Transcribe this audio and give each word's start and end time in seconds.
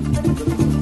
Thank 0.00 0.72
you. 0.72 0.77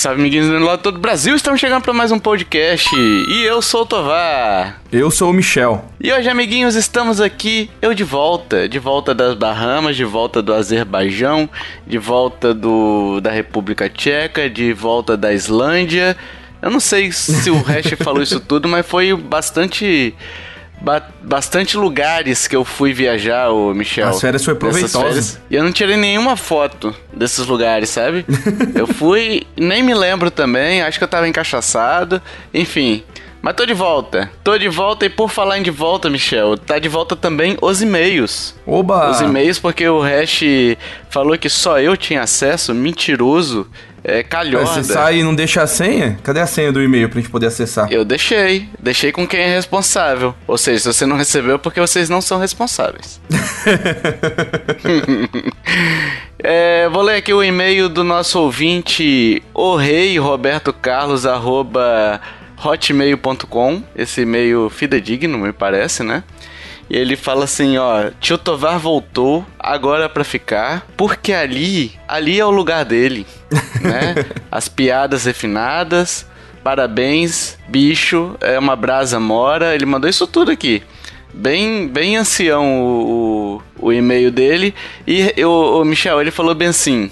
Salve, 0.00 0.18
amiguinhos 0.18 0.48
do 0.48 0.58
lado 0.60 0.80
todo 0.80 0.96
o 0.96 0.98
Brasil. 0.98 1.36
Estamos 1.36 1.60
chegando 1.60 1.82
para 1.82 1.92
mais 1.92 2.10
um 2.10 2.18
podcast. 2.18 2.88
E 2.96 3.44
eu 3.44 3.60
sou 3.60 3.82
o 3.82 3.86
Tovar. 3.86 4.80
Eu 4.90 5.10
sou 5.10 5.28
o 5.28 5.32
Michel. 5.32 5.84
E 6.00 6.10
hoje, 6.10 6.26
amiguinhos, 6.26 6.74
estamos 6.74 7.20
aqui, 7.20 7.70
eu 7.82 7.92
de 7.92 8.02
volta. 8.02 8.66
De 8.66 8.78
volta 8.78 9.14
das 9.14 9.34
Bahamas, 9.34 9.96
de 9.96 10.04
volta 10.04 10.40
do 10.40 10.54
Azerbaijão, 10.54 11.50
de 11.86 11.98
volta 11.98 12.54
do 12.54 13.20
da 13.20 13.30
República 13.30 13.90
Tcheca, 13.90 14.48
de 14.48 14.72
volta 14.72 15.18
da 15.18 15.34
Islândia. 15.34 16.16
Eu 16.62 16.70
não 16.70 16.80
sei 16.80 17.12
se 17.12 17.50
o 17.50 17.60
Hash 17.60 17.92
falou 18.02 18.22
isso 18.22 18.40
tudo, 18.40 18.70
mas 18.70 18.86
foi 18.86 19.14
bastante 19.14 20.14
ba 20.80 21.02
bastante 21.22 21.76
lugares 21.76 22.48
que 22.48 22.56
eu 22.56 22.64
fui 22.64 22.92
viajar, 22.92 23.50
o 23.50 23.74
Michel. 23.74 24.08
As 24.08 24.20
férias 24.20 24.44
foi 24.44 24.54
proveitosa. 24.54 25.40
E 25.50 25.54
eu 25.54 25.62
não 25.62 25.72
tirei 25.72 25.96
nenhuma 25.96 26.36
foto 26.36 26.94
desses 27.12 27.46
lugares, 27.46 27.90
sabe? 27.90 28.24
eu 28.74 28.86
fui, 28.86 29.46
nem 29.56 29.82
me 29.82 29.94
lembro 29.94 30.30
também, 30.30 30.82
acho 30.82 30.98
que 30.98 31.04
eu 31.04 31.08
tava 31.08 31.28
encaixaçado, 31.28 32.20
enfim. 32.52 33.04
Mas 33.42 33.54
tô 33.54 33.64
de 33.64 33.72
volta. 33.72 34.30
Tô 34.44 34.58
de 34.58 34.68
volta 34.68 35.06
e 35.06 35.08
por 35.08 35.30
falar 35.30 35.58
em 35.58 35.62
de 35.62 35.70
volta, 35.70 36.10
Michel, 36.10 36.58
tá 36.58 36.78
de 36.78 36.88
volta 36.88 37.16
também 37.16 37.56
os 37.62 37.80
e-mails. 37.80 38.54
Oba! 38.66 39.10
Os 39.10 39.20
e-mails 39.20 39.58
porque 39.58 39.88
o 39.88 40.00
Hash 40.00 40.42
falou 41.08 41.36
que 41.38 41.48
só 41.48 41.80
eu 41.80 41.96
tinha 41.96 42.22
acesso, 42.22 42.74
mentiroso. 42.74 43.66
É 44.02 44.22
calhorda. 44.22 44.66
Você 44.66 44.84
sai 44.84 45.18
e 45.18 45.22
não 45.22 45.34
deixa 45.34 45.62
a 45.62 45.66
senha? 45.66 46.18
Cadê 46.22 46.40
a 46.40 46.46
senha 46.46 46.72
do 46.72 46.82
e-mail 46.82 47.08
pra 47.08 47.20
gente 47.20 47.30
poder 47.30 47.46
acessar? 47.46 47.92
Eu 47.92 48.04
deixei. 48.04 48.68
Deixei 48.78 49.12
com 49.12 49.26
quem 49.26 49.40
é 49.40 49.54
responsável. 49.54 50.34
Ou 50.46 50.56
seja, 50.56 50.80
se 50.80 50.92
você 50.92 51.06
não 51.06 51.16
recebeu, 51.16 51.56
é 51.56 51.58
porque 51.58 51.80
vocês 51.80 52.08
não 52.08 52.20
são 52.20 52.38
responsáveis. 52.38 53.20
é, 56.38 56.88
vou 56.88 57.02
ler 57.02 57.16
aqui 57.16 57.32
o 57.32 57.42
e-mail 57.42 57.88
do 57.88 58.02
nosso 58.02 58.40
ouvinte, 58.40 59.42
o 59.52 59.76
rei 59.76 60.18
Roberto 60.18 60.72
Carlos, 60.72 61.26
arroba 61.26 62.20
hotmail.com. 62.64 63.82
Esse 63.94 64.22
e-mail 64.22 64.70
fidedigno, 64.70 65.38
me 65.38 65.52
parece, 65.52 66.02
né? 66.02 66.24
E 66.90 66.96
ele 66.96 67.14
fala 67.14 67.44
assim, 67.44 67.78
ó, 67.78 68.10
Tio 68.20 68.36
Tovar 68.36 68.76
voltou 68.76 69.46
agora 69.56 70.08
para 70.08 70.24
ficar, 70.24 70.84
porque 70.96 71.32
ali, 71.32 71.92
ali 72.08 72.40
é 72.40 72.44
o 72.44 72.50
lugar 72.50 72.84
dele, 72.84 73.24
né? 73.80 74.26
As 74.50 74.68
piadas 74.68 75.24
refinadas, 75.24 76.26
parabéns, 76.64 77.56
bicho, 77.68 78.36
é 78.40 78.58
uma 78.58 78.74
brasa 78.74 79.20
mora, 79.20 79.72
ele 79.72 79.86
mandou 79.86 80.10
isso 80.10 80.26
tudo 80.26 80.50
aqui. 80.50 80.82
Bem, 81.32 81.86
bem 81.86 82.16
ancião 82.16 82.82
o, 82.82 83.62
o, 83.78 83.86
o 83.86 83.92
e-mail 83.92 84.32
dele. 84.32 84.74
E 85.06 85.32
o, 85.44 85.80
o 85.80 85.84
Michel, 85.84 86.20
ele 86.20 86.32
falou 86.32 86.56
bem 86.56 86.68
assim: 86.68 87.08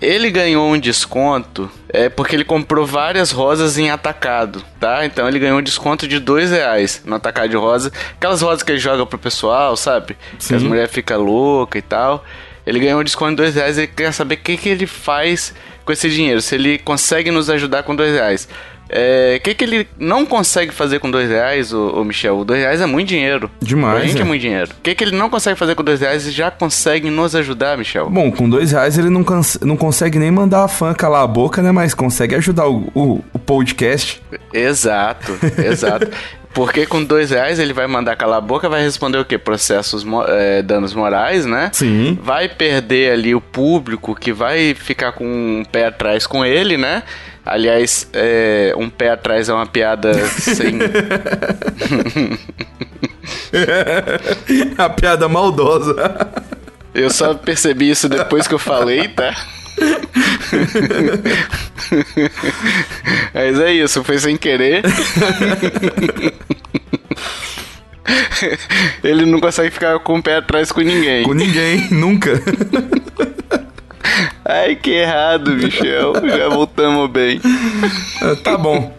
ele 0.00 0.30
ganhou 0.30 0.68
um 0.68 0.78
desconto 0.78 1.70
é 1.88 2.08
porque 2.08 2.34
ele 2.34 2.44
comprou 2.44 2.84
várias 2.84 3.30
rosas 3.30 3.78
em 3.78 3.90
atacado, 3.90 4.64
tá? 4.80 5.04
Então 5.06 5.28
ele 5.28 5.38
ganhou 5.38 5.58
um 5.58 5.62
desconto 5.62 6.06
de 6.08 6.18
dois 6.18 6.50
reais 6.50 7.02
no 7.04 7.14
atacado 7.14 7.48
de 7.48 7.56
rosa. 7.56 7.92
Aquelas 8.16 8.42
rosas 8.42 8.62
que 8.62 8.72
ele 8.72 8.78
joga 8.78 9.06
pro 9.06 9.18
pessoal, 9.18 9.76
sabe? 9.76 10.16
Sim. 10.38 10.48
Que 10.48 10.54
as 10.56 10.62
mulheres 10.62 10.92
ficam 10.92 11.22
loucas 11.22 11.78
e 11.78 11.82
tal. 11.82 12.24
Ele 12.66 12.80
ganhou 12.80 13.00
um 13.00 13.04
desconto 13.04 13.30
de 13.30 13.36
dois 13.36 13.54
reais 13.54 13.78
e 13.78 13.86
quer 13.86 14.12
saber 14.12 14.36
o 14.36 14.38
que, 14.38 14.56
que 14.56 14.68
ele 14.68 14.86
faz 14.86 15.54
com 15.84 15.92
esse 15.92 16.08
dinheiro. 16.10 16.40
Se 16.40 16.54
ele 16.54 16.78
consegue 16.78 17.30
nos 17.30 17.48
ajudar 17.50 17.82
com 17.82 17.94
dois 17.94 18.12
reais. 18.12 18.48
O 18.94 18.96
é, 18.96 19.40
que, 19.40 19.54
que 19.54 19.64
ele 19.64 19.88
não 19.98 20.24
consegue 20.24 20.72
fazer 20.72 21.00
com 21.00 21.10
dois 21.10 21.28
reais, 21.28 21.72
o, 21.72 21.88
o 21.88 22.04
Michel? 22.04 22.38
O 22.38 22.44
dois 22.44 22.60
reais 22.60 22.80
é 22.80 22.86
muito 22.86 23.08
dinheiro. 23.08 23.50
Demais. 23.60 23.98
Pra 23.98 24.06
gente 24.06 24.18
é, 24.18 24.20
é 24.20 24.24
muito 24.24 24.40
dinheiro. 24.40 24.70
O 24.70 24.82
que, 24.82 24.94
que 24.94 25.02
ele 25.02 25.16
não 25.16 25.28
consegue 25.28 25.58
fazer 25.58 25.74
com 25.74 25.82
dois 25.82 26.00
reais 26.00 26.24
e 26.28 26.30
já 26.30 26.48
consegue 26.48 27.10
nos 27.10 27.34
ajudar, 27.34 27.76
Michel? 27.76 28.08
Bom, 28.08 28.30
com 28.30 28.48
dois 28.48 28.70
reais 28.70 28.96
ele 28.96 29.10
não, 29.10 29.24
não 29.62 29.76
consegue 29.76 30.16
nem 30.16 30.30
mandar 30.30 30.62
a 30.62 30.68
fã 30.68 30.94
calar 30.94 31.24
a 31.24 31.26
boca, 31.26 31.60
né? 31.60 31.72
Mas 31.72 31.92
consegue 31.92 32.36
ajudar 32.36 32.68
o, 32.68 32.88
o, 32.94 33.24
o 33.32 33.38
podcast. 33.40 34.22
Exato, 34.52 35.40
exato. 35.58 36.08
Porque 36.52 36.86
com 36.86 37.02
dois 37.02 37.30
reais 37.30 37.58
ele 37.58 37.72
vai 37.72 37.88
mandar 37.88 38.14
calar 38.14 38.38
a 38.38 38.40
boca, 38.40 38.68
vai 38.68 38.80
responder 38.80 39.18
o 39.18 39.24
quê? 39.24 39.36
Processos, 39.36 40.06
é, 40.28 40.62
danos 40.62 40.94
morais, 40.94 41.44
né? 41.44 41.70
Sim. 41.72 42.16
Vai 42.22 42.48
perder 42.48 43.10
ali 43.10 43.34
o 43.34 43.40
público 43.40 44.14
que 44.14 44.32
vai 44.32 44.72
ficar 44.72 45.10
com 45.10 45.24
um 45.26 45.64
pé 45.64 45.86
atrás 45.86 46.28
com 46.28 46.44
ele, 46.44 46.76
né? 46.76 47.02
Aliás, 47.44 48.08
é, 48.12 48.72
um 48.76 48.88
pé 48.88 49.10
atrás 49.10 49.48
é 49.48 49.52
uma 49.52 49.66
piada 49.66 50.14
sem. 50.28 50.78
a 54.78 54.88
piada 54.88 55.28
maldosa. 55.28 55.94
Eu 56.94 57.10
só 57.10 57.34
percebi 57.34 57.90
isso 57.90 58.08
depois 58.08 58.48
que 58.48 58.54
eu 58.54 58.58
falei, 58.58 59.08
tá? 59.08 59.34
Mas 63.34 63.60
é 63.60 63.72
isso, 63.72 64.04
foi 64.04 64.18
sem 64.18 64.36
querer. 64.36 64.82
Ele 69.02 69.26
não 69.26 69.40
consegue 69.40 69.70
ficar 69.70 69.98
com 69.98 70.18
o 70.18 70.22
pé 70.22 70.36
atrás 70.36 70.70
com 70.70 70.80
ninguém. 70.80 71.24
Com 71.24 71.34
ninguém, 71.34 71.88
nunca. 71.90 72.30
Ai, 74.44 74.76
que 74.76 74.90
errado, 74.90 75.50
Michel. 75.52 76.12
Já 76.36 76.48
voltamos 76.48 77.10
bem. 77.10 77.40
Tá 78.42 78.56
bom. 78.56 78.94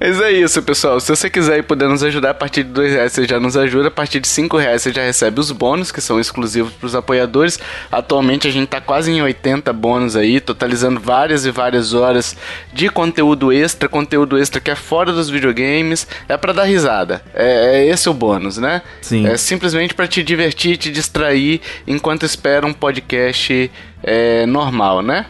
Mas 0.00 0.20
é 0.20 0.32
isso, 0.32 0.62
pessoal. 0.62 1.00
Se 1.00 1.08
você 1.14 1.28
quiser 1.28 1.58
e 1.58 1.62
puder 1.62 1.88
nos 1.88 2.02
ajudar, 2.02 2.30
a 2.30 2.34
partir 2.34 2.64
de 2.64 2.70
dois 2.70 2.92
reais 2.92 3.12
você 3.12 3.26
já 3.26 3.38
nos 3.38 3.56
ajuda. 3.56 3.88
A 3.88 3.90
partir 3.90 4.20
de 4.20 4.28
cinco 4.28 4.56
reais 4.56 4.82
você 4.82 4.92
já 4.92 5.02
recebe 5.02 5.40
os 5.40 5.50
bônus, 5.50 5.90
que 5.92 6.00
são 6.00 6.20
exclusivos 6.20 6.72
para 6.72 6.86
os 6.86 6.94
apoiadores. 6.94 7.58
Atualmente 7.90 8.46
a 8.48 8.50
gente 8.50 8.64
está 8.64 8.80
quase 8.80 9.10
em 9.10 9.22
80 9.22 9.72
bônus 9.72 10.16
aí, 10.16 10.40
totalizando 10.40 11.00
várias 11.00 11.44
e 11.44 11.50
várias 11.50 11.94
horas 11.94 12.36
de 12.72 12.88
conteúdo 12.88 13.52
extra, 13.52 13.88
conteúdo 13.88 14.38
extra 14.38 14.60
que 14.60 14.70
é 14.70 14.76
fora 14.76 15.12
dos 15.12 15.28
videogames. 15.28 16.06
É 16.28 16.36
para 16.36 16.52
dar 16.52 16.64
risada. 16.64 17.22
É, 17.34 17.78
é, 17.78 17.86
esse 17.86 18.08
o 18.08 18.14
bônus, 18.14 18.58
né? 18.58 18.82
Sim. 19.00 19.26
É 19.26 19.36
simplesmente 19.36 19.94
para 19.94 20.06
te 20.06 20.22
divertir, 20.22 20.76
te 20.76 20.90
distrair 20.90 21.60
enquanto 21.86 22.24
espera 22.24 22.66
um 22.66 22.72
podcast 22.72 23.70
é, 24.02 24.46
normal, 24.46 25.02
né? 25.02 25.26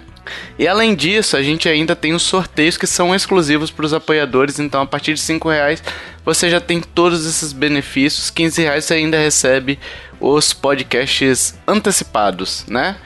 E 0.58 0.66
além 0.66 0.94
disso, 0.94 1.36
a 1.36 1.42
gente 1.42 1.68
ainda 1.68 1.94
tem 1.94 2.12
os 2.12 2.22
sorteios 2.22 2.76
que 2.76 2.86
são 2.86 3.14
exclusivos 3.14 3.70
para 3.70 3.86
os 3.86 3.94
apoiadores. 3.94 4.58
Então, 4.58 4.82
a 4.82 4.86
partir 4.86 5.14
de 5.14 5.20
5 5.20 5.48
reais 5.48 5.82
você 6.24 6.50
já 6.50 6.60
tem 6.60 6.80
todos 6.80 7.26
esses 7.26 7.52
benefícios. 7.52 8.28
15 8.30 8.62
reais 8.62 8.84
você 8.84 8.94
ainda 8.94 9.18
recebe 9.18 9.78
os 10.20 10.52
podcasts 10.52 11.58
antecipados, 11.66 12.64
né? 12.68 12.96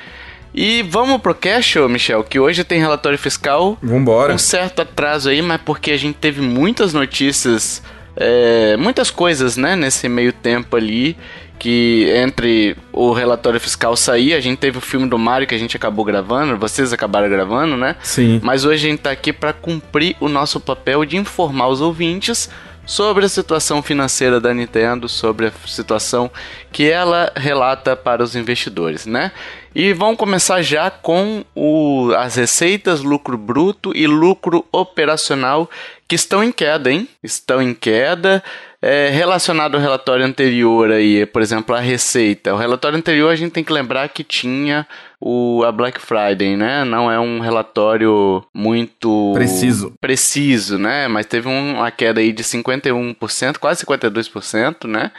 E 0.54 0.82
vamos 0.82 1.20
pro 1.20 1.34
cash, 1.34 1.76
ô 1.76 1.88
Michel, 1.88 2.24
que 2.24 2.38
hoje 2.38 2.62
tem 2.62 2.78
relatório 2.78 3.18
fiscal. 3.18 3.78
Vambora. 3.82 4.28
Com 4.28 4.34
um 4.34 4.38
certo 4.38 4.82
atraso 4.82 5.30
aí, 5.30 5.40
mas 5.40 5.60
porque 5.64 5.92
a 5.92 5.96
gente 5.96 6.16
teve 6.16 6.42
muitas 6.42 6.92
notícias, 6.92 7.82
é, 8.16 8.76
muitas 8.76 9.10
coisas, 9.10 9.56
né, 9.56 9.74
nesse 9.76 10.08
meio 10.08 10.32
tempo 10.32 10.76
ali 10.76 11.16
que 11.62 12.10
entre 12.16 12.76
o 12.92 13.12
relatório 13.12 13.60
fiscal 13.60 13.96
sair, 13.96 14.34
a 14.34 14.40
gente 14.40 14.58
teve 14.58 14.78
o 14.78 14.80
filme 14.80 15.08
do 15.08 15.16
Mario 15.16 15.46
que 15.46 15.54
a 15.54 15.58
gente 15.58 15.76
acabou 15.76 16.04
gravando, 16.04 16.58
vocês 16.58 16.92
acabaram 16.92 17.30
gravando, 17.30 17.76
né? 17.76 17.94
Sim. 18.02 18.40
Mas 18.42 18.64
hoje 18.64 18.84
a 18.84 18.90
gente 18.90 19.02
tá 19.02 19.12
aqui 19.12 19.32
para 19.32 19.52
cumprir 19.52 20.16
o 20.18 20.28
nosso 20.28 20.58
papel 20.58 21.04
de 21.04 21.16
informar 21.16 21.68
os 21.68 21.80
ouvintes 21.80 22.50
sobre 22.84 23.26
a 23.26 23.28
situação 23.28 23.80
financeira 23.80 24.40
da 24.40 24.52
Nintendo, 24.52 25.08
sobre 25.08 25.46
a 25.46 25.52
situação 25.64 26.28
que 26.72 26.90
ela 26.90 27.30
relata 27.36 27.94
para 27.94 28.24
os 28.24 28.34
investidores, 28.34 29.06
né? 29.06 29.30
E 29.72 29.92
vamos 29.92 30.16
começar 30.16 30.62
já 30.62 30.90
com 30.90 31.44
o, 31.54 32.12
as 32.16 32.34
receitas, 32.34 33.02
lucro 33.02 33.38
bruto 33.38 33.92
e 33.94 34.08
lucro 34.08 34.66
operacional 34.72 35.70
que 36.08 36.16
estão 36.16 36.42
em 36.42 36.50
queda, 36.50 36.90
hein? 36.90 37.08
Estão 37.22 37.62
em 37.62 37.72
queda. 37.72 38.42
É, 38.84 39.10
relacionado 39.10 39.76
ao 39.76 39.80
relatório 39.80 40.26
anterior 40.26 40.90
aí, 40.90 41.24
por 41.24 41.40
exemplo, 41.40 41.72
a 41.72 41.78
receita. 41.78 42.52
O 42.52 42.56
relatório 42.56 42.98
anterior 42.98 43.30
a 43.30 43.36
gente 43.36 43.52
tem 43.52 43.62
que 43.62 43.72
lembrar 43.72 44.08
que 44.08 44.24
tinha 44.24 44.84
o, 45.20 45.62
a 45.62 45.70
Black 45.70 46.00
Friday, 46.00 46.56
né? 46.56 46.84
Não 46.84 47.08
é 47.08 47.20
um 47.20 47.38
relatório 47.38 48.44
muito 48.52 49.30
preciso, 49.34 49.94
preciso 50.00 50.78
né? 50.80 51.06
Mas 51.06 51.26
teve 51.26 51.46
um, 51.46 51.76
uma 51.76 51.92
queda 51.92 52.18
aí 52.20 52.32
de 52.32 52.42
51%, 52.42 53.58
quase 53.58 53.86
52%, 53.86 54.88
né? 54.88 55.12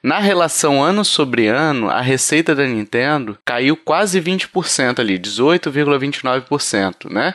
Na 0.00 0.20
relação 0.20 0.80
ano 0.80 1.04
sobre 1.04 1.48
ano, 1.48 1.90
a 1.90 2.00
receita 2.00 2.54
da 2.54 2.64
Nintendo 2.64 3.36
caiu 3.44 3.76
quase 3.76 4.20
20% 4.20 5.00
ali, 5.00 5.18
18,29%, 5.18 7.10
né? 7.10 7.34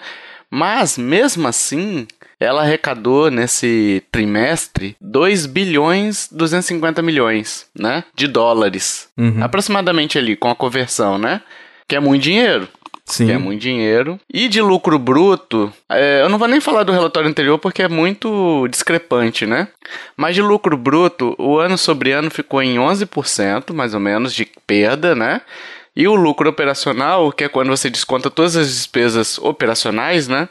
Mas 0.50 0.98
mesmo 0.98 1.50
assim, 1.50 2.08
ela 2.40 2.62
arrecadou 2.62 3.32
nesse 3.32 4.04
trimestre 4.12 4.96
2 5.00 5.46
bilhões 5.46 6.28
250 6.32 7.02
milhões, 7.02 7.68
né? 7.78 8.04
De 8.14 8.28
dólares. 8.28 9.08
Uhum. 9.18 9.44
Aproximadamente 9.44 10.18
ali, 10.18 10.36
com 10.36 10.50
a 10.50 10.56
conversão, 10.56 11.18
né? 11.18 11.42
Que 11.88 11.96
é 11.96 12.00
muito 12.00 12.24
dinheiro. 12.24 12.68
Sim. 13.06 13.28
Que 13.28 13.32
é 13.34 13.38
muito 13.38 13.62
dinheiro. 13.62 14.20
E 14.32 14.48
de 14.48 14.62
lucro 14.62 14.98
bruto, 14.98 15.72
é, 15.88 16.22
eu 16.22 16.30
não 16.30 16.40
vou 16.40 16.48
nem 16.48 16.60
falar 16.60 16.84
do 16.84 16.92
relatório 16.92 17.30
anterior 17.30 17.60
porque 17.60 17.84
é 17.84 17.88
muito 17.88 18.68
discrepante, 18.68 19.46
né? 19.46 19.68
Mas 20.18 20.34
de 20.34 20.42
lucro 20.42 20.76
bruto, 20.76 21.36
o 21.38 21.60
ano 21.60 21.78
sobre 21.78 22.12
ano 22.12 22.32
ficou 22.32 22.64
em 22.64 22.78
11%, 22.78 23.74
mais 23.74 23.94
ou 23.94 24.00
menos, 24.00 24.34
de 24.34 24.50
perda, 24.66 25.14
né? 25.14 25.42
E 25.96 26.08
o 26.08 26.16
lucro 26.16 26.50
operacional, 26.50 27.32
que 27.32 27.46
é 27.46 27.50
quando 27.50 27.70
você 27.70 27.90
desconta 27.90 28.30
todas 28.30 28.58
as 28.58 28.68
despesas 28.68 29.38
operacionais, 29.38 30.28
né? 30.28 30.50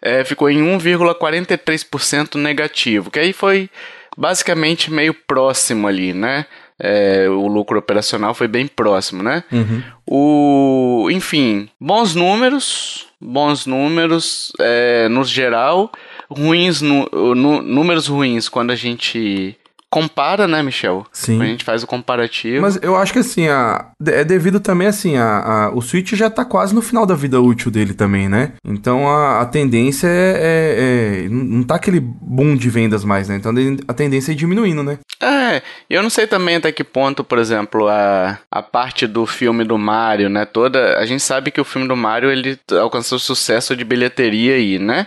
É, 0.00 0.24
ficou 0.24 0.50
em 0.50 0.62
1,43% 0.78 2.36
negativo, 2.36 3.10
que 3.10 3.18
aí 3.18 3.32
foi 3.32 3.70
basicamente 4.16 4.90
meio 4.90 5.14
próximo 5.14 5.86
ali, 5.86 6.12
né? 6.12 6.46
É, 6.80 7.28
o 7.28 7.48
lucro 7.48 7.78
operacional 7.78 8.34
foi 8.34 8.46
bem 8.46 8.66
próximo, 8.66 9.22
né? 9.22 9.42
Uhum. 9.50 9.82
O, 10.06 11.10
enfim, 11.10 11.68
bons 11.80 12.14
números, 12.14 13.06
bons 13.20 13.66
números 13.66 14.52
é, 14.60 15.08
no 15.08 15.24
geral, 15.24 15.90
ruins 16.30 16.80
nu, 16.80 17.08
nu, 17.12 17.62
números 17.62 18.06
ruins 18.06 18.48
quando 18.48 18.70
a 18.70 18.76
gente 18.76 19.56
compara, 19.90 20.46
né, 20.46 20.62
Michel? 20.62 21.06
Sim. 21.12 21.40
A 21.40 21.46
gente 21.46 21.64
faz 21.64 21.82
o 21.82 21.86
comparativo. 21.86 22.62
Mas 22.62 22.78
eu 22.82 22.96
acho 22.96 23.12
que 23.12 23.18
assim, 23.18 23.48
a, 23.48 23.86
é 24.06 24.24
devido 24.24 24.60
também 24.60 24.86
assim, 24.86 25.16
a, 25.16 25.38
a, 25.38 25.70
o 25.74 25.80
Switch 25.80 26.12
já 26.12 26.28
tá 26.28 26.44
quase 26.44 26.74
no 26.74 26.82
final 26.82 27.06
da 27.06 27.14
vida 27.14 27.40
útil 27.40 27.70
dele 27.70 27.94
também, 27.94 28.28
né? 28.28 28.52
Então 28.64 29.08
a, 29.08 29.40
a 29.40 29.46
tendência 29.46 30.06
é, 30.06 30.10
é, 30.10 31.24
é, 31.24 31.28
Não 31.28 31.62
tá 31.62 31.76
aquele 31.76 32.00
boom 32.00 32.56
de 32.56 32.68
vendas 32.68 33.04
mais, 33.04 33.28
né? 33.28 33.36
Então 33.36 33.52
a 33.86 33.94
tendência 33.94 34.30
é 34.30 34.34
ir 34.34 34.36
diminuindo, 34.36 34.82
né? 34.82 34.98
É, 35.20 35.62
eu 35.88 36.02
não 36.02 36.10
sei 36.10 36.26
também 36.26 36.56
até 36.56 36.70
que 36.70 36.84
ponto, 36.84 37.24
por 37.24 37.38
exemplo, 37.38 37.88
a, 37.88 38.38
a 38.50 38.62
parte 38.62 39.06
do 39.06 39.26
filme 39.26 39.64
do 39.64 39.78
Mario, 39.78 40.28
né? 40.28 40.44
Toda. 40.44 40.98
A 40.98 41.06
gente 41.06 41.22
sabe 41.22 41.50
que 41.50 41.60
o 41.60 41.64
filme 41.64 41.88
do 41.88 41.96
Mario 41.96 42.30
ele 42.30 42.58
alcançou 42.80 43.18
sucesso 43.18 43.74
de 43.74 43.84
bilheteria 43.84 44.54
aí, 44.54 44.78
né? 44.78 45.06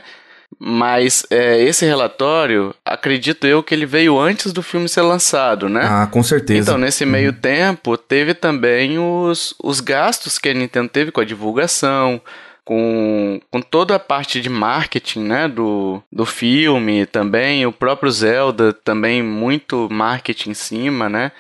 Mas 0.59 1.25
é, 1.29 1.61
esse 1.63 1.85
relatório, 1.85 2.73
acredito 2.85 3.47
eu 3.47 3.63
que 3.63 3.73
ele 3.73 3.85
veio 3.85 4.19
antes 4.19 4.53
do 4.53 4.61
filme 4.61 4.87
ser 4.87 5.01
lançado, 5.01 5.67
né? 5.67 5.81
Ah, 5.83 6.07
com 6.07 6.21
certeza. 6.21 6.71
Então, 6.71 6.77
nesse 6.77 7.05
meio 7.05 7.31
uhum. 7.31 7.37
tempo, 7.37 7.97
teve 7.97 8.33
também 8.33 8.99
os, 8.99 9.55
os 9.63 9.79
gastos 9.79 10.37
que 10.37 10.49
a 10.49 10.53
Nintendo 10.53 10.89
teve 10.89 11.11
com 11.11 11.19
a 11.19 11.25
divulgação, 11.25 12.21
com, 12.63 13.41
com 13.49 13.61
toda 13.61 13.95
a 13.95 13.99
parte 13.99 14.39
de 14.39 14.49
marketing 14.49 15.21
né, 15.21 15.47
do, 15.47 16.01
do 16.11 16.25
filme 16.25 17.05
também, 17.05 17.65
o 17.65 17.71
próprio 17.71 18.11
Zelda 18.11 18.71
também 18.71 19.23
muito 19.23 19.87
marketing 19.91 20.51
em 20.51 20.53
cima, 20.53 21.09
né? 21.09 21.31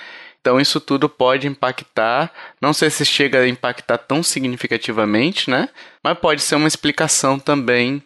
Então 0.41 0.59
isso 0.59 0.79
tudo 0.79 1.07
pode 1.07 1.47
impactar, 1.47 2.31
não 2.59 2.73
sei 2.73 2.89
se 2.89 3.05
chega 3.05 3.39
a 3.39 3.47
impactar 3.47 3.99
tão 3.99 4.23
significativamente, 4.23 5.49
né? 5.49 5.69
Mas 6.03 6.17
pode 6.17 6.41
ser 6.41 6.55
uma 6.55 6.67
explicação 6.67 7.37
também 7.37 8.03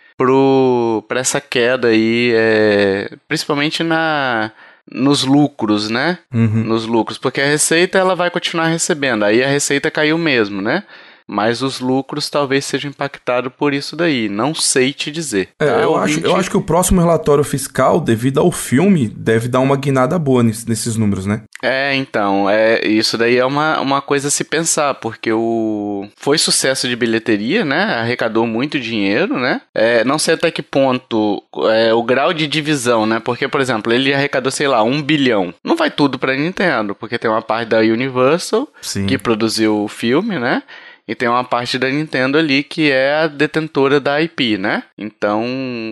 para 1.07 1.19
essa 1.19 1.41
queda 1.41 1.89
aí, 1.89 2.31
é, 2.35 3.11
principalmente 3.27 3.83
na 3.83 4.51
nos 4.91 5.23
lucros, 5.23 5.89
né? 5.89 6.19
Uhum. 6.31 6.63
Nos 6.63 6.85
lucros, 6.85 7.17
porque 7.17 7.41
a 7.41 7.45
receita 7.45 7.97
ela 7.97 8.15
vai 8.15 8.29
continuar 8.29 8.67
recebendo, 8.67 9.25
aí 9.25 9.43
a 9.43 9.47
receita 9.47 9.89
caiu 9.89 10.17
mesmo, 10.17 10.61
né? 10.61 10.83
Mas 11.27 11.61
os 11.61 11.79
lucros 11.79 12.29
talvez 12.29 12.65
sejam 12.65 12.89
impactados 12.89 13.51
por 13.57 13.73
isso 13.73 13.95
daí. 13.95 14.29
Não 14.29 14.53
sei 14.53 14.93
te 14.93 15.11
dizer. 15.11 15.49
É, 15.59 15.65
tá? 15.65 15.71
eu, 15.81 15.95
acho, 15.95 16.19
eu 16.19 16.35
acho 16.35 16.49
que 16.49 16.57
o 16.57 16.61
próximo 16.61 17.01
relatório 17.01 17.43
fiscal, 17.43 17.99
devido 17.99 18.39
ao 18.39 18.51
filme, 18.51 19.07
deve 19.07 19.47
dar 19.47 19.59
uma 19.59 19.75
guinada 19.75 20.17
boa 20.19 20.43
nesses 20.43 20.95
números, 20.95 21.25
né? 21.25 21.41
É, 21.63 21.95
então, 21.95 22.49
é, 22.49 22.85
isso 22.85 23.17
daí 23.17 23.37
é 23.37 23.45
uma, 23.45 23.79
uma 23.79 24.01
coisa 24.01 24.27
a 24.27 24.31
se 24.31 24.43
pensar, 24.43 24.93
porque 24.95 25.31
o 25.31 26.07
foi 26.15 26.37
sucesso 26.37 26.87
de 26.87 26.95
bilheteria, 26.95 27.65
né? 27.65 27.95
Arrecadou 27.95 28.45
muito 28.45 28.79
dinheiro, 28.79 29.39
né? 29.39 29.61
É, 29.73 30.03
não 30.03 30.19
sei 30.19 30.35
até 30.35 30.51
que 30.51 30.61
ponto 30.61 31.41
é, 31.71 31.93
o 31.93 32.03
grau 32.03 32.33
de 32.33 32.47
divisão, 32.47 33.05
né? 33.05 33.19
Porque, 33.19 33.47
por 33.47 33.61
exemplo, 33.61 33.91
ele 33.91 34.13
arrecadou, 34.13 34.51
sei 34.51 34.67
lá, 34.67 34.83
um 34.83 35.01
bilhão. 35.01 35.53
Não 35.63 35.75
vai 35.75 35.89
tudo 35.89 36.19
pra 36.19 36.35
Nintendo, 36.35 36.93
porque 36.93 37.17
tem 37.17 37.29
uma 37.29 37.41
parte 37.41 37.69
da 37.69 37.79
Universal 37.79 38.67
Sim. 38.81 39.05
que 39.05 39.17
produziu 39.17 39.83
o 39.83 39.87
filme, 39.87 40.37
né? 40.37 40.61
E 41.07 41.13
tem 41.13 41.27
uma 41.27 41.43
parte 41.43 41.77
da 41.77 41.89
Nintendo 41.89 42.37
ali 42.37 42.63
que 42.63 42.91
é 42.91 43.13
a 43.13 43.27
detentora 43.27 43.99
da 43.99 44.21
IP, 44.21 44.57
né? 44.57 44.83
Então, 44.97 45.45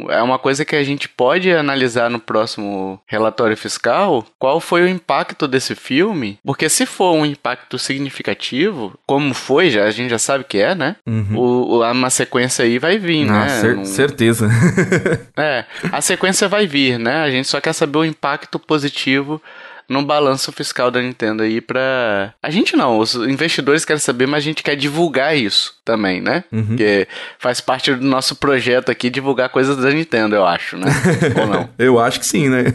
é 0.09 0.21
uma 0.21 0.39
coisa 0.39 0.65
que 0.65 0.75
a 0.75 0.83
gente 0.83 1.07
pode 1.07 1.51
analisar 1.51 2.09
no 2.09 2.19
próximo 2.19 2.99
relatório 3.05 3.55
fiscal, 3.55 4.25
qual 4.39 4.59
foi 4.59 4.83
o 4.83 4.87
impacto 4.87 5.47
desse 5.47 5.75
filme, 5.75 6.39
porque 6.43 6.67
se 6.67 6.85
for 6.85 7.13
um 7.13 7.25
impacto 7.25 7.77
significativo, 7.77 8.97
como 9.05 9.33
foi, 9.33 9.69
já 9.69 9.83
a 9.83 9.91
gente 9.91 10.09
já 10.09 10.19
sabe 10.19 10.43
que 10.43 10.57
é, 10.57 10.73
né? 10.73 10.95
Uhum. 11.05 11.37
O, 11.37 11.91
uma 11.91 12.09
sequência 12.09 12.65
aí 12.65 12.79
vai 12.79 12.97
vir, 12.97 13.29
ah, 13.29 13.45
né? 13.45 13.49
Cer. 13.49 13.85
Certeza. 13.85 14.49
é, 15.37 15.65
a 15.91 16.01
sequência 16.01 16.47
vai 16.47 16.65
vir, 16.65 16.97
né? 16.97 17.17
A 17.17 17.29
gente 17.29 17.47
só 17.47 17.61
quer 17.61 17.73
saber 17.73 17.99
o 17.99 18.05
impacto 18.05 18.57
positivo 18.57 19.41
no 19.87 20.03
balanço 20.03 20.51
fiscal 20.51 20.89
da 20.89 21.01
Nintendo 21.01 21.43
aí 21.43 21.61
pra. 21.61 22.33
A 22.41 22.49
gente 22.49 22.75
não, 22.75 22.99
os 22.99 23.15
investidores 23.15 23.85
querem 23.85 23.99
saber, 23.99 24.27
mas 24.27 24.43
a 24.43 24.45
gente 24.45 24.63
quer 24.63 24.75
divulgar 24.75 25.37
isso 25.37 25.75
também, 25.83 26.21
né? 26.21 26.43
Uhum. 26.51 26.65
Porque 26.67 27.07
faz 27.37 27.59
parte 27.61 27.93
do 27.93 28.05
nosso 28.05 28.35
projeto 28.35 28.89
aqui 28.89 29.09
divulgar 29.09 29.49
coisas 29.49 29.77
da 29.77 29.89
Nintendo, 29.89 30.35
eu 30.35 30.45
acho, 30.45 30.77
né? 30.77 30.87
Ou 31.39 31.47
não? 31.47 31.69
eu 31.77 31.99
acho 31.99 32.19
que 32.19 32.25
sim, 32.25 32.49
né? 32.49 32.63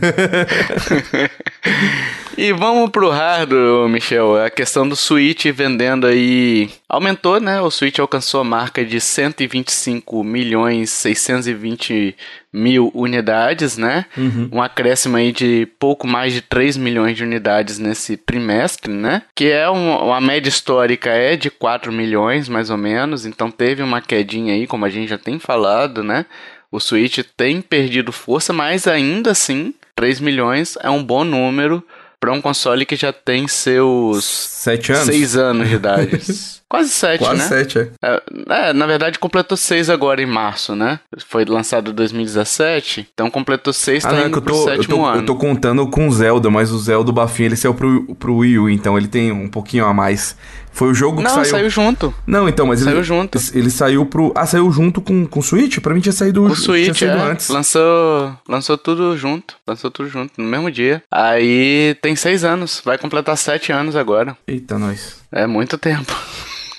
E 2.38 2.52
vamos 2.52 2.90
pro 2.90 3.10
hardware, 3.10 3.88
Michel. 3.88 4.40
A 4.40 4.49
questão 4.49 4.88
do 4.88 4.94
Switch 4.94 5.46
vendendo 5.46 6.06
aí 6.06 6.70
aumentou, 6.88 7.40
né? 7.40 7.60
O 7.60 7.69
Switch 7.69 7.99
alcançou 7.99 8.43
a 8.43 8.44
marca 8.44 8.84
de 8.84 9.00
125 9.00 10.22
milhões 10.22 10.88
620 10.90 12.14
mil 12.52 12.90
unidades, 12.94 13.76
né? 13.76 14.06
Uhum. 14.16 14.49
Um 14.52 14.62
acréscimo 14.62 15.16
aí 15.16 15.32
de 15.32 15.69
pouco 15.78 16.06
mais 16.06 16.32
de 16.32 16.40
3 16.40 16.76
milhões 16.76 17.16
de 17.16 17.25
unidades 17.25 17.78
nesse 17.78 18.16
trimestre, 18.16 18.93
né? 18.93 19.22
Que 19.34 19.50
é 19.50 19.69
um, 19.69 19.96
uma 19.96 20.20
média 20.20 20.49
histórica 20.49 21.10
é 21.10 21.37
de 21.37 21.50
4 21.50 21.93
milhões, 21.93 22.49
mais 22.49 22.70
ou 22.70 22.76
menos. 22.76 22.98
Então 23.27 23.50
teve 23.50 23.83
uma 23.83 24.00
quedinha 24.00 24.55
aí, 24.55 24.67
como 24.67 24.85
a 24.85 24.91
gente 24.91 25.09
já 25.09 25.19
tem 25.19 25.39
falado, 25.39 26.03
né? 26.03 26.27
O 26.71 26.79
Switch 26.79 27.21
tem 27.37 27.61
perdido 27.62 28.12
força, 28.12 28.53
mas 28.53 28.87
ainda 28.87 29.31
assim, 29.31 29.75
3 29.97 30.21
milhões 30.21 30.77
é 30.83 30.91
um 30.91 31.03
bom 31.03 31.25
número 31.25 31.83
para 32.20 32.32
um 32.32 32.43
console 32.43 32.84
que 32.84 32.96
já 32.96 33.13
tem 33.13 33.49
seus 33.49 34.25
sete 34.25 34.93
anos, 34.93 35.06
seis 35.06 35.37
anos 35.37 35.69
de 35.69 35.75
idade. 35.75 36.19
Quase 36.69 36.91
sete, 36.91 37.20
Quase 37.20 37.41
né? 37.41 37.48
sete, 37.48 37.79
é. 37.79 37.91
é. 38.03 38.22
é. 38.48 38.72
na 38.72 38.87
verdade 38.87 39.19
completou 39.19 39.56
seis 39.56 39.89
agora 39.89 40.20
em 40.20 40.27
março, 40.27 40.77
né? 40.77 41.01
Foi 41.27 41.44
lançado 41.44 41.91
em 41.91 41.94
2017, 41.94 43.08
então 43.15 43.31
completou 43.31 43.72
seis, 43.72 44.05
ah, 44.05 44.10
tá 44.10 44.17
não, 44.17 44.22
é 44.22 44.27
indo 44.27 44.43
pro 44.43 44.53
tô, 44.53 44.65
sétimo 44.65 44.94
eu 44.94 44.98
tô, 44.98 45.06
ano. 45.06 45.20
Eu 45.20 45.27
tô 45.27 45.37
contando 45.37 45.87
com 45.89 46.06
o 46.06 46.13
Zelda, 46.13 46.51
mas 46.51 46.70
o 46.70 46.79
Zelda, 46.79 47.10
o 47.10 47.13
bafinho, 47.13 47.48
ele 47.48 47.56
saiu 47.56 47.75
pro, 47.75 48.15
pro 48.17 48.37
Wii 48.37 48.58
U, 48.58 48.69
então 48.69 48.98
ele 48.98 49.08
tem 49.08 49.32
um 49.32 49.48
pouquinho 49.48 49.87
a 49.87 49.94
mais. 49.94 50.37
Foi 50.79 50.91
o 50.91 50.94
jogo 50.94 51.20
não, 51.20 51.31
que 51.31 51.34
saiu... 51.34 51.44
saiu 51.46 51.70
junto. 51.70 52.15
Não, 52.25 52.48
então, 52.48 52.67
mas 52.67 52.81
saiu 52.81 52.98
ele... 52.98 53.03
junto. 53.03 53.39
Ele 53.53 53.69
saiu 53.69 54.06
pro... 54.06 54.32
Ah, 54.37 54.46
saiu 54.46 54.70
junto 54.70 55.01
com, 55.01 55.27
com 55.27 55.41
o 55.41 55.43
Switch? 55.43 55.81
Pra 55.81 55.93
mim 55.93 56.01
tinha 56.01 56.13
saído... 56.13 56.44
O 56.44 56.55
Switch, 56.55 56.94
tinha 56.94 57.10
saído 57.10 57.27
é. 57.27 57.31
antes. 57.32 57.48
Lançou, 57.48 58.32
lançou 58.48 58.79
tudo 58.79 59.17
junto. 59.17 59.56
Lançou 59.67 59.91
tudo 59.91 60.08
junto, 60.08 60.41
no 60.41 60.46
mesmo 60.46 60.70
dia. 60.70 61.03
Aí 61.10 61.96
tem 62.01 62.15
seis 62.15 62.44
anos. 62.44 62.81
Vai 62.84 62.96
completar 62.96 63.37
sete 63.37 63.72
anos 63.72 63.96
agora. 63.96 64.37
Eita, 64.46 64.79
nós. 64.79 65.20
É 65.32 65.48
muito 65.48 65.77
tempo. 65.77 66.15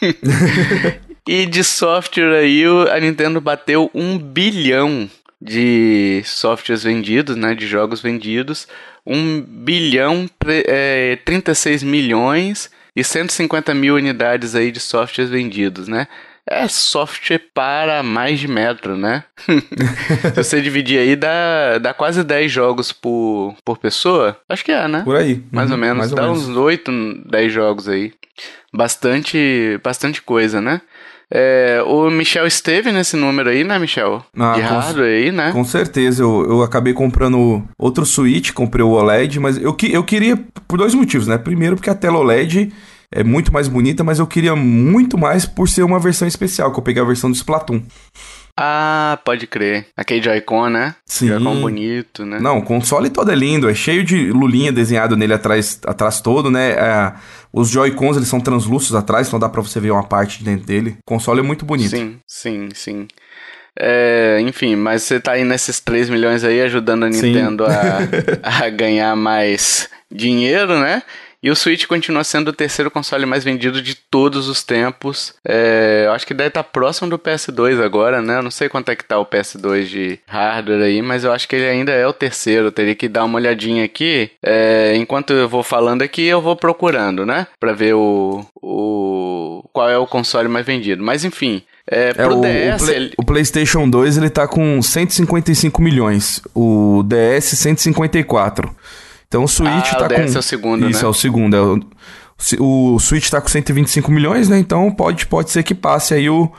e 1.28 1.46
de 1.46 1.64
software 1.64 2.40
aí, 2.40 2.64
a 2.92 3.00
Nintendo 3.00 3.40
bateu 3.40 3.90
um 3.94 4.18
bilhão 4.18 5.10
de 5.42 6.22
softwares 6.26 6.84
vendidos, 6.84 7.36
né, 7.36 7.56
de 7.56 7.66
jogos 7.66 8.02
vendidos, 8.02 8.68
1 9.06 9.42
bilhão, 9.42 10.30
é, 10.46 11.18
36 11.24 11.84
milhões 11.84 12.70
e 12.96 13.04
150 13.04 13.74
mil 13.74 13.96
unidades 13.96 14.56
aí 14.56 14.72
de 14.72 14.80
softwares 14.80 15.32
vendidos, 15.32 15.88
né? 15.88 16.08
É 16.52 16.68
software 16.68 17.42
para 17.54 18.02
mais 18.02 18.40
de 18.40 18.48
metro, 18.48 18.98
né? 18.98 19.24
Se 20.34 20.44
você 20.44 20.62
dividir 20.62 21.00
aí, 21.00 21.16
dá, 21.16 21.78
dá 21.78 21.94
quase 21.94 22.24
10 22.24 22.52
jogos 22.52 22.92
por, 22.92 23.56
por 23.64 23.78
pessoa. 23.78 24.36
Acho 24.50 24.66
que 24.66 24.72
é, 24.72 24.88
né? 24.88 25.04
Por 25.04 25.16
aí. 25.16 25.44
Mais 25.52 25.70
uhum, 25.70 25.76
ou 25.76 25.80
menos. 25.80 25.98
Mais 25.98 26.12
ou 26.12 26.16
dá 26.16 26.24
menos. 26.24 26.48
uns 26.48 26.58
8, 26.58 26.92
10 27.28 27.54
jogos 27.54 27.88
aí. 27.88 28.14
Bastante, 28.74 29.80
bastante 29.84 30.22
coisa, 30.22 30.62
né? 30.62 30.82
É, 31.32 31.84
o 31.86 32.10
Michel 32.10 32.48
esteve 32.48 32.92
nesse 32.92 33.16
número 33.16 33.50
aí, 33.50 33.64
né, 33.64 33.78
Michel? 33.78 34.26
Ah, 34.36 34.54
de 34.54 34.62
hardware 34.62 35.06
aí, 35.06 35.32
né? 35.32 35.52
Com 35.52 35.64
certeza. 35.64 36.24
Eu, 36.24 36.46
eu 36.50 36.64
acabei 36.64 36.94
comprando 36.94 37.64
outro 37.78 38.06
Switch, 38.06 38.52
comprei 38.52 38.84
o 38.84 38.92
OLED, 38.92 39.40
mas 39.40 39.58
eu, 39.58 39.76
eu 39.92 40.04
queria 40.04 40.36
por 40.68 40.80
dois 40.80 40.96
motivos, 40.96 41.28
né? 41.28 41.38
Primeiro, 41.38 41.76
porque 41.76 41.90
a 41.90 41.96
tela 41.96 42.18
OLED 42.18 42.74
é 43.12 43.24
muito 43.24 43.54
mais 43.54 43.68
bonita, 43.68 44.04
mas 44.04 44.20
eu 44.20 44.26
queria 44.26 44.56
muito 44.56 45.18
mais 45.18 45.46
por 45.46 45.70
ser 45.70 45.84
uma 45.84 46.00
versão 46.00 46.28
especial, 46.28 46.72
que 46.72 46.80
eu 46.80 46.84
peguei 46.84 47.02
a 47.02 47.06
versão 47.06 47.30
do 47.30 47.36
Splatoon. 47.36 47.82
Ah, 48.62 49.18
pode 49.24 49.48
crer. 49.48 49.88
Aquele 49.96 50.22
Joy-Con, 50.22 50.70
né? 50.70 50.96
Sim. 51.06 51.28
Joy-Con 51.28 51.62
bonito, 51.62 52.26
né? 52.26 52.40
Não, 52.42 52.58
o 52.58 52.62
console 52.62 53.10
todo 53.10 53.32
é 53.32 53.36
lindo, 53.36 53.70
é 53.70 53.74
cheio 53.74 54.04
de 54.04 54.32
lulinha 54.32 54.72
desenhado 54.72 55.16
nele 55.16 55.34
atrás, 55.34 55.80
atrás 55.86 56.20
todo, 56.20 56.52
né? 56.52 56.72
É, 56.72 57.14
os 57.52 57.70
Joy-Cons, 57.70 58.18
eles 58.18 58.30
são 58.30 58.40
translúcidos 58.40 58.96
atrás, 58.96 59.28
então 59.28 59.40
dá 59.40 59.50
pra 59.50 59.62
você 59.62 59.80
ver 59.80 59.92
uma 59.92 60.04
parte 60.04 60.44
dentro 60.44 60.66
dele. 60.66 60.98
O 61.00 61.10
console 61.10 61.40
é 61.40 61.44
muito 61.44 61.66
bonito. 61.66 61.90
Sim, 61.90 62.20
sim, 62.28 62.70
sim. 62.74 63.08
É, 63.78 64.40
enfim, 64.42 64.76
mas 64.76 65.04
você 65.04 65.20
tá 65.20 65.34
aí 65.34 65.44
nesses 65.44 65.80
3 65.80 66.10
milhões 66.10 66.44
aí 66.44 66.62
ajudando 66.62 67.06
a 67.06 67.10
Nintendo 67.10 67.66
a, 67.66 68.00
a 68.66 68.70
ganhar 68.70 69.16
mais 69.16 69.90
dinheiro, 70.12 70.80
né? 70.80 71.02
E 71.42 71.50
o 71.50 71.56
Switch 71.56 71.86
continua 71.86 72.24
sendo 72.26 72.50
o 72.50 72.54
terceiro 72.54 72.92
console 72.92 73.26
mais 73.26 73.46
vendido 73.46 73.82
de 73.82 73.96
todos 73.96 74.50
os 74.50 74.62
tempos. 74.62 75.34
É, 75.48 76.04
eu 76.06 76.12
acho 76.12 76.28
que 76.28 76.34
deve 76.34 76.50
estar 76.50 76.64
próximo 76.66 77.10
do 77.10 77.18
PS2 77.18 77.82
agora, 77.82 78.22
né? 78.22 78.40
Eu 78.40 78.44
não 78.44 78.52
sei 78.52 78.68
quanto 78.68 78.90
é 78.90 78.96
que 78.96 79.06
tá 79.06 79.18
o 79.18 79.26
PS2 79.26 79.86
de 79.86 80.20
hardware 80.28 80.82
aí, 80.84 81.02
mas 81.02 81.24
eu 81.24 81.32
acho 81.32 81.48
que 81.48 81.56
ele 81.56 81.66
ainda 81.70 81.94
é 81.94 82.06
o 82.06 82.12
terceiro. 82.12 82.66
Eu 82.68 82.72
teria 82.74 82.94
que 82.94 83.08
dar 83.08 83.24
uma 83.24 83.38
olhadinha 83.38 83.86
aqui. 83.86 84.30
É, 84.44 84.94
enquanto 84.98 85.32
eu 85.32 85.48
vou 85.48 85.64
falando 85.64 86.02
aqui, 86.02 86.26
eu 86.26 86.42
vou 86.42 86.58
procurando, 86.58 87.26
né? 87.26 87.48
Pra 87.58 87.72
ver 87.72 87.94
o, 87.96 88.46
o 88.62 89.64
qual 89.72 89.90
é 89.90 89.98
o 89.98 90.06
console 90.08 90.50
mais 90.50 90.66
vendido. 90.66 91.02
Mas 91.02 91.24
enfim, 91.24 91.62
é, 91.90 92.14
É, 92.18 92.28
o, 92.28 92.42
DS, 92.42 92.82
o, 92.82 92.86
Play- 92.86 92.96
ele- 92.96 93.14
o 93.18 93.24
PlayStation 93.26 93.90
2 93.90 94.18
ele 94.18 94.30
tá 94.30 94.46
com 94.46 94.82
155 94.82 95.82
milhões, 95.82 96.42
o 96.54 97.02
DS 97.04 97.58
154. 97.58 98.76
Então 99.30 99.44
o 99.44 99.48
Switch 99.48 99.94
Ah, 99.94 99.96
tá 99.96 100.06
o 100.06 100.10
com 100.10 100.16
DS 100.16 100.36
é 100.36 100.40
o 100.40 100.42
segundo, 100.42 100.90
Isso 100.90 101.02
né? 101.02 101.06
é 101.06 101.10
o 101.10 101.14
segundo, 101.14 101.56
é 101.56 101.62
o, 101.62 102.96
o 102.96 103.00
Switch 103.00 103.30
tá 103.30 103.40
com 103.40 103.48
125 103.48 104.12
milhões, 104.12 104.50
né? 104.50 104.58
Então 104.58 104.90
pode 104.92 105.28
pode 105.28 105.52
ser 105.52 105.62
que 105.62 105.76
passe 105.76 106.16
aí 106.16 106.28
o 106.30 106.52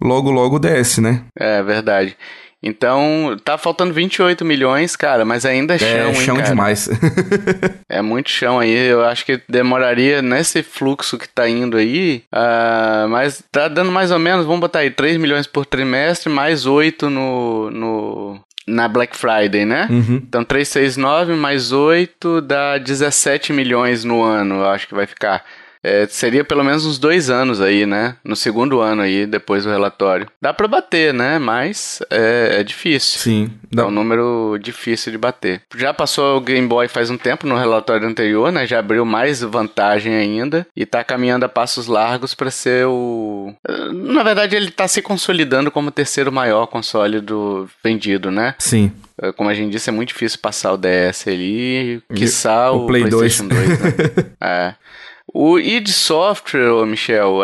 logo 0.00 0.30
logo 0.30 0.56
o 0.56 0.58
DS, 0.58 0.98
né? 0.98 1.24
É 1.38 1.62
verdade. 1.62 2.16
Então, 2.66 3.36
tá 3.44 3.58
faltando 3.58 3.92
28 3.92 4.42
milhões, 4.42 4.96
cara, 4.96 5.22
mas 5.22 5.44
ainda 5.44 5.74
é 5.74 5.78
chão, 5.78 5.86
é 5.86 6.08
hein, 6.08 6.14
chão 6.14 6.36
cara? 6.36 6.48
demais. 6.48 6.88
É 7.90 8.00
muito 8.00 8.30
chão 8.30 8.58
aí. 8.58 8.74
Eu 8.74 9.04
acho 9.04 9.24
que 9.26 9.40
demoraria 9.48 10.22
nesse 10.22 10.62
fluxo 10.62 11.18
que 11.18 11.28
tá 11.28 11.46
indo 11.46 11.76
aí. 11.76 12.22
ah, 12.32 13.06
mas 13.10 13.44
tá 13.52 13.68
dando 13.68 13.92
mais 13.92 14.10
ou 14.10 14.18
menos, 14.18 14.46
vamos 14.46 14.60
botar 14.62 14.78
aí, 14.80 14.90
3 14.90 15.18
milhões 15.18 15.46
por 15.46 15.66
trimestre, 15.66 16.32
mais 16.32 16.64
8 16.64 17.10
no, 17.10 17.70
no, 17.70 18.40
na 18.66 18.88
Black 18.88 19.16
Friday, 19.16 19.64
né? 19.64 19.86
Uhum. 19.90 20.16
Então 20.16 20.44
3, 20.44 20.66
6, 20.66 20.96
9 20.96 21.34
mais 21.34 21.72
8 21.72 22.40
dá 22.40 22.78
17 22.78 23.52
milhões 23.52 24.04
no 24.04 24.22
ano, 24.22 24.56
eu 24.56 24.68
acho 24.68 24.88
que 24.88 24.94
vai 24.94 25.06
ficar. 25.06 25.44
É, 25.84 26.06
seria 26.08 26.42
pelo 26.42 26.64
menos 26.64 26.86
uns 26.86 26.98
dois 26.98 27.28
anos 27.28 27.60
aí, 27.60 27.84
né? 27.84 28.16
No 28.24 28.34
segundo 28.34 28.80
ano 28.80 29.02
aí, 29.02 29.26
depois 29.26 29.64
do 29.64 29.70
relatório. 29.70 30.26
Dá 30.40 30.54
pra 30.54 30.66
bater, 30.66 31.12
né? 31.12 31.38
Mas 31.38 32.00
é, 32.10 32.56
é 32.60 32.64
difícil. 32.64 33.20
Sim. 33.20 33.50
É 33.70 33.76
Dá- 33.76 33.86
um 33.86 33.90
número 33.90 34.56
difícil 34.58 35.12
de 35.12 35.18
bater. 35.18 35.60
Já 35.76 35.92
passou 35.92 36.38
o 36.38 36.40
Game 36.40 36.66
Boy 36.66 36.88
faz 36.88 37.10
um 37.10 37.18
tempo 37.18 37.46
no 37.46 37.56
relatório 37.58 38.08
anterior, 38.08 38.50
né? 38.50 38.66
Já 38.66 38.78
abriu 38.78 39.04
mais 39.04 39.42
vantagem 39.42 40.14
ainda 40.14 40.66
e 40.74 40.86
tá 40.86 41.04
caminhando 41.04 41.44
a 41.44 41.48
passos 41.50 41.86
largos 41.86 42.34
para 42.34 42.50
ser 42.50 42.86
o. 42.86 43.52
Na 43.92 44.22
verdade, 44.22 44.56
ele 44.56 44.70
tá 44.70 44.88
se 44.88 45.02
consolidando 45.02 45.70
como 45.70 45.88
o 45.88 45.92
terceiro 45.92 46.32
maior 46.32 46.66
console 46.66 47.20
do 47.20 47.68
vendido, 47.84 48.30
né? 48.30 48.54
Sim. 48.58 48.90
É, 49.20 49.32
Como 49.32 49.48
a 49.50 49.54
gente 49.54 49.70
disse, 49.70 49.90
é 49.90 49.92
muito 49.92 50.08
difícil 50.08 50.38
passar 50.40 50.72
o 50.72 50.76
DS 50.76 51.28
ali, 51.28 52.02
quiçá 52.14 52.72
o 52.72 52.84
o, 52.84 52.86
Play 52.86 53.02
PlayStation 53.02 53.46
2, 53.48 53.68
né? 53.68 53.76
é. 54.42 54.74
O 55.36 55.58
id 55.58 55.88
Software, 55.88 56.70
ô 56.70 56.86
Michel, 56.86 57.40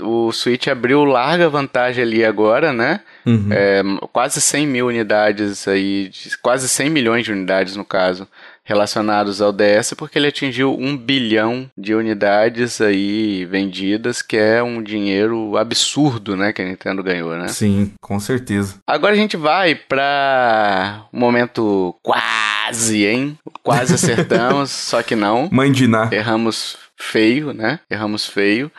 o 0.00 0.32
Switch 0.32 0.66
abriu 0.66 1.04
larga 1.04 1.46
vantagem 1.46 2.02
ali 2.02 2.24
agora, 2.24 2.72
né? 2.72 3.00
Uhum. 3.26 3.48
É, 3.50 3.82
quase 4.10 4.40
100 4.40 4.66
mil 4.66 4.86
unidades 4.86 5.68
aí, 5.68 6.10
quase 6.40 6.66
100 6.66 6.88
milhões 6.88 7.22
de 7.22 7.32
unidades 7.32 7.76
no 7.76 7.84
caso, 7.84 8.26
relacionados 8.64 9.42
ao 9.42 9.52
DS, 9.52 9.92
porque 9.92 10.18
ele 10.18 10.28
atingiu 10.28 10.74
um 10.74 10.96
bilhão 10.96 11.70
de 11.76 11.94
unidades 11.94 12.80
aí 12.80 13.44
vendidas, 13.44 14.22
que 14.22 14.38
é 14.38 14.62
um 14.62 14.82
dinheiro 14.82 15.58
absurdo, 15.58 16.34
né, 16.34 16.50
que 16.50 16.62
a 16.62 16.64
Nintendo 16.64 17.02
ganhou, 17.02 17.36
né? 17.36 17.48
Sim, 17.48 17.92
com 18.00 18.18
certeza. 18.18 18.76
Agora 18.86 19.12
a 19.12 19.18
gente 19.18 19.36
vai 19.36 19.74
pra 19.74 21.04
um 21.12 21.20
momento 21.20 21.94
quase, 22.02 23.04
hein? 23.04 23.38
Quase 23.62 23.94
acertamos, 23.94 24.70
só 24.72 25.02
que 25.02 25.14
não. 25.14 25.50
Ná. 25.88 26.08
Erramos 26.10 26.78
feio, 26.96 27.52
né? 27.52 27.80
Erramos 27.90 28.26
feio. 28.26 28.70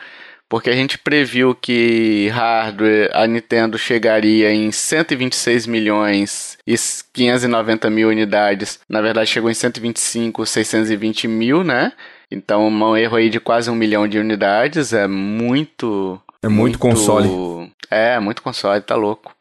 Porque 0.48 0.70
a 0.70 0.74
gente 0.74 0.96
previu 0.96 1.56
que 1.56 2.28
hardware 2.28 3.10
a 3.12 3.26
Nintendo 3.26 3.76
chegaria 3.76 4.52
em 4.52 4.70
126 4.70 5.66
milhões 5.66 6.56
e 6.64 6.76
590 7.12 7.90
mil 7.90 8.08
unidades. 8.08 8.78
Na 8.88 9.00
verdade, 9.00 9.28
chegou 9.28 9.50
em 9.50 9.54
125, 9.54 10.46
620 10.46 11.26
mil, 11.26 11.64
né? 11.64 11.92
Então, 12.30 12.68
um 12.68 12.96
erro 12.96 13.16
aí 13.16 13.28
de 13.28 13.40
quase 13.40 13.70
um 13.70 13.74
milhão 13.74 14.06
de 14.06 14.18
unidades. 14.18 14.92
É 14.92 15.08
muito. 15.08 16.20
É 16.40 16.48
muito 16.48 16.78
console. 16.78 17.72
É, 17.90 18.20
muito 18.20 18.40
console, 18.40 18.80
tá 18.82 18.94
louco. 18.94 19.34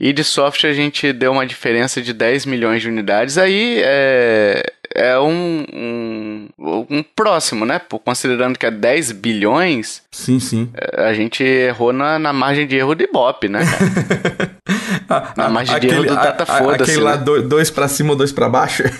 E 0.00 0.12
de 0.12 0.22
software 0.22 0.70
a 0.70 0.74
gente 0.74 1.12
deu 1.12 1.32
uma 1.32 1.44
diferença 1.44 2.00
de 2.00 2.12
10 2.12 2.46
milhões 2.46 2.82
de 2.82 2.88
unidades. 2.88 3.36
Aí 3.36 3.82
é, 3.84 4.62
é 4.98 5.18
um, 5.18 5.64
um, 5.72 6.48
um 6.90 7.02
próximo, 7.14 7.64
né? 7.64 7.78
Pô, 7.78 7.98
Considerando 7.98 8.58
que 8.58 8.66
é 8.66 8.70
10 8.70 9.12
bilhões, 9.12 10.02
Sim, 10.10 10.40
sim. 10.40 10.70
é, 10.74 11.08
a 11.08 11.14
gente 11.14 11.42
errou 11.44 11.92
na, 11.92 12.18
na 12.18 12.32
margem 12.32 12.66
de 12.66 12.76
erro 12.76 12.94
do 12.94 13.04
Ibope, 13.04 13.48
né, 13.48 13.60
cara? 13.64 14.50
Na 15.36 15.48
margem 15.48 15.78
de 15.80 15.86
erro 15.88 16.04
do 16.04 16.14
Data 16.14 16.44
Foda-se, 16.44 16.90
Aquele 16.90 17.04
lá, 17.04 17.16
né? 17.16 17.22
do- 17.24 17.42
dois 17.42 17.70
pra 17.70 17.88
cima, 17.88 18.14
dois 18.14 18.32
pra 18.32 18.48
baixo. 18.48 18.82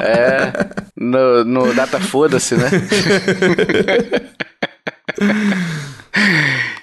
É, 0.00 0.52
no, 0.96 1.44
no 1.44 1.74
Data 1.74 1.98
Foda-se, 2.00 2.54
né? 2.54 2.70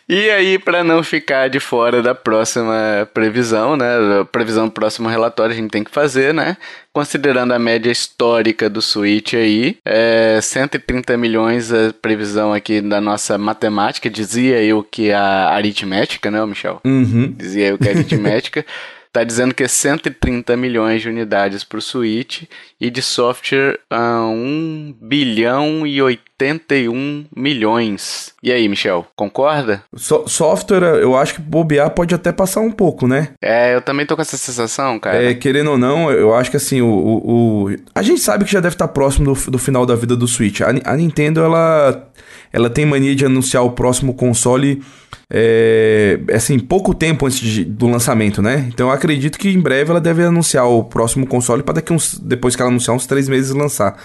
E 0.07 0.29
aí, 0.29 0.59
para 0.59 0.83
não 0.83 1.01
ficar 1.01 1.49
de 1.49 1.59
fora 1.59 2.01
da 2.01 2.13
próxima 2.13 3.09
previsão, 3.11 3.75
né? 3.75 3.87
Previsão 4.31 4.65
do 4.65 4.71
próximo 4.71 5.09
relatório 5.09 5.53
a 5.53 5.55
gente 5.55 5.71
tem 5.71 5.83
que 5.83 5.89
fazer, 5.89 6.31
né? 6.31 6.57
Considerando 6.93 7.53
a 7.53 7.59
média 7.59 7.91
histórica 7.91 8.69
do 8.69 8.83
Switch 8.83 9.33
aí, 9.33 9.77
é 9.83 10.39
130 10.39 11.17
milhões 11.17 11.73
a 11.73 11.91
previsão 11.91 12.53
aqui 12.53 12.81
da 12.81 13.01
nossa 13.01 13.35
matemática, 13.37 14.07
dizia 14.07 14.63
eu 14.63 14.83
que 14.83 15.11
a 15.11 15.49
aritmética, 15.49 16.29
né, 16.29 16.45
Michel? 16.45 16.79
Uhum. 16.85 17.33
Dizia 17.35 17.69
eu 17.69 17.77
que 17.77 17.89
a 17.89 17.91
aritmética. 17.97 18.63
Tá 19.11 19.23
dizendo 19.23 19.53
que 19.53 19.63
é 19.63 19.67
130 19.67 20.57
milhões 20.57 21.01
de 21.01 21.07
unidades 21.07 21.63
para 21.63 21.77
o 21.77 21.81
Switch 21.81 22.43
e 22.81 22.89
de 22.89 23.01
software 23.01 23.79
a 23.89 24.25
1 24.25 24.93
bilhão 24.99 25.87
e 25.87 26.01
81 26.41 27.25
milhões. 27.35 28.33
E 28.43 28.51
aí, 28.51 28.67
Michel, 28.67 29.05
concorda? 29.15 29.81
So- 29.95 30.25
software, 30.27 30.99
eu 31.01 31.15
acho 31.15 31.35
que 31.35 31.41
bobear 31.41 31.89
pode 31.91 32.13
até 32.13 32.31
passar 32.31 32.59
um 32.61 32.71
pouco, 32.71 33.07
né? 33.07 33.29
É, 33.41 33.73
eu 33.73 33.81
também 33.81 34.05
tô 34.05 34.15
com 34.15 34.21
essa 34.21 34.37
sensação, 34.37 34.99
cara. 34.99 35.23
É, 35.23 35.33
querendo 35.33 35.71
ou 35.71 35.77
não, 35.77 36.11
eu 36.11 36.33
acho 36.35 36.51
que 36.51 36.57
assim, 36.57 36.81
o, 36.81 36.87
o, 36.87 37.65
o- 37.71 37.75
A 37.93 38.01
gente 38.01 38.19
sabe 38.21 38.43
que 38.45 38.51
já 38.51 38.59
deve 38.59 38.75
estar 38.75 38.87
próximo 38.89 39.33
do, 39.33 39.51
do 39.51 39.57
final 39.57 39.85
da 39.85 39.95
vida 39.95 40.15
do 40.15 40.27
Switch. 40.27 40.61
A, 40.61 40.73
a 40.83 40.95
Nintendo, 40.97 41.41
ela, 41.41 42.09
ela 42.51 42.69
tem 42.69 42.85
mania 42.85 43.15
de 43.15 43.25
anunciar 43.25 43.63
o 43.63 43.71
próximo 43.71 44.13
console, 44.13 44.83
é, 45.31 46.19
assim, 46.33 46.59
pouco 46.59 46.93
tempo 46.93 47.25
antes 47.25 47.39
de- 47.39 47.63
do 47.63 47.87
lançamento, 47.87 48.41
né? 48.41 48.65
Então 48.67 48.87
eu 48.87 48.93
acredito 48.93 49.37
que 49.39 49.49
em 49.49 49.59
breve 49.59 49.89
ela 49.89 50.01
deve 50.01 50.23
anunciar 50.23 50.65
o 50.67 50.83
próximo 50.83 51.25
console 51.25 51.63
para 51.63 51.75
daqui 51.75 51.93
uns. 51.93 52.19
Depois 52.19 52.55
que 52.55 52.61
ela 52.61 52.69
anunciar, 52.69 52.95
uns 52.95 53.07
três 53.07 53.29
meses 53.29 53.51
lançar. 53.51 53.97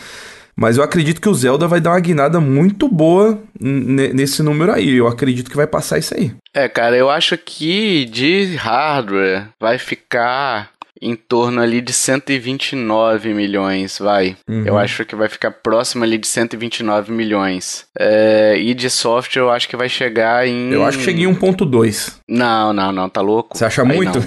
Mas 0.56 0.76
eu 0.76 0.84
acredito 0.84 1.20
que 1.20 1.28
o 1.28 1.34
Zelda 1.34 1.66
vai 1.66 1.80
dar 1.80 1.90
uma 1.90 2.00
guinada 2.00 2.40
muito 2.40 2.88
boa 2.88 3.40
nesse 3.58 4.42
número 4.42 4.72
aí. 4.72 4.96
Eu 4.96 5.06
acredito 5.06 5.50
que 5.50 5.56
vai 5.56 5.66
passar 5.66 5.98
isso 5.98 6.14
aí. 6.14 6.32
É, 6.54 6.68
cara, 6.68 6.96
eu 6.96 7.08
acho 7.08 7.38
que 7.38 8.04
de 8.06 8.56
hardware 8.56 9.48
vai 9.58 9.78
ficar 9.78 10.70
em 11.02 11.16
torno 11.16 11.62
ali 11.62 11.80
de 11.80 11.92
129 11.92 13.32
milhões, 13.32 13.98
vai. 13.98 14.36
Uhum. 14.46 14.64
Eu 14.66 14.78
acho 14.78 15.04
que 15.06 15.16
vai 15.16 15.28
ficar 15.28 15.50
próximo 15.50 16.04
ali 16.04 16.18
de 16.18 16.26
129 16.26 17.10
milhões. 17.10 17.86
É, 17.98 18.54
e 18.58 18.74
de 18.74 18.90
software 18.90 19.40
eu 19.40 19.50
acho 19.50 19.66
que 19.66 19.76
vai 19.76 19.88
chegar 19.88 20.46
em... 20.46 20.70
Eu 20.70 20.84
acho 20.84 20.98
que 20.98 21.04
cheguei 21.04 21.24
em 21.24 21.34
1.2. 21.34 22.16
Não, 22.28 22.72
não, 22.74 22.92
não, 22.92 23.08
tá 23.08 23.22
louco. 23.22 23.56
Você 23.56 23.64
acha 23.64 23.82
Aí 23.82 23.96
muito? 23.96 24.18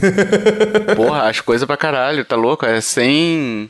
Porra, 0.96 1.24
acho 1.24 1.44
coisa 1.44 1.68
pra 1.68 1.78
caralho, 1.78 2.26
tá 2.26 2.36
louco? 2.36 2.66
É 2.66 2.82
100... 2.82 3.70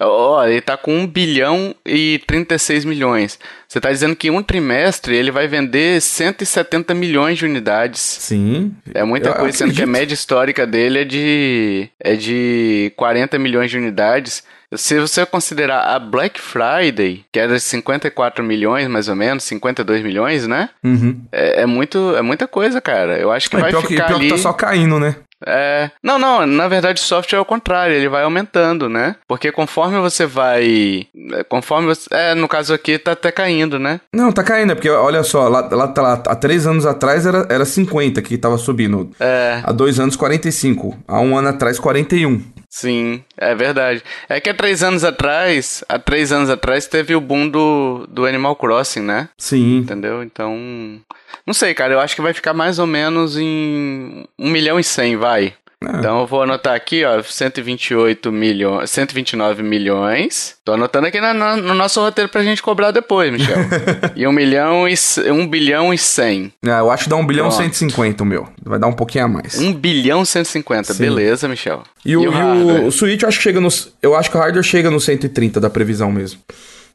Ó, 0.00 0.44
ele 0.46 0.60
tá 0.60 0.76
com 0.76 0.94
1 1.00 1.06
bilhão 1.06 1.74
e 1.86 2.20
36 2.26 2.84
milhões. 2.84 3.38
Você 3.68 3.80
tá 3.80 3.90
dizendo 3.90 4.16
que 4.16 4.28
em 4.28 4.30
um 4.30 4.42
trimestre 4.42 5.16
ele 5.16 5.30
vai 5.30 5.46
vender 5.46 6.00
170 6.00 6.94
milhões 6.94 7.38
de 7.38 7.44
unidades. 7.44 8.00
Sim. 8.00 8.72
É 8.92 9.04
muita 9.04 9.30
Eu 9.30 9.34
coisa, 9.34 9.58
sendo 9.58 9.74
que 9.74 9.82
a 9.82 9.86
média 9.86 10.14
histórica 10.14 10.66
dele 10.66 11.00
é 11.00 11.04
de, 11.04 11.88
é 12.00 12.14
de 12.16 12.92
40 12.96 13.38
milhões 13.38 13.70
de 13.70 13.78
unidades. 13.78 14.42
se 14.76 14.98
você 14.98 15.24
considerar 15.24 15.82
a 15.94 15.98
Black 15.98 16.40
Friday, 16.40 17.24
que 17.32 17.38
era 17.38 17.54
de 17.54 17.60
54 17.60 18.42
milhões, 18.44 18.88
mais 18.88 19.08
ou 19.08 19.14
menos, 19.14 19.44
52 19.44 20.02
milhões, 20.02 20.46
né? 20.48 20.70
Uhum. 20.82 21.20
É, 21.30 21.62
é 21.62 21.66
muito, 21.66 22.14
é 22.16 22.22
muita 22.22 22.48
coisa, 22.48 22.80
cara. 22.80 23.18
Eu 23.18 23.30
acho 23.30 23.48
que 23.48 23.56
É, 23.56 23.60
vai 23.60 23.70
pior 23.70 23.82
que, 23.82 23.88
ficar 23.88 24.06
pior 24.06 24.16
que 24.18 24.22
ali... 24.24 24.30
tá 24.30 24.38
só 24.38 24.52
caindo, 24.52 24.98
né? 24.98 25.14
É... 25.46 25.90
Não, 26.02 26.18
não, 26.18 26.46
na 26.46 26.68
verdade 26.68 27.00
o 27.00 27.04
software 27.04 27.38
é 27.38 27.42
o 27.42 27.44
contrário, 27.44 27.94
ele 27.94 28.08
vai 28.08 28.22
aumentando, 28.22 28.88
né? 28.88 29.16
Porque 29.26 29.50
conforme 29.52 29.98
você 29.98 30.26
vai... 30.26 31.06
Conforme 31.48 31.88
você... 31.88 32.08
É, 32.10 32.34
no 32.34 32.48
caso 32.48 32.72
aqui 32.74 32.98
tá 32.98 33.12
até 33.12 33.30
caindo, 33.30 33.78
né? 33.78 34.00
Não, 34.12 34.32
tá 34.32 34.42
caindo, 34.42 34.72
é 34.72 34.74
porque 34.74 34.90
olha 34.90 35.22
só, 35.22 35.48
lá, 35.48 35.68
lá, 35.70 35.88
tá 35.88 36.02
lá 36.02 36.22
há 36.26 36.36
três 36.36 36.66
anos 36.66 36.86
atrás 36.86 37.26
era, 37.26 37.46
era 37.50 37.64
50 37.64 38.20
que 38.22 38.38
tava 38.38 38.58
subindo. 38.58 39.10
É, 39.20 39.60
Há 39.62 39.72
dois 39.72 39.98
anos, 40.00 40.16
45. 40.16 40.96
Há 41.06 41.20
um 41.20 41.36
ano 41.36 41.48
atrás, 41.48 41.78
41. 41.78 42.42
sim, 42.68 43.22
é 43.36 43.54
verdade. 43.54 44.02
É 44.28 44.40
que 44.40 44.50
há 44.50 44.54
três 44.54 44.82
anos 44.82 45.04
atrás, 45.04 45.84
há 45.88 45.98
três 45.98 46.32
anos 46.32 46.50
atrás 46.50 46.86
teve 46.86 47.14
o 47.14 47.20
boom 47.20 47.48
do, 47.48 48.06
do 48.08 48.26
Animal 48.26 48.56
Crossing, 48.56 49.00
né? 49.02 49.28
Sim. 49.38 49.78
Entendeu? 49.78 50.22
Então... 50.22 51.00
Não 51.46 51.52
sei, 51.52 51.74
cara, 51.74 51.92
eu 51.92 52.00
acho 52.00 52.14
que 52.14 52.22
vai 52.22 52.32
ficar 52.32 52.54
mais 52.54 52.78
ou 52.78 52.86
menos 52.86 53.36
em 53.36 54.24
1 54.38 54.48
milhão 54.48 54.78
e 54.80 54.84
100, 54.84 55.16
vai. 55.24 55.54
É. 55.86 55.98
Então 55.98 56.20
eu 56.20 56.26
vou 56.26 56.42
anotar 56.42 56.74
aqui, 56.74 57.04
ó, 57.04 57.22
128 57.22 58.32
milhões, 58.32 58.88
129 58.90 59.62
milhões. 59.62 60.56
Tô 60.64 60.72
anotando 60.72 61.06
aqui 61.08 61.20
na- 61.20 61.34
na- 61.34 61.56
no 61.56 61.74
nosso 61.74 62.00
roteiro 62.00 62.30
pra 62.30 62.42
gente 62.42 62.62
cobrar 62.62 62.90
depois, 62.90 63.30
Michel. 63.30 63.56
e 64.16 64.26
1 64.26 64.32
milhão 64.32 64.88
e 64.88 64.96
c- 64.96 65.30
1 65.30 65.46
bilhão 65.46 65.92
e 65.92 65.98
100. 65.98 66.52
Ah, 66.64 66.78
eu 66.78 66.90
acho 66.90 67.04
que 67.04 67.10
dá 67.10 67.16
1 67.16 67.26
bilhão 67.26 67.46
e 67.46 67.50
Pronto. 67.50 67.62
150 67.64 68.22
o 68.22 68.26
meu. 68.26 68.48
Vai 68.62 68.78
dar 68.78 68.86
um 68.86 68.92
pouquinho 68.94 69.24
a 69.26 69.28
mais. 69.28 69.58
1 69.58 69.74
bilhão 69.74 70.22
e 70.22 70.26
150, 70.26 70.94
Sim. 70.94 71.02
beleza, 71.02 71.46
Michel. 71.48 71.82
E 72.04 72.16
o, 72.16 72.22
e 72.22 72.28
o- 72.28 72.86
o 72.86 72.90
Switch 72.92 73.20
eu 73.22 73.28
acho 73.28 73.36
que 73.38 73.44
chega 73.44 73.60
nos. 73.60 73.92
Eu 74.00 74.14
acho 74.16 74.30
que 74.30 74.36
o 74.36 74.40
hardware 74.40 74.64
chega 74.64 74.90
no 74.90 74.98
130 75.00 75.60
da 75.60 75.68
previsão 75.68 76.10
mesmo. 76.10 76.40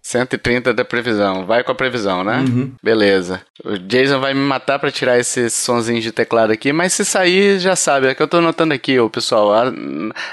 130 0.01 0.73
da 0.73 0.83
previsão. 0.85 1.45
Vai 1.45 1.63
com 1.63 1.71
a 1.71 1.75
previsão, 1.75 2.23
né? 2.23 2.39
Uhum. 2.47 2.71
Beleza. 2.81 3.41
O 3.63 3.77
Jason 3.77 4.19
vai 4.19 4.33
me 4.33 4.39
matar 4.39 4.79
pra 4.79 4.89
tirar 4.91 5.19
esses 5.19 5.53
sonzinhos 5.53 6.03
de 6.03 6.11
teclado 6.11 6.51
aqui, 6.51 6.71
mas 6.73 6.93
se 6.93 7.03
sair, 7.05 7.59
já 7.59 7.75
sabe. 7.75 8.07
É 8.07 8.15
que 8.15 8.23
eu 8.23 8.27
tô 8.27 8.37
anotando 8.37 8.73
aqui, 8.73 8.97
ô 8.99 9.09
pessoal. 9.09 9.51
a- 9.53 9.71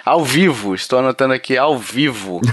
Ao 0.04 0.25
vivo. 0.25 0.75
Estou 0.75 0.99
anotando 1.00 1.35
aqui 1.35 1.56
ao 1.58 1.76
vivo. 1.78 2.40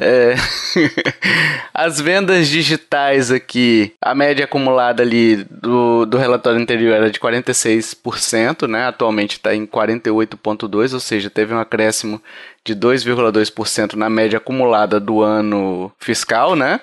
É, 0.00 0.34
As 1.72 2.00
vendas 2.00 2.48
digitais 2.48 3.30
aqui, 3.30 3.92
a 4.00 4.14
média 4.14 4.44
acumulada 4.44 5.02
ali 5.02 5.44
do, 5.50 6.04
do 6.06 6.16
relatório 6.18 6.60
anterior 6.60 6.94
era 6.94 7.10
de 7.10 7.18
46%, 7.20 8.66
né? 8.68 8.86
Atualmente 8.86 9.32
está 9.32 9.54
em 9.54 9.66
48,2%, 9.66 10.92
ou 10.94 11.00
seja, 11.00 11.30
teve 11.30 11.54
um 11.54 11.58
acréscimo 11.58 12.20
de 12.66 12.74
2,2% 12.74 13.94
na 13.94 14.10
média 14.10 14.38
acumulada 14.38 14.98
do 14.98 15.22
ano 15.22 15.92
fiscal, 15.98 16.56
né? 16.56 16.80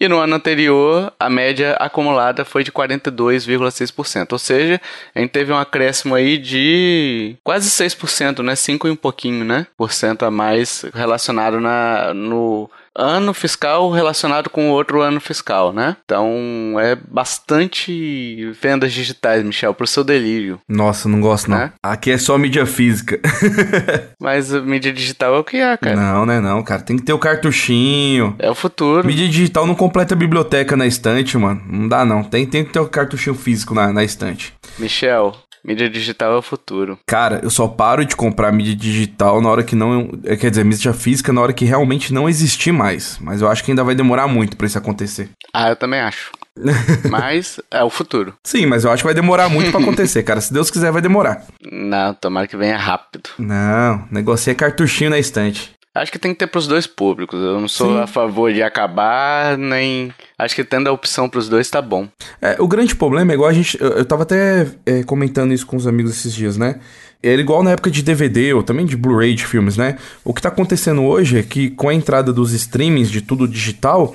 E 0.00 0.08
no 0.08 0.18
ano 0.18 0.34
anterior, 0.34 1.12
a 1.20 1.28
média 1.28 1.76
acumulada 1.78 2.42
foi 2.42 2.64
de 2.64 2.72
42,6%. 2.72 4.32
Ou 4.32 4.38
seja, 4.38 4.80
a 5.14 5.20
gente 5.20 5.30
teve 5.30 5.52
um 5.52 5.58
acréscimo 5.58 6.14
aí 6.14 6.38
de 6.38 7.36
quase 7.44 7.68
6%, 7.68 8.42
né? 8.42 8.56
5 8.56 8.88
e 8.88 8.90
um 8.90 8.96
pouquinho, 8.96 9.44
né? 9.44 9.66
Por 9.76 9.92
cento 9.92 10.24
a 10.24 10.30
mais 10.30 10.86
relacionado 10.94 11.60
na, 11.60 12.14
no 12.14 12.70
ano 12.96 13.32
fiscal 13.32 13.90
relacionado 13.90 14.50
com 14.50 14.70
o 14.70 14.72
outro 14.72 15.00
ano 15.00 15.20
fiscal, 15.20 15.72
né? 15.72 15.96
Então, 16.04 16.76
é 16.78 16.96
bastante 16.96 18.50
vendas 18.60 18.92
digitais, 18.92 19.44
Michel, 19.44 19.74
pro 19.74 19.86
seu 19.86 20.04
delírio. 20.04 20.60
Nossa, 20.68 21.08
não 21.08 21.20
gosto 21.20 21.50
não. 21.50 21.58
Né? 21.58 21.72
Aqui 21.82 22.10
é 22.10 22.18
só 22.18 22.36
mídia 22.36 22.66
física. 22.66 23.20
Mas 24.20 24.50
mídia 24.50 24.92
digital 24.92 25.34
é 25.34 25.38
o 25.38 25.44
que 25.44 25.56
é, 25.56 25.76
cara. 25.76 25.96
Não, 25.96 26.26
né? 26.26 26.40
Não, 26.40 26.62
cara. 26.62 26.82
Tem 26.82 26.96
que 26.96 27.02
ter 27.02 27.12
o 27.12 27.18
cartuchinho. 27.18 28.34
É 28.38 28.50
o 28.50 28.54
futuro. 28.54 29.06
Mídia 29.06 29.28
digital 29.28 29.66
não 29.66 29.74
completa 29.74 30.14
a 30.14 30.18
biblioteca 30.18 30.76
na 30.76 30.86
estante, 30.86 31.36
mano. 31.38 31.62
Não 31.66 31.88
dá, 31.88 32.04
não. 32.04 32.22
Tem, 32.22 32.46
tem 32.46 32.64
que 32.64 32.72
ter 32.72 32.80
o 32.80 32.88
cartuchinho 32.88 33.34
físico 33.34 33.74
na, 33.74 33.92
na 33.92 34.04
estante. 34.04 34.54
Michel, 34.78 35.34
mídia 35.64 35.88
digital 35.88 36.32
é 36.34 36.36
o 36.38 36.42
futuro. 36.42 36.98
Cara, 37.06 37.40
eu 37.42 37.50
só 37.50 37.66
paro 37.68 38.04
de 38.04 38.16
comprar 38.16 38.52
mídia 38.52 38.74
digital 38.74 39.40
na 39.40 39.48
hora 39.48 39.62
que 39.62 39.74
não. 39.76 40.10
é, 40.24 40.36
Quer 40.36 40.50
dizer, 40.50 40.64
mídia 40.64 40.92
física 40.92 41.32
na 41.32 41.40
hora 41.40 41.52
que 41.52 41.64
realmente 41.64 42.12
não 42.12 42.28
existir 42.28 42.72
mais. 42.72 43.18
Mas 43.20 43.40
eu 43.40 43.48
acho 43.48 43.64
que 43.64 43.70
ainda 43.70 43.84
vai 43.84 43.94
demorar 43.94 44.26
muito 44.28 44.56
pra 44.56 44.66
isso 44.66 44.78
acontecer. 44.78 45.30
Ah, 45.52 45.68
eu 45.70 45.76
também 45.76 46.00
acho. 46.00 46.30
Mas 47.08 47.60
é 47.70 47.82
o 47.82 47.88
futuro. 47.90 48.34
Sim, 48.44 48.66
mas 48.66 48.84
eu 48.84 48.90
acho 48.90 49.02
que 49.02 49.06
vai 49.06 49.14
demorar 49.14 49.48
muito 49.48 49.70
pra 49.70 49.80
acontecer, 49.80 50.22
cara. 50.24 50.40
Se 50.40 50.52
Deus 50.52 50.70
quiser, 50.70 50.90
vai 50.92 51.00
demorar. 51.00 51.44
Não, 51.72 52.12
tomara 52.12 52.46
que 52.46 52.56
venha 52.56 52.76
rápido. 52.76 53.30
Não, 53.38 54.04
negócio 54.10 54.50
é 54.50 54.54
cartuchinho 54.54 55.10
na 55.10 55.18
estante. 55.18 55.72
Acho 55.94 56.12
que 56.12 56.18
tem 56.20 56.32
que 56.32 56.38
ter 56.38 56.46
pros 56.46 56.68
dois 56.68 56.86
públicos. 56.86 57.40
Eu 57.40 57.60
não 57.60 57.66
sou 57.66 57.94
Sim. 57.96 58.00
a 58.00 58.06
favor 58.06 58.52
de 58.52 58.62
acabar, 58.62 59.58
nem. 59.58 60.12
Acho 60.38 60.54
que 60.54 60.62
tendo 60.62 60.88
a 60.88 60.92
opção 60.92 61.28
pros 61.28 61.48
dois 61.48 61.68
tá 61.68 61.82
bom. 61.82 62.06
É, 62.40 62.56
o 62.60 62.68
grande 62.68 62.94
problema 62.94 63.32
é 63.32 63.34
igual 63.34 63.48
a 63.50 63.52
gente. 63.52 63.76
Eu, 63.80 63.88
eu 63.90 64.04
tava 64.04 64.22
até 64.22 64.68
é, 64.86 65.02
comentando 65.02 65.52
isso 65.52 65.66
com 65.66 65.76
os 65.76 65.86
amigos 65.88 66.12
esses 66.12 66.32
dias, 66.32 66.56
né? 66.56 66.76
Era 67.22 67.40
igual 67.40 67.62
na 67.62 67.72
época 67.72 67.90
de 67.90 68.02
DVD 68.02 68.54
ou 68.54 68.62
também 68.62 68.86
de 68.86 68.96
Blu-ray 68.96 69.34
de 69.34 69.44
filmes, 69.44 69.76
né? 69.76 69.98
O 70.24 70.32
que 70.32 70.40
tá 70.40 70.48
acontecendo 70.48 71.02
hoje 71.02 71.38
é 71.38 71.42
que 71.42 71.68
com 71.70 71.88
a 71.88 71.94
entrada 71.94 72.32
dos 72.32 72.52
streamings 72.52 73.10
de 73.10 73.20
tudo 73.20 73.46
digital, 73.46 74.14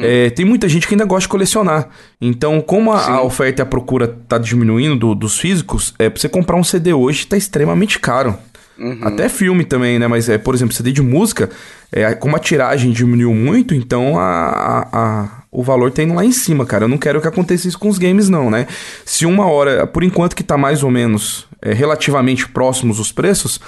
é, 0.00 0.30
tem 0.30 0.46
muita 0.46 0.66
gente 0.68 0.86
que 0.88 0.94
ainda 0.94 1.04
gosta 1.04 1.22
de 1.22 1.28
colecionar. 1.28 1.88
Então, 2.20 2.60
como 2.62 2.90
a, 2.92 3.06
a 3.16 3.22
oferta 3.22 3.60
e 3.60 3.62
a 3.64 3.66
procura 3.66 4.08
tá 4.26 4.38
diminuindo 4.38 4.96
do- 4.96 5.14
dos 5.14 5.38
físicos, 5.38 5.92
é, 5.98 6.08
pra 6.08 6.18
você 6.18 6.28
comprar 6.28 6.56
um 6.56 6.64
CD 6.64 6.92
hoje 6.94 7.26
tá 7.26 7.36
extremamente 7.36 7.98
caro. 7.98 8.38
Até 9.02 9.28
filme 9.28 9.64
também, 9.64 9.98
né? 9.98 10.06
Mas, 10.06 10.28
é, 10.28 10.38
por 10.38 10.54
exemplo, 10.54 10.74
CD 10.74 10.92
de 10.92 11.02
música, 11.02 11.50
é, 11.90 12.14
como 12.14 12.36
a 12.36 12.38
tiragem 12.38 12.92
diminuiu 12.92 13.34
muito, 13.34 13.74
então 13.74 14.18
a, 14.18 14.24
a- 14.24 14.88
a- 14.92 15.28
o 15.50 15.62
valor 15.62 15.90
tá 15.90 16.02
indo 16.02 16.14
lá 16.14 16.24
em 16.24 16.30
cima, 16.32 16.64
cara. 16.66 16.84
Eu 16.84 16.88
não 16.88 16.98
quero 16.98 17.20
que 17.20 17.26
aconteça 17.26 17.66
isso 17.66 17.78
com 17.78 17.88
os 17.88 17.98
games, 17.98 18.28
não, 18.28 18.50
né? 18.50 18.66
Se 19.04 19.26
uma 19.26 19.46
hora, 19.46 19.86
por 19.86 20.02
enquanto 20.04 20.36
que 20.36 20.42
tá 20.44 20.56
mais 20.58 20.82
ou 20.82 20.90
menos 20.90 21.46
é, 21.60 21.72
relativamente 21.72 22.46
próximos 22.48 23.00
os 23.00 23.10
preços, 23.10 23.58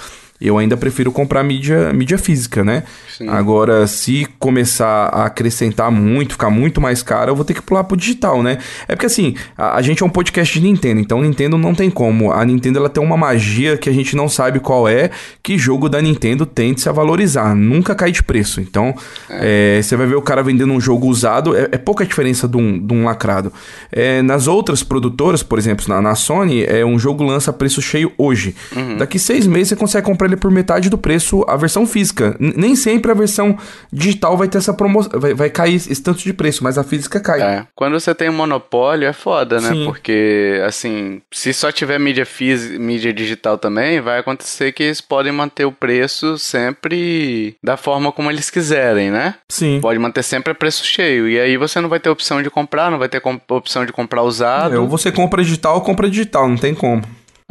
eu 0.41 0.57
ainda 0.57 0.75
prefiro 0.75 1.11
comprar 1.11 1.43
mídia, 1.43 1.93
mídia 1.93 2.17
física, 2.17 2.63
né? 2.63 2.83
Sim. 3.15 3.29
Agora, 3.29 3.85
se 3.85 4.27
começar 4.39 5.05
a 5.07 5.25
acrescentar 5.25 5.91
muito, 5.91 6.33
ficar 6.33 6.49
muito 6.49 6.81
mais 6.81 7.03
caro, 7.03 7.31
eu 7.31 7.35
vou 7.35 7.45
ter 7.45 7.53
que 7.53 7.61
pular 7.61 7.83
pro 7.83 7.95
digital, 7.95 8.41
né? 8.41 8.57
É 8.87 8.95
porque 8.95 9.05
assim, 9.05 9.35
a, 9.55 9.75
a 9.75 9.81
gente 9.81 10.01
é 10.01 10.05
um 10.05 10.09
podcast 10.09 10.59
de 10.59 10.65
Nintendo, 10.65 10.99
então 10.99 11.21
Nintendo 11.21 11.57
não 11.57 11.75
tem 11.75 11.91
como. 11.91 12.31
A 12.31 12.43
Nintendo 12.43 12.79
ela 12.79 12.89
tem 12.89 13.03
uma 13.03 13.15
magia 13.15 13.77
que 13.77 13.87
a 13.87 13.93
gente 13.93 14.15
não 14.15 14.27
sabe 14.27 14.59
qual 14.59 14.87
é, 14.87 15.11
que 15.43 15.57
jogo 15.57 15.87
da 15.87 16.01
Nintendo 16.01 16.45
tende-se 16.45 16.89
a 16.89 16.91
valorizar, 16.91 17.55
nunca 17.55 17.93
cai 17.93 18.11
de 18.11 18.23
preço. 18.23 18.59
Então, 18.59 18.95
é, 19.29 19.79
você 19.81 19.95
vai 19.95 20.07
ver 20.07 20.15
o 20.15 20.21
cara 20.21 20.41
vendendo 20.41 20.73
um 20.73 20.81
jogo 20.81 21.07
usado, 21.07 21.55
é, 21.55 21.69
é 21.71 21.77
pouca 21.77 22.03
diferença 22.03 22.47
de 22.47 22.57
um, 22.57 22.79
de 22.79 22.93
um 22.93 23.05
lacrado. 23.05 23.53
É, 23.91 24.23
nas 24.23 24.47
outras 24.47 24.81
produtoras, 24.81 25.43
por 25.43 25.59
exemplo, 25.59 25.85
na, 25.87 26.01
na 26.01 26.15
Sony, 26.15 26.63
é 26.63 26.83
um 26.83 26.97
jogo 26.97 27.23
lança 27.23 27.53
preço 27.53 27.81
cheio 27.81 28.11
hoje. 28.17 28.55
Daqui 28.97 29.19
seis 29.19 29.45
meses 29.45 29.69
você 29.69 29.75
consegue 29.75 30.05
comprar 30.05 30.30
ele 30.31 30.39
por 30.39 30.51
metade 30.51 30.89
do 30.89 30.97
preço 30.97 31.43
a 31.47 31.55
versão 31.55 31.85
física. 31.85 32.35
N- 32.39 32.53
nem 32.57 32.75
sempre 32.75 33.11
a 33.11 33.15
versão 33.15 33.57
digital 33.91 34.37
vai 34.37 34.47
ter 34.47 34.57
essa 34.57 34.73
promoção, 34.73 35.19
vai, 35.19 35.33
vai 35.33 35.49
cair 35.49 35.75
esse 35.75 36.01
tanto 36.01 36.19
de 36.23 36.33
preço, 36.33 36.63
mas 36.63 36.77
a 36.77 36.83
física 36.83 37.19
cai. 37.19 37.41
É. 37.41 37.65
Quando 37.75 37.99
você 37.99 38.13
tem 38.15 38.29
um 38.29 38.33
monopólio, 38.33 39.07
é 39.07 39.13
foda, 39.13 39.59
né? 39.59 39.69
Sim. 39.69 39.85
Porque, 39.85 40.61
assim, 40.65 41.21
se 41.31 41.53
só 41.53 41.71
tiver 41.71 41.99
mídia 41.99 42.25
física, 42.25 42.77
mídia 42.79 43.13
digital 43.13 43.57
também, 43.57 44.01
vai 44.01 44.19
acontecer 44.19 44.71
que 44.71 44.83
eles 44.83 45.01
podem 45.01 45.31
manter 45.31 45.65
o 45.65 45.71
preço 45.71 46.37
sempre 46.37 47.55
da 47.63 47.77
forma 47.77 48.11
como 48.11 48.29
eles 48.29 48.49
quiserem, 48.49 49.09
né? 49.11 49.35
Sim. 49.49 49.79
Pode 49.81 49.99
manter 49.99 50.23
sempre 50.23 50.51
a 50.51 50.55
preço 50.55 50.85
cheio. 50.85 51.27
E 51.29 51.39
aí 51.39 51.57
você 51.57 51.79
não 51.81 51.89
vai 51.89 51.99
ter 51.99 52.09
opção 52.09 52.41
de 52.41 52.49
comprar, 52.49 52.91
não 52.91 52.99
vai 52.99 53.09
ter 53.09 53.21
opção 53.49 53.85
de 53.85 53.91
comprar 53.91 54.23
usado. 54.23 54.75
É, 54.75 54.79
ou 54.79 54.87
você 54.87 55.11
compra 55.11 55.43
digital 55.43 55.75
ou 55.75 55.81
compra 55.81 56.09
digital, 56.09 56.47
não 56.47 56.57
tem 56.57 56.73
como. 56.73 57.01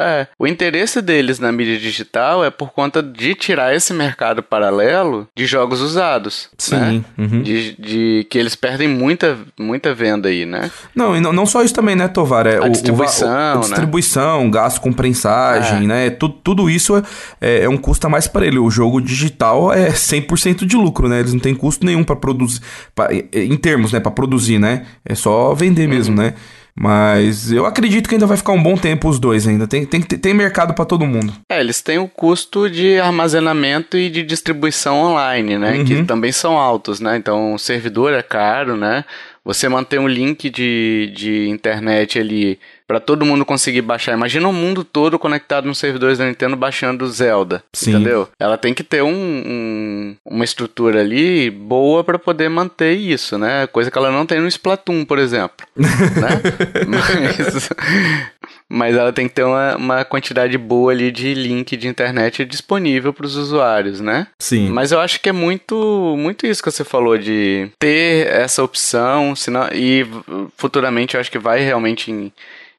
É, 0.03 0.27
o 0.39 0.47
interesse 0.47 1.03
deles 1.03 1.39
na 1.39 1.53
mídia 1.53 1.79
digital 1.79 2.45
é 2.45 2.51
por 2.51 2.71
conta 2.73 3.03
de 3.03 3.35
tirar 3.35 3.75
esse 3.75 3.93
mercado 3.93 4.43
paralelo 4.43 5.29
de 5.37 5.47
jogos 5.47 5.81
usados. 5.81 6.49
Sim. 6.57 6.77
Né? 6.77 7.05
uhum. 7.19 7.43
De, 7.43 7.73
de 7.79 8.27
que 8.31 8.39
eles 8.39 8.55
perdem 8.55 8.89
muita, 8.89 9.37
muita 9.59 9.95
venda 9.95 10.29
aí, 10.29 10.47
né? 10.47 10.71
Não, 10.95 11.17
e 11.17 11.21
não, 11.21 11.33
não 11.33 11.45
só 11.47 11.63
isso 11.63 11.75
também, 11.75 11.95
né, 11.97 12.09
Tovar? 12.09 12.47
É, 12.47 12.57
A 12.57 12.63
o- 12.63 12.67
o, 12.67 12.71
distribuição, 12.71 13.29
o- 13.29 13.33
né? 13.33 13.53
a 13.55 13.61
distribuição, 13.61 14.51
gasto 14.51 14.81
com 14.81 14.93
prensagem, 14.93 15.79
É. 15.85 15.87
né? 15.87 16.11
Tudo, 16.11 16.35
tudo 16.43 16.71
isso 16.71 16.97
é, 17.41 17.65
é 17.65 17.69
um 17.69 17.77
custo 17.77 18.07
a 18.07 18.11
mais 18.11 18.27
para 18.27 18.47
ele. 18.47 18.59
O 18.59 18.71
jogo 18.71 19.01
digital 19.01 19.73
é 19.73 19.91
100% 19.91 20.65
de 20.65 20.77
lucro, 20.77 21.09
né? 21.09 21.21
Eles 21.21 21.33
não 21.33 21.41
têm 21.41 21.55
custo 21.55 21.85
nenhum 21.85 22.05
para 22.05 22.17
produzir, 22.17 22.61
pra- 22.95 23.11
em 23.13 23.57
termos, 23.57 23.93
né, 23.93 24.01
para 24.01 24.11
produzir, 24.11 24.59
né? 24.59 24.87
É 25.05 25.15
só 25.15 25.53
vender 25.55 25.87
mesmo, 25.89 26.17
Uhum. 26.17 26.23
né? 26.23 26.35
Mas 26.75 27.51
eu 27.53 27.67
acredito 27.67 28.09
que 28.09 28.15
ainda 28.15 28.27
vai 28.27 28.37
ficar 28.37 28.53
um 28.53 28.63
bom 28.63 28.77
tempo 28.77 29.09
os 29.09 29.19
dois 29.19 29.47
ainda. 29.47 29.67
Tem, 29.67 29.85
tem, 29.85 30.01
tem 30.01 30.35
mercado 30.35 30.75
para 30.75 30.85
todo 30.85 31.07
mundo. 31.07 31.33
É, 31.51 31.61
eles 31.61 31.83
têm 31.83 31.99
o 31.99 32.09
custo 32.09 32.69
de 32.71 32.99
armazenamento 32.99 33.97
e 33.97 34.09
de 34.09 34.23
distribuição 34.23 34.99
online, 34.99 35.59
né? 35.59 35.79
Uhum. 35.79 35.85
Que 35.85 36.05
também 36.05 36.33
são 36.33 36.57
altos, 36.59 37.01
né? 37.01 37.17
Então 37.17 37.55
o 37.55 37.59
servidor 37.59 38.13
é 38.13 38.23
caro, 38.23 38.77
né? 38.77 39.05
você 39.45 39.69
manter 39.69 39.99
um 39.99 40.07
link 40.07 40.51
de, 40.51 41.13
de 41.15 41.49
internet 41.49 42.19
ali 42.19 42.59
para 42.91 42.99
todo 42.99 43.25
mundo 43.25 43.45
conseguir 43.45 43.83
baixar. 43.83 44.15
Imagina 44.15 44.49
o 44.49 44.53
mundo 44.53 44.83
todo 44.83 45.17
conectado 45.17 45.65
nos 45.65 45.79
servidores 45.79 46.19
da 46.19 46.27
Nintendo 46.27 46.57
baixando 46.57 47.07
Zelda, 47.07 47.63
Sim. 47.73 47.91
entendeu? 47.91 48.29
Ela 48.37 48.59
tem 48.59 48.75
que 48.75 48.83
ter 48.83 49.01
um, 49.01 49.13
um, 49.15 50.17
uma 50.25 50.45
estrutura 50.45 50.99
ali 50.99 51.51
boa 51.51 52.03
para 52.03 52.19
poder 52.19 52.49
manter 52.49 52.95
isso, 52.95 53.39
né? 53.39 53.69
Coisa 53.69 53.93
que 53.93 53.97
ela 53.97 54.11
não 54.11 54.27
tem 54.27 54.41
no 54.41 54.49
Splatoon, 54.49 55.05
por 55.05 55.21
exemplo, 55.21 55.65
né? 55.77 56.43
Mas, 56.89 57.71
mas 58.69 58.97
ela 58.97 59.13
tem 59.13 59.29
que 59.29 59.35
ter 59.35 59.45
uma, 59.45 59.77
uma 59.77 60.05
quantidade 60.05 60.59
boa 60.59 60.91
ali 60.91 61.13
de 61.13 61.33
link 61.33 61.77
de 61.77 61.87
internet 61.87 62.45
disponível 62.45 63.13
para 63.13 63.27
os 63.27 63.37
usuários, 63.37 64.01
né? 64.01 64.27
Sim. 64.37 64.69
Mas 64.69 64.91
eu 64.91 64.99
acho 64.99 65.21
que 65.21 65.29
é 65.29 65.33
muito, 65.33 66.17
muito 66.19 66.45
isso 66.45 66.61
que 66.61 66.69
você 66.69 66.83
falou 66.83 67.17
de 67.17 67.71
ter 67.79 68.27
essa 68.27 68.65
opção, 68.65 69.37
senão, 69.37 69.69
e 69.73 70.05
futuramente 70.57 71.15
eu 71.15 71.21
acho 71.21 71.31
que 71.31 71.39
vai 71.39 71.61
realmente 71.61 72.33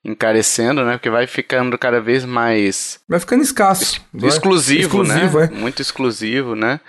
encarecendo, 0.03 0.83
né? 0.83 0.93
Porque 0.93 1.09
vai 1.09 1.27
ficando 1.27 1.77
cada 1.77 2.01
vez 2.01 2.25
mais. 2.25 2.99
Vai 3.07 3.19
ficando 3.19 3.43
escasso. 3.43 4.01
exclusivo, 4.23 5.03
exclusivo, 5.03 5.39
né? 5.39 5.49
É. 5.51 5.55
Muito 5.55 5.81
exclusivo, 5.81 6.55
né? 6.55 6.79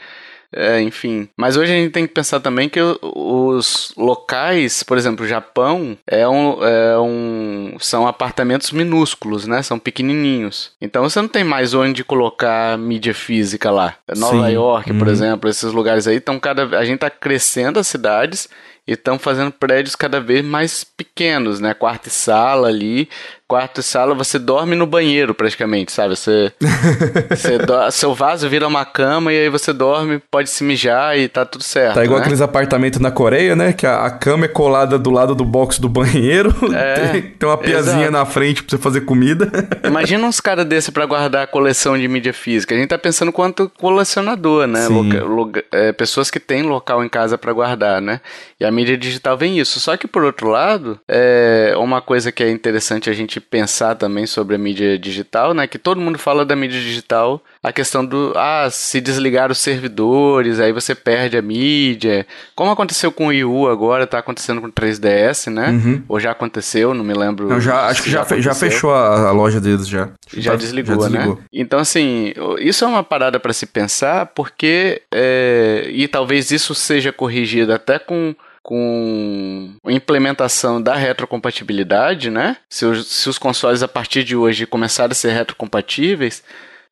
É, 0.55 0.81
enfim. 0.83 1.29
Mas 1.37 1.57
hoje 1.57 1.72
a 1.72 1.77
gente 1.77 1.92
tem 1.92 2.07
que 2.07 2.12
pensar 2.12 2.38
também 2.38 2.68
que 2.68 2.79
os 3.03 3.92
locais, 3.96 4.83
por 4.83 4.98
exemplo, 4.98 5.25
o 5.25 5.29
Japão 5.29 5.96
é 6.07 6.29
um, 6.29 6.62
é 6.62 6.98
um, 6.98 7.77
são 7.81 8.07
apartamentos 8.07 8.70
minúsculos, 8.70 9.46
né? 9.46 9.62
São 9.62 9.79
pequenininhos. 9.79 10.72
Então 10.81 11.03
você 11.09 11.20
não 11.20 11.29
tem 11.29 11.42
mais 11.42 11.72
onde 11.72 12.05
colocar 12.05 12.77
mídia 12.77 13.14
física 13.14 13.70
lá. 13.70 13.94
Nova 14.14 14.46
Sim. 14.46 14.55
York, 14.55 14.92
por 14.92 15.07
uhum. 15.07 15.12
exemplo, 15.12 15.48
esses 15.48 15.72
lugares 15.72 16.07
aí 16.07 16.16
estão 16.16 16.38
cada 16.38 16.79
a 16.79 16.85
gente 16.85 16.96
está 16.96 17.09
crescendo 17.11 17.81
as 17.81 17.87
cidades 17.87 18.48
e 18.87 18.92
estão 18.92 19.18
fazendo 19.18 19.53
prédios 19.53 19.95
cada 19.95 20.21
vez 20.21 20.45
mais 20.45 20.85
pequenos, 20.85 21.61
né? 21.61 21.73
Quarto 21.75 22.07
e 22.07 22.11
sala 22.11 22.68
ali, 22.68 23.09
quarto 23.53 23.81
e 23.81 23.83
sala, 23.83 24.15
você 24.15 24.38
dorme 24.38 24.75
no 24.75 24.87
banheiro 24.87 25.35
praticamente, 25.35 25.93
sabe? 25.93 26.17
Você, 26.17 26.51
você 27.29 27.59
do... 27.59 27.91
seu 27.91 28.15
vaso 28.15 28.49
vira 28.49 28.67
uma 28.67 28.83
cama 28.83 29.31
e 29.31 29.41
aí 29.41 29.51
você 29.51 29.75
dorme, 29.75 30.23
pode 30.31 30.49
se 30.49 30.65
mijar 30.65 31.19
e 31.19 31.29
tá 31.29 31.45
tudo 31.45 31.62
certo. 31.62 31.97
Tá 31.97 32.03
igual 32.03 32.19
né? 32.19 32.25
aqueles 32.25 32.41
apartamentos 32.41 32.99
na 32.99 33.11
Coreia, 33.11 33.55
né? 33.55 33.75
Que 33.75 33.87
a, 33.87 34.07
a, 34.07 34.11
cama 34.11 34.47
é 34.47 34.49
colada 34.49 34.99
do 34.99 35.11
lado 35.11 35.35
do 35.35 35.45
box 35.45 35.79
do 35.79 35.87
banheiro, 35.87 36.49
é, 36.75 36.95
tem, 36.95 37.23
tem, 37.23 37.47
uma 37.47 37.59
piazinha 37.59 38.05
exato. 38.05 38.12
na 38.12 38.25
frente 38.25 38.62
pra 38.62 38.71
você 38.71 38.83
fazer 38.83 39.03
comida. 39.03 39.53
Imagina 39.85 40.27
uns 40.27 40.41
caras 40.41 40.65
desse 40.65 40.91
para 40.91 41.05
guardar 41.05 41.45
a 41.45 41.47
coleção 41.47 41.99
de 41.99 42.09
mídia 42.09 42.33
física. 42.33 42.75
A 42.75 42.79
gente 42.79 42.88
tá 42.88 42.97
pensando 42.97 43.31
quanto 43.31 43.71
colecionador, 43.79 44.67
né? 44.67 44.88
Loca, 44.88 45.25
loca, 45.25 45.65
é, 45.71 45.93
pessoas 45.93 46.31
que 46.31 46.41
têm 46.41 46.62
local 46.62 47.05
em 47.05 47.09
casa 47.09 47.37
para 47.37 47.53
guardar, 47.53 48.01
né? 48.01 48.23
E 48.59 48.65
a 48.65 48.71
mídia 48.71 48.97
digital 48.97 49.37
vem 49.37 49.59
isso. 49.59 49.79
Só 49.79 49.95
que 49.99 50.09
por 50.09 50.25
outro 50.25 50.49
lado, 50.49 50.99
é 51.07 51.75
uma 51.77 52.01
coisa 52.01 52.33
que 52.33 52.43
é 52.43 52.51
interessante 52.51 53.11
a 53.11 53.12
gente 53.12 53.41
pensar 53.42 53.94
também 53.94 54.26
sobre 54.26 54.55
a 54.55 54.59
mídia 54.59 54.98
digital, 54.98 55.52
né? 55.52 55.66
Que 55.66 55.78
todo 55.78 56.00
mundo 56.00 56.18
fala 56.18 56.44
da 56.44 56.57
mídia 56.57 56.81
digital, 56.81 57.42
a 57.62 57.72
questão 57.72 58.05
do 58.05 58.33
ah, 58.37 58.68
se 58.70 59.00
desligar 59.00 59.50
os 59.50 59.59
servidores, 59.59 60.59
aí 60.59 60.72
você 60.72 60.94
perde 60.94 61.37
a 61.37 61.42
mídia. 61.42 62.26
Como 62.55 62.70
aconteceu 62.70 63.12
com 63.12 63.26
o 63.26 63.28
Wii 63.28 63.44
U 63.44 63.68
agora, 63.68 64.07
tá 64.07 64.18
acontecendo 64.18 64.61
com 64.61 64.68
o 64.68 64.72
3DS, 64.72 65.52
né? 65.52 65.70
Uhum. 65.70 66.02
Ou 66.09 66.20
já 66.20 66.31
aconteceu, 66.31 66.94
não 66.94 67.05
me 67.05 67.14
lembro. 67.14 67.48
Não, 67.48 67.61
já, 67.61 67.87
acho 67.87 68.02
que 68.02 68.11
já, 68.11 68.24
já, 68.24 68.40
já 68.40 68.55
fechou 68.55 68.92
a, 68.92 69.28
a, 69.28 69.33
loja 69.33 69.61
deles 69.61 69.87
já. 69.87 70.09
Já, 70.35 70.57
desligou, 70.57 70.94
já 70.94 71.09
desligou, 71.09 71.37
né? 71.37 71.42
Então, 71.52 71.78
assim, 71.78 72.33
isso 72.59 72.85
é 72.85 72.88
uma 72.88 73.05
parada 73.05 73.38
para 73.38 73.52
se 73.52 73.66
pensar, 73.66 74.26
porque. 74.26 75.02
É, 75.12 75.88
e 75.90 76.09
talvez 76.09 76.50
isso 76.50 76.74
seja 76.74 77.12
corrigido 77.12 77.72
até 77.72 77.98
com 77.98 78.35
com 78.62 79.75
a 79.85 79.92
implementação 79.92 80.81
da 80.81 80.94
retrocompatibilidade, 80.94 82.31
né? 82.31 82.57
Se 82.68 82.85
os, 82.85 83.07
se 83.09 83.29
os 83.29 83.38
consoles 83.38 83.83
a 83.83 83.88
partir 83.88 84.22
de 84.22 84.37
hoje 84.37 84.66
começarem 84.66 85.12
a 85.12 85.14
ser 85.14 85.33
retrocompatíveis, 85.33 86.42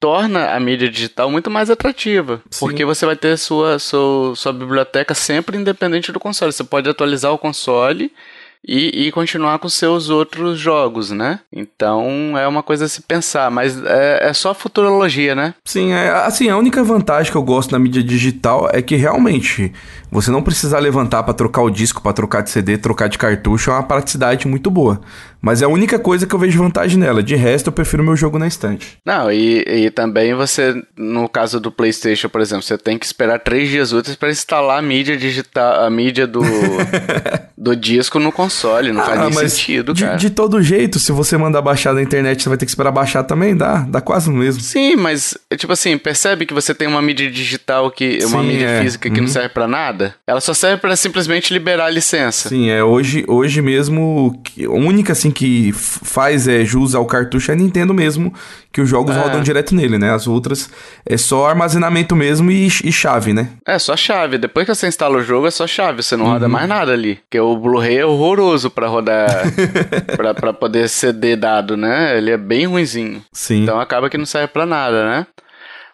torna 0.01 0.51
a 0.55 0.59
mídia 0.59 0.89
digital 0.89 1.31
muito 1.31 1.51
mais 1.51 1.71
atrativa. 1.71 2.43
Sim. 2.51 2.61
Porque 2.61 2.85
você 2.85 3.07
vai 3.07 3.15
ter 3.15 3.37
sua, 3.37 3.79
sua, 3.79 4.35
sua 4.35 4.53
biblioteca 4.53 5.15
sempre 5.15 5.57
independente 5.57 6.11
do 6.11 6.19
console. 6.19 6.53
Você 6.53 6.65
pode 6.65 6.89
atualizar 6.89 7.33
o 7.33 7.39
console 7.39 8.13
e, 8.67 9.07
e 9.07 9.13
continuar 9.13 9.59
com 9.59 9.69
seus 9.69 10.11
outros 10.11 10.59
jogos, 10.59 11.11
né? 11.11 11.41
Então 11.53 12.37
é 12.37 12.47
uma 12.47 12.63
coisa 12.63 12.85
a 12.85 12.89
se 12.89 13.03
pensar, 13.03 13.51
mas 13.51 13.83
é, 13.85 14.29
é 14.29 14.33
só 14.33 14.55
futurologia, 14.55 15.35
né? 15.35 15.55
Sim, 15.65 15.93
é, 15.93 16.11
assim, 16.11 16.49
a 16.49 16.57
única 16.57 16.83
vantagem 16.85 17.33
que 17.33 17.39
eu 17.39 17.43
gosto 17.43 17.73
na 17.73 17.79
mídia 17.79 18.03
digital 18.03 18.69
é 18.73 18.83
que 18.83 18.97
realmente 18.97 19.73
você 20.11 20.31
não 20.31 20.43
precisar 20.43 20.79
levantar 20.79 21.23
para 21.23 21.35
trocar 21.35 21.63
o 21.63 21.71
disco, 21.71 22.03
para 22.03 22.13
trocar 22.13 22.43
de 22.43 22.51
CD, 22.51 22.77
trocar 22.77 23.09
de 23.09 23.19
cartucho, 23.19 23.71
é 23.71 23.75
uma 23.75 23.83
praticidade 23.83 24.47
muito 24.47 24.71
boa. 24.71 25.01
Mas 25.41 25.63
é 25.63 25.65
a 25.65 25.69
única 25.69 25.99
coisa 25.99 26.27
que 26.27 26.35
eu 26.35 26.39
vejo 26.39 26.59
vantagem 26.59 26.99
nela. 26.99 27.23
De 27.23 27.35
resto, 27.35 27.69
eu 27.69 27.73
prefiro 27.73 28.03
meu 28.03 28.17
jogo 28.17 28.39
na 28.39 28.47
estante. 28.47 28.99
Não, 29.05 29.33
e, 29.33 29.65
e 29.67 29.91
também 29.91 30.35
você, 30.35 30.75
no 30.97 31.29
caso 31.29 31.59
do 31.59 31.73
PlayStation, 31.73 32.29
por 32.29 32.41
exemplo, 32.41 32.63
você 32.63 32.77
tem 32.77 32.99
que 32.99 33.07
esperar 33.07 33.39
três 33.39 33.69
dias 33.69 33.93
úteis 33.93 34.17
para 34.17 34.31
instalar 34.31 34.79
a 34.79 34.83
mídia 34.83 35.17
digital, 35.17 35.85
a 35.85 35.91
mídia 35.91 36.27
do, 36.27 36.43
do 37.57 37.75
disco 37.75 38.19
no 38.19 38.31
console. 38.31 38.93
Não 38.93 39.01
ah, 39.01 39.07
faz 39.07 39.21
nem 39.21 39.49
sentido, 39.49 39.95
de, 39.95 40.05
cara. 40.05 40.17
De 40.17 40.31
todo 40.31 40.63
jeito, 40.63 40.99
se 40.99 41.13
você 41.13 41.37
mandar 41.37 41.63
baixar 41.63 41.95
da 41.95 42.03
internet, 42.03 42.43
você 42.43 42.49
vai 42.49 42.59
ter 42.59 42.67
que 42.67 42.71
esperar 42.71 42.93
baixar 42.93 43.23
também, 43.25 43.57
dá, 43.57 43.79
dá 43.89 44.01
quase 44.01 44.29
o 44.29 44.33
mesmo. 44.33 44.61
Sim, 44.61 44.97
mas, 44.97 45.37
tipo 45.57 45.73
assim, 45.73 45.97
percebe 45.97 46.45
que 46.45 46.53
você 46.53 46.75
tem 46.75 46.87
uma 46.87 47.01
mídia 47.01 47.31
digital 47.31 47.91
que. 47.91 48.19
uma 48.25 48.43
Sim, 48.43 48.47
mídia 48.47 48.67
é. 48.67 48.83
física 48.83 49.09
que 49.09 49.17
uhum. 49.17 49.27
não 49.27 49.33
serve 49.33 49.49
para 49.49 49.67
nada? 49.67 50.15
Ela 50.27 50.41
só 50.41 50.53
serve 50.53 50.79
para 50.79 50.95
simplesmente 50.97 51.53
liberar 51.53 51.87
a 51.87 51.91
licença. 51.91 52.49
Sim, 52.49 52.69
é 52.69 52.85
hoje, 52.85 53.25
hoje 53.27 53.63
mesmo, 53.63 54.43
a 54.59 54.73
única 54.73 55.13
assim 55.13 55.30
que 55.31 55.73
faz 55.73 56.47
é, 56.49 56.65
jus 56.65 56.95
ao 56.95 57.07
cartucho 57.07 57.51
é 57.51 57.55
a 57.55 57.57
Nintendo 57.57 57.93
mesmo, 57.93 58.33
que 58.73 58.81
os 58.81 58.89
jogos 58.89 59.17
é. 59.17 59.19
rodam 59.19 59.43
direto 59.43 59.75
nele, 59.75 59.99
né? 59.99 60.13
As 60.13 60.27
outras 60.27 60.71
é 61.05 61.17
só 61.17 61.49
armazenamento 61.49 62.15
mesmo 62.15 62.51
e, 62.51 62.67
e, 62.67 62.93
chave, 62.93 63.33
né? 63.33 63.51
É, 63.67 63.79
só 63.79 63.97
chave. 63.97 64.39
Depois 64.39 64.67
que 64.67 64.75
você 64.75 64.87
instala 64.87 65.19
o 65.19 65.23
jogo, 65.23 65.47
é 65.47 65.51
só 65.51 65.67
chave. 65.67 66.03
Você 66.03 66.17
não 66.17 66.27
uhum. 66.27 66.33
roda 66.33 66.49
mais 66.49 66.69
nada 66.69 66.93
ali. 66.93 67.17
Porque 67.17 67.41
o 67.41 67.57
Blu-ray 67.57 67.99
é 67.99 68.07
horroroso 68.07 68.71
para 68.71 68.87
rodar, 68.87 69.29
pra, 70.17 70.35
pra 70.35 70.53
poder 70.53 70.89
CD 70.89 71.37
dado, 71.37 71.77
né? 71.77 72.17
Ele 72.17 72.31
é 72.31 72.37
bem 72.37 72.67
ruinzinho. 72.67 73.23
Sim. 73.33 73.63
Então 73.63 73.81
acaba 73.81 74.09
que 74.09 74.19
não 74.19 74.27
serve 74.27 74.49
para 74.49 74.67
nada, 74.67 75.05
né? 75.05 75.27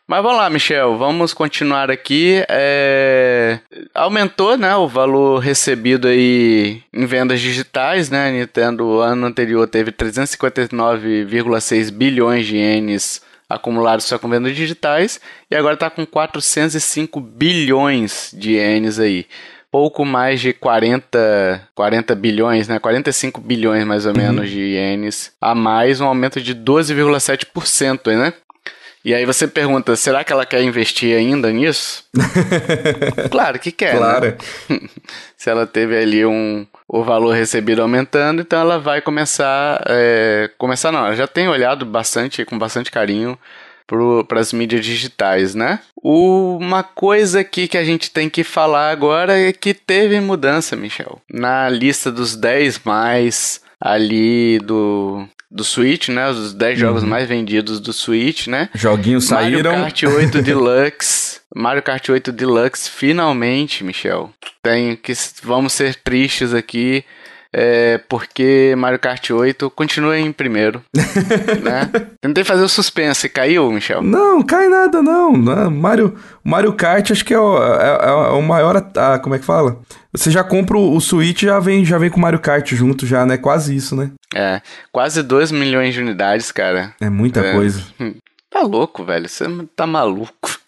Mas 0.09 0.23
vamos 0.23 0.39
lá, 0.39 0.49
Michel, 0.49 0.97
vamos 0.97 1.35
continuar 1.35 1.91
aqui. 1.91 2.45
É... 2.49 3.59
Aumentou, 3.93 4.57
né, 4.57 4.77
o 4.77 4.87
valor 4.87 5.41
recebido 5.41 6.07
aí 6.07 6.81
em 6.93 7.07
vendas 7.07 7.41
digitais, 7.41 8.09
né? 8.09 8.31
Nintendo 8.31 9.01
ano 9.01 9.27
anterior 9.27 9.67
teve 9.67 9.91
359,6 9.91 11.91
bilhões 11.91 12.47
de 12.47 12.57
ienes 12.57 13.21
acumulados 13.49 14.07
só 14.07 14.17
com 14.17 14.29
vendas 14.29 14.55
digitais 14.55 15.21
e 15.51 15.57
agora 15.57 15.75
está 15.75 15.91
com 15.91 16.07
405 16.07 17.21
bilhões 17.21 18.31
de 18.33 18.53
ienes 18.53 19.01
aí. 19.01 19.27
Pouco 19.73 20.05
mais 20.05 20.41
de 20.41 20.53
40, 20.53 21.69
40 21.75 22.15
bilhões, 22.15 22.69
né? 22.69 22.79
45 22.79 23.41
bilhões 23.41 23.85
mais 23.85 24.07
ou 24.07 24.13
uhum. 24.13 24.19
menos 24.19 24.49
de 24.49 24.61
ienes 24.61 25.33
a 25.41 25.53
mais, 25.53 26.01
um 26.01 26.07
aumento 26.07 26.41
de 26.41 26.55
12,7%, 26.55 28.17
né? 28.17 28.33
E 29.07 29.15
aí 29.15 29.25
você 29.25 29.47
pergunta, 29.47 29.95
será 29.95 30.25
que 30.25 30.33
ela 30.33 30.45
quer 30.45 30.61
investir 30.65 31.17
ainda 31.17 31.53
nisso? 31.53 32.03
claro 33.31 33.57
que 33.57 33.71
quer. 33.71 33.93
Né? 33.95 33.99
Claro. 34.01 34.37
Né? 34.69 34.81
Se 35.39 35.49
ela 35.49 35.65
teve 35.65 35.97
ali 35.97 36.27
um, 36.27 36.67
o 36.89 37.05
valor 37.05 37.33
recebido 37.33 37.83
aumentando, 37.83 38.43
então 38.43 38.59
ela 38.59 38.81
vai 38.81 39.01
começar. 39.01 39.81
É, 39.87 40.51
começar 40.59 40.91
não, 40.91 41.07
ela 41.07 41.15
já 41.15 41.29
tem 41.29 41.47
olhado 41.47 41.87
bastante, 41.87 42.45
com 42.45 42.59
bastante 42.59 42.91
carinho 42.91 43.39
para 44.27 44.41
as 44.41 44.53
mídias 44.53 44.85
digitais, 44.85 45.55
né? 45.55 45.79
Uma 46.03 46.83
coisa 46.83 47.39
aqui 47.39 47.69
que 47.69 47.79
a 47.79 47.85
gente 47.85 48.11
tem 48.11 48.29
que 48.29 48.43
falar 48.43 48.91
agora 48.91 49.39
é 49.39 49.53
que 49.53 49.73
teve 49.73 50.19
mudança, 50.19 50.75
Michel. 50.75 51.23
Na 51.33 51.69
lista 51.69 52.11
dos 52.11 52.35
10 52.35 52.81
mais 52.85 53.61
ali 53.81 54.59
do 54.59 55.29
do 55.51 55.65
Switch, 55.65 56.09
né? 56.09 56.29
Os 56.29 56.53
10 56.53 56.79
jogos 56.79 57.03
uhum. 57.03 57.09
mais 57.09 57.29
vendidos 57.29 57.81
do 57.81 57.93
Switch, 57.93 58.47
né? 58.47 58.69
Joguinhos 58.75 59.25
saíram. 59.25 59.73
Mario 59.79 59.85
Kart 59.85 60.03
8 60.03 60.43
Deluxe. 60.43 61.41
Mario 61.55 61.83
Kart 61.83 62.09
8 62.09 62.33
Deluxe, 62.33 62.91
finalmente, 62.91 63.85
Michel. 63.85 64.31
Tem 64.63 64.97
que 64.97 65.13
vamos 65.43 65.73
ser 65.73 65.95
tristes 65.95 66.53
aqui. 66.53 67.05
É, 67.59 67.97
porque 68.07 68.75
Mario 68.77 68.99
Kart 68.99 69.31
8 69.31 69.71
continua 69.71 70.19
em 70.19 70.31
primeiro. 70.31 70.83
né? 71.65 71.91
Tentei 72.21 72.45
fazer 72.45 72.63
o 72.63 72.69
suspense. 72.69 73.31
Caiu, 73.31 73.73
Michel? 73.73 74.03
Não, 74.03 74.43
cai 74.43 74.69
nada, 74.69 75.01
não. 75.01 75.33
Mario, 75.71 76.15
Mario 76.45 76.75
Kart 76.75 77.11
acho 77.11 77.25
que 77.25 77.33
é 77.33 77.39
o, 77.39 77.57
é, 77.57 78.09
é 78.09 78.13
o 78.33 78.43
maior. 78.43 78.77
Ah, 78.95 79.19
como 79.19 79.35
é 79.35 79.39
que 79.39 79.45
fala? 79.47 79.81
Você 80.13 80.31
já 80.31 80.45
compra 80.45 80.77
o 80.77 81.01
Switch 81.01 81.43
já 81.45 81.59
vem 81.59 81.83
já 81.83 81.97
vem 81.97 82.11
com 82.11 82.21
Mario 82.21 82.41
Kart 82.41 82.71
junto, 82.75 83.07
já, 83.07 83.25
né? 83.25 83.39
Quase 83.39 83.75
isso, 83.75 83.97
né? 83.97 84.11
É, 84.35 84.61
quase 84.93 85.23
2 85.23 85.51
milhões 85.51 85.95
de 85.95 86.01
unidades, 86.01 86.53
cara. 86.53 86.93
É 87.01 87.09
muita 87.09 87.41
é. 87.41 87.55
coisa. 87.55 87.83
Tá 88.51 88.61
louco, 88.61 89.03
velho. 89.03 89.31
Você 89.31 89.47
tá 89.75 89.87
maluco. 89.87 90.61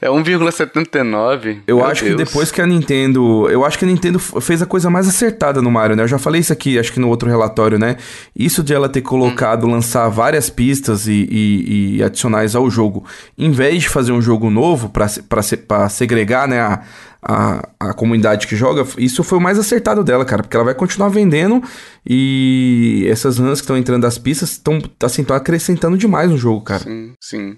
É 0.00 0.08
1,79. 0.08 1.62
Eu 1.66 1.84
acho 1.84 2.04
Deus. 2.04 2.16
que 2.16 2.24
depois 2.24 2.50
que 2.52 2.60
a 2.60 2.66
Nintendo. 2.66 3.48
Eu 3.50 3.64
acho 3.64 3.78
que 3.78 3.84
a 3.84 3.88
Nintendo 3.88 4.18
fez 4.18 4.62
a 4.62 4.66
coisa 4.66 4.88
mais 4.88 5.08
acertada 5.08 5.60
no 5.60 5.70
Mario, 5.70 5.96
né? 5.96 6.04
Eu 6.04 6.08
já 6.08 6.18
falei 6.18 6.40
isso 6.40 6.52
aqui, 6.52 6.78
acho 6.78 6.92
que 6.92 7.00
no 7.00 7.08
outro 7.08 7.28
relatório, 7.28 7.78
né? 7.78 7.96
Isso 8.34 8.62
de 8.62 8.72
ela 8.72 8.88
ter 8.88 9.02
colocado, 9.02 9.66
hum. 9.66 9.70
lançar 9.70 10.08
várias 10.08 10.48
pistas 10.48 11.08
e, 11.08 11.26
e, 11.30 11.96
e, 11.96 12.02
adicionais 12.02 12.54
ao 12.54 12.70
jogo, 12.70 13.04
em 13.36 13.50
vez 13.50 13.82
de 13.82 13.88
fazer 13.88 14.12
um 14.12 14.22
jogo 14.22 14.50
novo 14.50 14.88
para 14.90 15.88
segregar, 15.88 16.46
né? 16.46 16.60
A, 16.60 16.82
a, 17.20 17.68
a 17.80 17.94
comunidade 17.94 18.46
que 18.46 18.54
joga, 18.54 18.86
isso 18.96 19.24
foi 19.24 19.38
o 19.38 19.40
mais 19.40 19.58
acertado 19.58 20.04
dela, 20.04 20.24
cara, 20.24 20.42
porque 20.42 20.56
ela 20.56 20.64
vai 20.64 20.74
continuar 20.74 21.08
vendendo 21.08 21.60
e 22.06 23.06
essas 23.10 23.38
runs 23.38 23.60
que 23.60 23.64
estão 23.64 23.76
entrando 23.76 24.02
das 24.02 24.18
pistas 24.18 24.52
estão 24.52 24.80
assim, 25.02 25.26
acrescentando 25.28 25.98
demais 25.98 26.30
no 26.30 26.38
jogo, 26.38 26.60
cara. 26.60 26.84
Sim, 26.84 27.12
sim. 27.20 27.56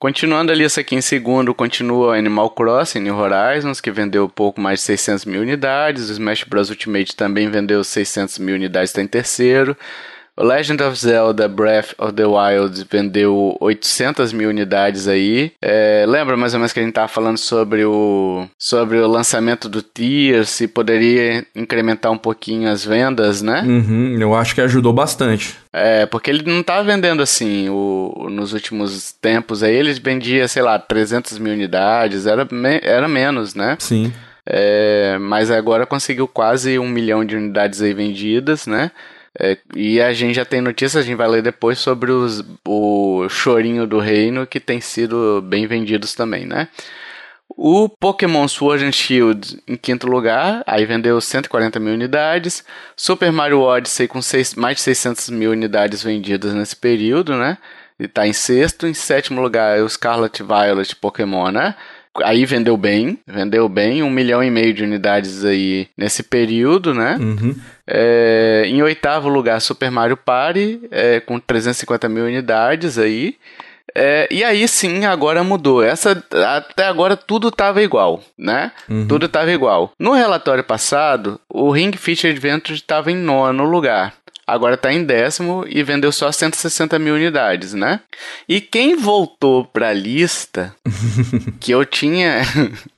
Continuando 0.00 0.52
ali, 0.52 0.62
essa 0.62 0.80
aqui 0.80 0.94
em 0.94 1.00
segundo, 1.00 1.52
continua 1.52 2.16
Animal 2.16 2.50
Crossing 2.50 3.00
New 3.00 3.16
Horizons, 3.16 3.80
que 3.80 3.90
vendeu 3.90 4.28
pouco 4.28 4.60
mais 4.60 4.78
de 4.78 4.84
600 4.84 5.24
mil 5.24 5.40
unidades. 5.40 6.08
O 6.08 6.12
Smash 6.12 6.44
Bros. 6.44 6.70
Ultimate 6.70 7.16
também 7.16 7.50
vendeu 7.50 7.82
600 7.82 8.38
mil 8.38 8.54
unidades, 8.54 8.90
está 8.90 9.02
em 9.02 9.08
terceiro. 9.08 9.76
O 10.40 10.44
Legend 10.44 10.80
of 10.84 10.96
Zelda 10.96 11.48
Breath 11.48 11.94
of 11.98 12.12
the 12.12 12.24
Wild 12.24 12.86
vendeu 12.88 13.56
800 13.60 14.32
mil 14.32 14.48
unidades 14.48 15.08
aí. 15.08 15.50
É, 15.60 16.04
lembra 16.06 16.36
mais 16.36 16.54
ou 16.54 16.60
menos 16.60 16.72
que 16.72 16.78
a 16.78 16.82
gente 16.84 16.92
tava 16.92 17.08
falando 17.08 17.36
sobre 17.36 17.84
o, 17.84 18.46
sobre 18.56 18.98
o 18.98 19.08
lançamento 19.08 19.68
do 19.68 19.82
Tier, 19.82 20.46
se 20.46 20.68
poderia 20.68 21.44
incrementar 21.56 22.12
um 22.12 22.16
pouquinho 22.16 22.70
as 22.70 22.84
vendas, 22.84 23.42
né? 23.42 23.62
Uhum, 23.66 24.16
eu 24.20 24.32
acho 24.32 24.54
que 24.54 24.60
ajudou 24.60 24.92
bastante. 24.92 25.56
É, 25.72 26.06
porque 26.06 26.30
ele 26.30 26.48
não 26.48 26.62
tava 26.62 26.84
vendendo 26.84 27.20
assim, 27.20 27.68
o, 27.68 28.28
nos 28.30 28.52
últimos 28.52 29.10
tempos 29.10 29.64
aí, 29.64 29.74
ele 29.74 29.92
vendia, 29.94 30.46
sei 30.46 30.62
lá, 30.62 30.78
300 30.78 31.36
mil 31.40 31.52
unidades, 31.52 32.26
era, 32.26 32.46
me, 32.48 32.78
era 32.84 33.08
menos, 33.08 33.56
né? 33.56 33.76
Sim. 33.80 34.12
É, 34.46 35.18
mas 35.20 35.50
agora 35.50 35.84
conseguiu 35.84 36.28
quase 36.28 36.78
um 36.78 36.88
milhão 36.88 37.24
de 37.24 37.34
unidades 37.34 37.82
aí 37.82 37.92
vendidas, 37.92 38.68
né? 38.68 38.92
É, 39.40 39.56
e 39.76 40.00
a 40.00 40.12
gente 40.12 40.34
já 40.34 40.44
tem 40.44 40.60
notícias, 40.60 41.04
a 41.04 41.06
gente 41.06 41.16
vai 41.16 41.28
ler 41.28 41.42
depois 41.42 41.78
sobre 41.78 42.10
os, 42.10 42.44
o 42.66 43.28
chorinho 43.28 43.86
do 43.86 44.00
reino 44.00 44.46
que 44.46 44.58
tem 44.58 44.80
sido 44.80 45.40
bem 45.42 45.66
vendidos 45.66 46.12
também, 46.14 46.44
né? 46.44 46.68
O 47.48 47.88
Pokémon 47.88 48.46
Sword 48.46 48.84
and 48.84 48.92
Shield 48.92 49.62
em 49.66 49.76
quinto 49.76 50.06
lugar, 50.06 50.62
aí 50.66 50.84
vendeu 50.84 51.20
140 51.20 51.80
mil 51.80 51.94
unidades. 51.94 52.64
Super 52.96 53.32
Mario 53.32 53.60
Odyssey 53.60 54.06
com 54.06 54.20
seis, 54.20 54.54
mais 54.54 54.76
de 54.76 54.82
600 54.82 55.30
mil 55.30 55.52
unidades 55.52 56.02
vendidas 56.02 56.52
nesse 56.52 56.76
período, 56.76 57.36
né? 57.36 57.58
E 57.98 58.06
tá 58.06 58.26
em 58.26 58.32
sexto. 58.32 58.86
Em 58.86 58.94
sétimo 58.94 59.40
lugar 59.40 59.78
é 59.78 59.82
o 59.82 59.88
Scarlet 59.88 60.42
Violet 60.42 60.94
Pokémon, 60.96 61.50
né? 61.50 61.74
Aí 62.22 62.44
vendeu 62.44 62.76
bem, 62.76 63.18
vendeu 63.26 63.68
bem, 63.68 64.02
um 64.02 64.10
milhão 64.10 64.42
e 64.42 64.50
meio 64.50 64.72
de 64.74 64.82
unidades 64.82 65.44
aí 65.44 65.88
nesse 65.96 66.22
período, 66.22 66.94
né? 66.94 67.16
Uhum. 67.20 67.54
É, 67.86 68.64
em 68.66 68.82
oitavo 68.82 69.28
lugar, 69.28 69.60
Super 69.60 69.90
Mario 69.90 70.16
Party, 70.16 70.80
é, 70.90 71.20
com 71.20 71.38
350 71.38 72.08
mil 72.08 72.24
unidades 72.24 72.98
aí. 72.98 73.36
É, 73.94 74.28
e 74.30 74.44
aí 74.44 74.68
sim, 74.68 75.04
agora 75.04 75.42
mudou. 75.42 75.82
Essa 75.82 76.22
até 76.56 76.86
agora 76.86 77.16
tudo 77.16 77.48
estava 77.48 77.82
igual, 77.82 78.22
né? 78.36 78.70
Uhum. 78.88 79.08
Tudo 79.08 79.26
estava 79.26 79.50
igual. 79.50 79.92
No 79.98 80.12
relatório 80.12 80.62
passado, 80.62 81.40
o 81.48 81.70
Ring 81.70 81.92
Fit 81.92 82.26
Adventure 82.26 82.74
estava 82.74 83.10
em 83.10 83.16
nono 83.16 83.64
lugar 83.64 84.14
agora 84.48 84.74
está 84.74 84.92
em 84.92 85.04
décimo 85.04 85.64
e 85.68 85.82
vendeu 85.82 86.10
só 86.10 86.32
160 86.32 86.98
mil 86.98 87.14
unidades, 87.14 87.74
né? 87.74 88.00
E 88.48 88.60
quem 88.60 88.96
voltou 88.96 89.64
para 89.64 89.90
a 89.90 89.92
lista, 89.92 90.74
que 91.60 91.70
eu 91.70 91.84
tinha 91.84 92.42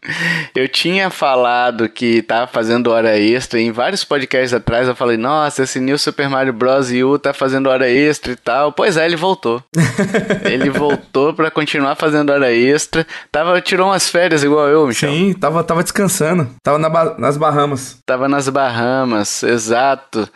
eu 0.54 0.68
tinha 0.68 1.10
falado 1.10 1.88
que 1.88 2.22
tava 2.22 2.46
fazendo 2.46 2.90
hora 2.90 3.18
extra 3.18 3.60
em 3.60 3.72
vários 3.72 4.04
podcasts 4.04 4.52
atrás, 4.52 4.88
eu 4.88 4.94
falei, 4.94 5.16
nossa, 5.16 5.64
esse 5.64 5.80
New 5.80 5.98
Super 5.98 6.28
Mario 6.28 6.52
Bros. 6.52 6.90
U 6.90 7.18
tá 7.18 7.32
fazendo 7.32 7.68
hora 7.68 7.88
extra 7.88 8.32
e 8.32 8.36
tal. 8.36 8.72
Pois 8.72 8.96
é, 8.96 9.04
ele 9.04 9.16
voltou. 9.16 9.62
ele 10.44 10.70
voltou 10.70 11.34
para 11.34 11.50
continuar 11.50 11.96
fazendo 11.96 12.30
hora 12.30 12.52
extra. 12.52 13.06
Tava, 13.30 13.60
tirou 13.60 13.88
umas 13.88 14.08
férias 14.08 14.42
igual 14.42 14.68
eu, 14.68 14.86
Michel. 14.86 15.10
Sim, 15.10 15.32
tava, 15.34 15.62
tava 15.64 15.82
descansando. 15.82 16.48
Tava 16.62 16.78
na, 16.78 17.18
nas 17.18 17.36
Bahamas. 17.36 17.98
Tava 18.06 18.28
nas 18.28 18.48
Bahamas, 18.48 19.42
exato. 19.42 20.28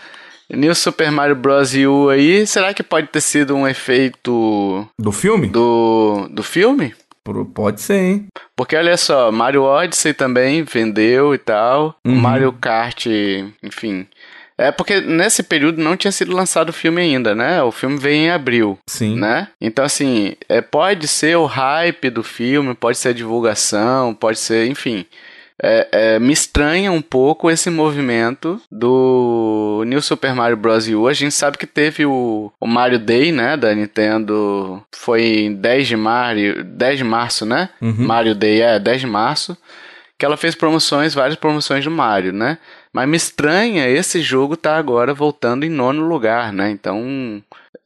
New 0.55 0.75
Super 0.75 1.11
Mario 1.11 1.37
Bros. 1.37 1.75
U 1.75 2.09
aí, 2.09 2.47
será 2.47 2.73
que 2.73 2.83
pode 2.83 3.09
ter 3.09 3.21
sido 3.21 3.55
um 3.55 3.67
efeito. 3.67 4.87
Do 4.99 5.13
filme? 5.13 5.49
Do, 5.49 6.29
do 6.31 6.43
filme? 6.43 6.95
Pode 7.55 7.81
ser, 7.81 7.97
hein? 7.97 8.27
Porque 8.55 8.77
olha 8.77 8.97
só, 8.99 9.33
Mario 9.33 9.63
Odyssey 9.63 10.13
também 10.13 10.63
vendeu 10.63 11.35
e 11.35 11.39
tal. 11.39 11.97
Uhum. 12.05 12.15
Mario 12.15 12.53
Kart, 12.53 13.07
enfim. 13.63 14.07
É 14.59 14.71
porque 14.71 15.01
nesse 15.01 15.43
período 15.43 15.83
não 15.83 15.97
tinha 15.97 16.13
sido 16.13 16.33
lançado 16.33 16.69
o 16.69 16.73
filme 16.73 17.01
ainda, 17.01 17.35
né? 17.35 17.63
O 17.63 17.73
filme 17.73 17.99
veio 17.99 18.17
em 18.17 18.31
abril. 18.31 18.79
Sim. 18.87 19.17
Né? 19.19 19.49
Então, 19.61 19.85
assim, 19.85 20.35
é, 20.49 20.61
pode 20.61 21.09
ser 21.09 21.37
o 21.37 21.47
hype 21.47 22.11
do 22.11 22.23
filme, 22.23 22.75
pode 22.75 22.99
ser 22.99 23.09
a 23.09 23.15
divulgação, 23.15 24.15
pode 24.15 24.39
ser, 24.39 24.69
enfim 24.69 25.07
é, 25.63 25.89
é, 25.93 26.19
me 26.19 26.33
estranha 26.33 26.91
um 26.91 27.01
pouco 27.01 27.51
esse 27.51 27.71
movimento 27.71 28.61
do 28.71 29.85
New 29.87 30.03
Super 30.03 30.35
Mario 30.35 30.57
Bros. 30.57 30.89
U. 30.89 31.07
A 31.07 31.13
gente 31.13 31.35
sabe 31.35 31.59
que 31.59 31.67
teve 31.67 32.05
o, 32.05 32.53
o 32.61 32.67
Mario 32.67 32.99
Day, 32.99 33.31
né, 33.31 33.57
da 33.57 33.75
Nintendo, 33.75 34.83
foi 34.95 35.23
em 35.23 35.55
10 35.55 35.87
de, 35.87 35.97
Mario, 35.97 36.65
10 36.65 36.99
de 36.99 37.05
março, 37.05 37.47
né? 37.47 37.69
Uhum. 37.81 38.07
Mario 38.07 38.35
Day, 38.35 38.61
é, 38.63 38.79
10 38.79 39.01
de 39.03 39.07
março, 39.07 39.57
que 40.19 40.25
ela 40.25 40.37
fez 40.37 40.55
promoções, 40.55 41.15
várias 41.15 41.37
promoções 41.37 41.85
do 41.85 41.91
Mario, 41.91 42.33
né? 42.33 42.59
Mas 42.93 43.09
me 43.09 43.17
estranha 43.17 43.89
esse 43.89 44.23
jogo 44.23 44.57
tá 44.57 44.77
agora 44.77 45.13
voltando 45.13 45.65
em 45.65 45.71
nono 45.71 46.07
lugar, 46.07 46.53
né? 46.53 46.71
Então, 46.71 47.43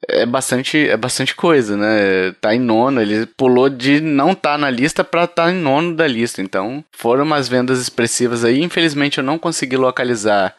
é 0.08 0.24
bastante, 0.24 0.88
é 0.88 0.96
bastante 0.96 1.34
coisa, 1.34 1.76
né? 1.76 2.32
Tá 2.40 2.54
em 2.54 2.58
nono, 2.58 3.00
ele 3.00 3.26
pulou 3.26 3.68
de 3.68 4.00
não 4.00 4.34
tá 4.34 4.56
na 4.56 4.70
lista 4.70 5.04
para 5.04 5.26
tá 5.26 5.50
em 5.50 5.56
nono 5.56 5.94
da 5.94 6.06
lista. 6.06 6.40
Então, 6.40 6.84
foram 6.92 7.24
umas 7.24 7.48
vendas 7.48 7.80
expressivas 7.80 8.44
aí. 8.44 8.62
Infelizmente, 8.62 9.18
eu 9.18 9.24
não 9.24 9.38
consegui 9.38 9.76
localizar 9.76 10.54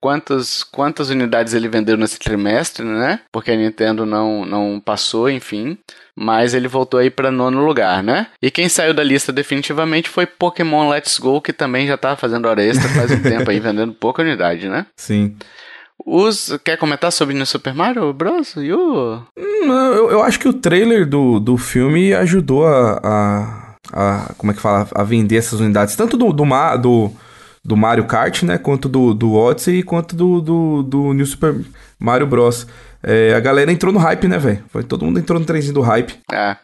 quantas, 0.00 0.64
quantas 0.64 1.10
unidades 1.10 1.54
ele 1.54 1.68
vendeu 1.68 1.96
nesse 1.96 2.18
trimestre, 2.18 2.84
né? 2.84 3.20
Porque 3.30 3.52
a 3.52 3.56
Nintendo 3.56 4.04
não, 4.04 4.44
não 4.44 4.82
passou, 4.84 5.30
enfim. 5.30 5.78
Mas 6.14 6.52
ele 6.52 6.68
voltou 6.68 7.00
aí 7.00 7.08
para 7.08 7.30
nono 7.30 7.64
lugar, 7.64 8.02
né? 8.02 8.26
E 8.42 8.50
quem 8.50 8.68
saiu 8.68 8.92
da 8.92 9.02
lista 9.02 9.32
definitivamente 9.32 10.10
foi 10.10 10.26
Pokémon 10.26 10.88
Let's 10.88 11.18
Go, 11.18 11.40
que 11.40 11.52
também 11.52 11.86
já 11.86 11.96
tava 11.96 12.16
fazendo 12.16 12.46
hora 12.46 12.62
extra 12.62 12.88
faz 12.90 13.10
um 13.10 13.22
tempo 13.22 13.50
aí, 13.50 13.58
vendendo 13.60 13.94
pouca 13.94 14.22
unidade, 14.22 14.68
né? 14.68 14.86
Sim. 14.96 15.36
Os, 16.04 16.58
quer 16.64 16.76
comentar 16.76 17.12
sobre 17.12 17.34
no 17.34 17.46
Super 17.46 17.74
Mario 17.74 18.12
Bros? 18.12 18.56
Hum, 18.56 19.32
eu, 19.36 20.10
eu 20.10 20.22
acho 20.22 20.38
que 20.38 20.48
o 20.48 20.52
trailer 20.52 21.08
do, 21.08 21.38
do 21.38 21.56
filme 21.56 22.12
ajudou 22.12 22.66
a, 22.66 23.00
a, 23.02 23.76
a, 23.92 24.34
Como 24.36 24.50
é 24.50 24.54
que 24.54 24.60
fala? 24.60 24.88
A 24.94 25.02
vender 25.04 25.36
essas 25.36 25.60
unidades. 25.60 25.94
Tanto 25.94 26.16
do, 26.16 26.32
do, 26.32 26.44
do, 26.78 27.10
do 27.64 27.76
Mario 27.76 28.04
Kart, 28.04 28.42
né? 28.42 28.58
Quanto 28.58 28.88
do, 28.88 29.14
do 29.14 29.34
Odyssey, 29.34 29.82
quanto 29.82 30.16
do, 30.16 30.40
do, 30.40 30.82
do 30.82 31.12
New 31.12 31.26
Super 31.26 31.54
Mario 31.98 32.26
Bros. 32.26 32.66
É, 33.02 33.34
a 33.34 33.40
galera 33.40 33.72
entrou 33.72 33.92
no 33.92 33.98
hype, 33.98 34.28
né, 34.28 34.38
velho? 34.38 34.64
Todo 34.88 35.04
mundo 35.04 35.18
entrou 35.18 35.38
no 35.38 35.46
trenzinho 35.46 35.74
do 35.74 35.80
hype. 35.80 36.14
É. 36.32 36.56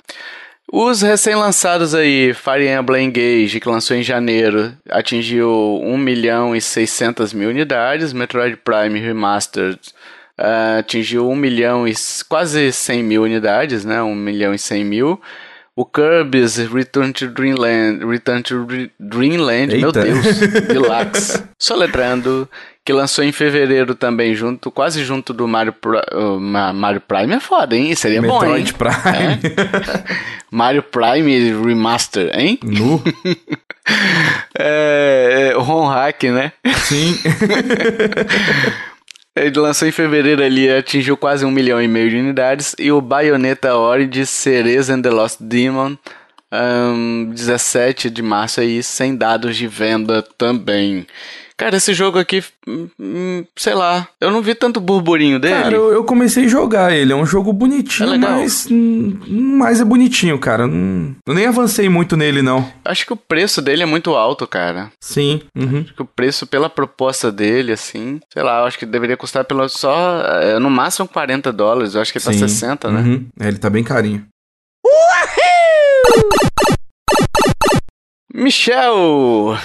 Os 0.71 1.01
recém-lançados 1.01 1.95
aí, 1.95 2.35
Fire 2.35 2.69
Emblem 2.69 3.09
Engage, 3.09 3.59
que 3.59 3.69
lançou 3.69 3.97
em 3.97 4.03
janeiro, 4.03 4.75
atingiu 4.91 5.81
1 5.83 5.97
milhão 5.97 6.55
e 6.55 6.61
600 6.61 7.33
mil 7.33 7.49
unidades. 7.49 8.13
Metroid 8.13 8.59
Prime 8.59 9.01
Remastered 9.01 9.79
uh, 10.39 10.79
atingiu 10.81 11.27
1 11.31 11.35
milhão 11.35 11.89
e 11.89 11.95
quase 12.29 12.71
100 12.71 13.03
mil 13.03 13.23
unidades, 13.23 13.83
né? 13.87 14.03
1 14.03 14.15
milhão 14.15 14.53
e 14.53 14.59
100 14.59 14.85
mil. 14.85 15.21
O 15.75 15.87
Kirby's 15.87 16.59
Return 16.59 17.15
to 17.15 17.29
Dreamland, 17.29 18.05
Return 18.05 18.43
to 18.43 18.67
Dreamland, 19.01 19.73
Eita. 19.73 19.79
meu 19.79 19.93
Deus, 19.93 20.39
Deluxe, 20.69 21.45
soletrando, 21.59 22.47
que 22.89 22.93
lançou 22.95 23.23
em 23.23 23.33
fevereiro 23.33 23.95
também, 23.95 24.35
junto, 24.35 24.71
quase 24.71 25.05
junto 25.05 25.35
do 25.35 25.47
Mario, 25.47 25.75
uh, 26.11 26.41
Mario 26.41 27.03
Prime 27.03 27.35
é 27.35 27.39
foda, 27.39 27.77
hein? 27.77 27.95
Seria 27.95 28.23
Metroid 28.23 28.73
bom, 28.73 28.87
hein? 28.87 28.97
Prime. 29.03 29.55
É? 29.55 30.05
Mario 30.51 30.83
Prime 30.83 31.53
Remaster, 31.53 32.31
hein? 32.33 32.59
Nu. 32.63 33.03
é, 34.59 35.51
é, 35.51 35.59
Ron 35.59 35.85
Hack, 35.87 36.23
né? 36.23 36.51
Sim. 36.77 37.15
Ele 39.37 39.59
lançou 39.61 39.87
em 39.87 39.93
fevereiro 39.93 40.43
ali, 40.43 40.71
atingiu 40.71 41.15
quase 41.15 41.45
um 41.45 41.51
milhão 41.51 41.83
e 41.83 41.87
meio 41.87 42.09
de 42.09 42.17
unidades. 42.17 42.75
E 42.79 42.91
o 42.91 43.03
Bayonetta 43.03 43.77
Origins 43.77 44.31
Ceres 44.31 44.89
and 44.89 45.03
the 45.03 45.11
Lost 45.11 45.37
Demon, 45.43 45.95
um, 46.51 47.33
17 47.35 48.09
de 48.09 48.23
março 48.23 48.63
aí, 48.63 48.83
sem 48.83 49.15
dados 49.15 49.59
de 49.59 49.67
venda 49.67 50.23
também. 50.39 51.07
Cara, 51.59 51.77
esse 51.77 51.93
jogo 51.93 52.21
aqui, 52.21 52.41
hum, 52.69 52.89
hum, 53.01 53.45
sei 53.57 53.75
lá, 53.75 54.07
eu 54.21 54.31
não 54.31 54.41
vi 54.41 54.55
tanto 54.55 54.81
burburinho 54.81 55.41
dele. 55.41 55.55
Cara, 55.61 55.75
eu, 55.75 55.93
eu 55.93 56.05
comecei 56.05 56.45
a 56.45 56.49
jogar 56.49 56.95
ele. 56.95 57.13
É 57.13 57.17
um 57.17 57.27
jogo 57.27 57.53
bonitinho, 57.53 58.15
É 58.15 58.17
mas. 58.17 58.69
Mas 58.71 59.81
é 59.81 59.85
bonitinho, 59.85 60.39
cara. 60.39 60.63
Eu 60.63 61.35
nem 61.35 61.47
avancei 61.47 61.89
muito 61.89 62.17
nele, 62.17 62.43
não. 62.43 62.65
Acho 62.85 63.05
que 63.05 63.13
o 63.13 63.17
preço 63.17 63.61
dele 63.61 63.83
é 63.83 63.87
muito 63.87 64.15
alto, 64.15 64.47
cara. 64.47 64.93
Sim. 65.01 65.43
Uhum. 65.53 65.81
Acho 65.81 65.95
que 65.95 66.03
o 66.03 66.07
preço 66.07 66.47
pela 66.47 66.71
proposta 66.71 67.33
dele, 67.33 67.73
assim, 67.73 68.21
sei 68.33 68.45
lá, 68.45 68.61
eu 68.61 68.67
acho 68.67 68.79
que 68.79 68.87
deveria 68.87 69.17
custar 69.17 69.45
pelo 69.45 69.69
só, 69.69 70.21
é, 70.41 70.61
no 70.61 70.71
máximo 70.71 71.09
40 71.09 71.53
dólares. 71.53 71.97
Eu 71.97 72.01
acho 72.03 72.13
que 72.13 72.21
tá 72.21 72.33
Sim. 72.33 72.39
60, 72.39 72.89
né? 72.89 73.01
Uhum. 73.01 73.27
É, 73.41 73.49
ele 73.49 73.59
tá 73.59 73.69
bem 73.69 73.83
carinho. 73.83 74.25
Michel! 78.33 79.59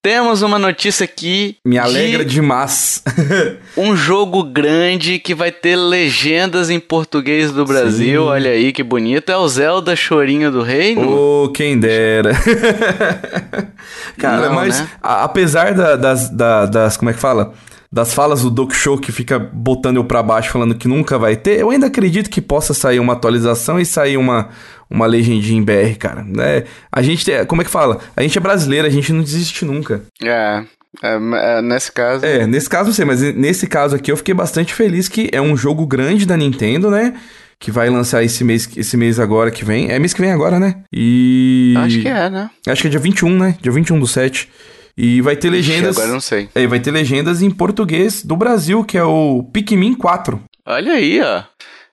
Temos 0.00 0.42
uma 0.42 0.58
notícia 0.58 1.04
aqui 1.04 1.56
Me 1.64 1.72
de 1.72 1.78
alegra 1.78 2.24
demais. 2.24 3.02
um 3.76 3.96
jogo 3.96 4.42
grande 4.44 5.18
que 5.18 5.34
vai 5.34 5.50
ter 5.50 5.74
legendas 5.76 6.70
em 6.70 6.78
português 6.78 7.50
do 7.50 7.64
Brasil. 7.64 8.22
Sim. 8.22 8.28
Olha 8.28 8.50
aí 8.52 8.72
que 8.72 8.82
bonito. 8.82 9.30
É 9.30 9.36
o 9.36 9.48
Zelda 9.48 9.96
Chorinho 9.96 10.52
do 10.52 10.62
Reino. 10.62 11.08
Ô, 11.44 11.48
quem 11.50 11.78
dera. 11.78 12.30
Cara, 14.18 14.48
Não, 14.48 14.54
mas 14.54 14.80
né? 14.80 14.88
a- 15.02 15.24
apesar 15.24 15.74
da- 15.74 15.96
das, 15.96 16.30
da- 16.30 16.66
das. 16.66 16.96
Como 16.96 17.10
é 17.10 17.14
que 17.14 17.20
fala? 17.20 17.52
Das 17.90 18.12
falas 18.12 18.42
do 18.42 18.50
Doc 18.50 18.74
Show 18.74 18.98
que 18.98 19.10
fica 19.10 19.38
botando 19.38 19.96
eu 19.96 20.04
pra 20.04 20.22
baixo 20.22 20.50
falando 20.50 20.74
que 20.74 20.86
nunca 20.86 21.18
vai 21.18 21.36
ter, 21.36 21.58
eu 21.58 21.70
ainda 21.70 21.86
acredito 21.86 22.28
que 22.28 22.40
possa 22.40 22.74
sair 22.74 23.00
uma 23.00 23.14
atualização 23.14 23.80
e 23.80 23.86
sair 23.86 24.18
uma, 24.18 24.50
uma 24.90 25.06
legendinha 25.06 25.58
em 25.58 25.62
BR, 25.62 25.96
cara. 25.98 26.22
Né? 26.24 26.64
A 26.90 27.02
gente, 27.02 27.24
tem- 27.24 27.44
como 27.46 27.62
é 27.62 27.64
que 27.64 27.70
fala? 27.70 27.98
A 28.16 28.22
gente 28.22 28.36
é 28.38 28.40
brasileiro, 28.40 28.86
a 28.86 28.90
gente 28.90 29.12
não 29.12 29.22
desiste 29.22 29.64
nunca. 29.64 30.02
É, 30.22 30.62
é, 31.02 31.18
é, 31.58 31.62
nesse 31.62 31.92
caso. 31.92 32.24
É, 32.24 32.46
nesse 32.46 32.68
caso 32.68 32.86
não 32.86 32.94
sei, 32.94 33.04
mas 33.04 33.20
nesse 33.34 33.66
caso 33.66 33.94
aqui 33.96 34.10
eu 34.10 34.16
fiquei 34.16 34.34
bastante 34.34 34.72
feliz 34.74 35.08
que 35.08 35.28
é 35.32 35.40
um 35.40 35.56
jogo 35.56 35.86
grande 35.86 36.24
da 36.26 36.36
Nintendo, 36.36 36.90
né? 36.90 37.14
Que 37.60 37.70
vai 37.72 37.90
lançar 37.90 38.22
esse 38.22 38.44
mês, 38.44 38.68
esse 38.76 38.96
mês 38.96 39.18
agora 39.18 39.50
que 39.50 39.64
vem. 39.64 39.90
É 39.90 39.98
mês 39.98 40.14
que 40.14 40.20
vem 40.20 40.30
agora, 40.30 40.60
né? 40.60 40.76
E. 40.92 41.74
Acho 41.78 42.00
que 42.00 42.08
é, 42.08 42.30
né? 42.30 42.50
Acho 42.68 42.82
que 42.82 42.86
é 42.88 42.90
dia 42.90 43.00
21, 43.00 43.36
né? 43.36 43.56
Dia 43.60 43.72
21 43.72 43.98
do 43.98 44.06
7. 44.06 44.48
E 44.96 45.20
vai 45.20 45.36
ter 45.36 45.48
Ixi, 45.48 45.56
legendas. 45.70 45.96
agora 45.96 46.08
eu 46.08 46.14
não 46.14 46.20
sei. 46.20 46.48
É, 46.54 46.66
vai 46.66 46.80
ter 46.80 46.90
legendas 46.90 47.42
em 47.42 47.50
português 47.50 48.24
do 48.24 48.36
Brasil, 48.36 48.84
que 48.84 48.96
é 48.98 49.02
o 49.04 49.42
Pikmin 49.52 49.94
4. 49.94 50.40
Olha 50.66 50.92
aí, 50.92 51.20
ó. 51.20 51.42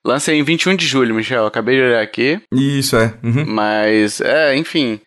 Lancei 0.06 0.38
em 0.38 0.44
21 0.44 0.76
de 0.76 0.86
julho, 0.86 1.16
Michel. 1.16 1.48
Acabei 1.48 1.78
de 1.78 1.82
olhar 1.82 2.02
aqui. 2.02 2.40
Isso, 2.54 2.96
é. 2.96 3.14
Uhum. 3.24 3.44
Mas, 3.48 4.22
é, 4.22 4.56
enfim. 4.56 5.02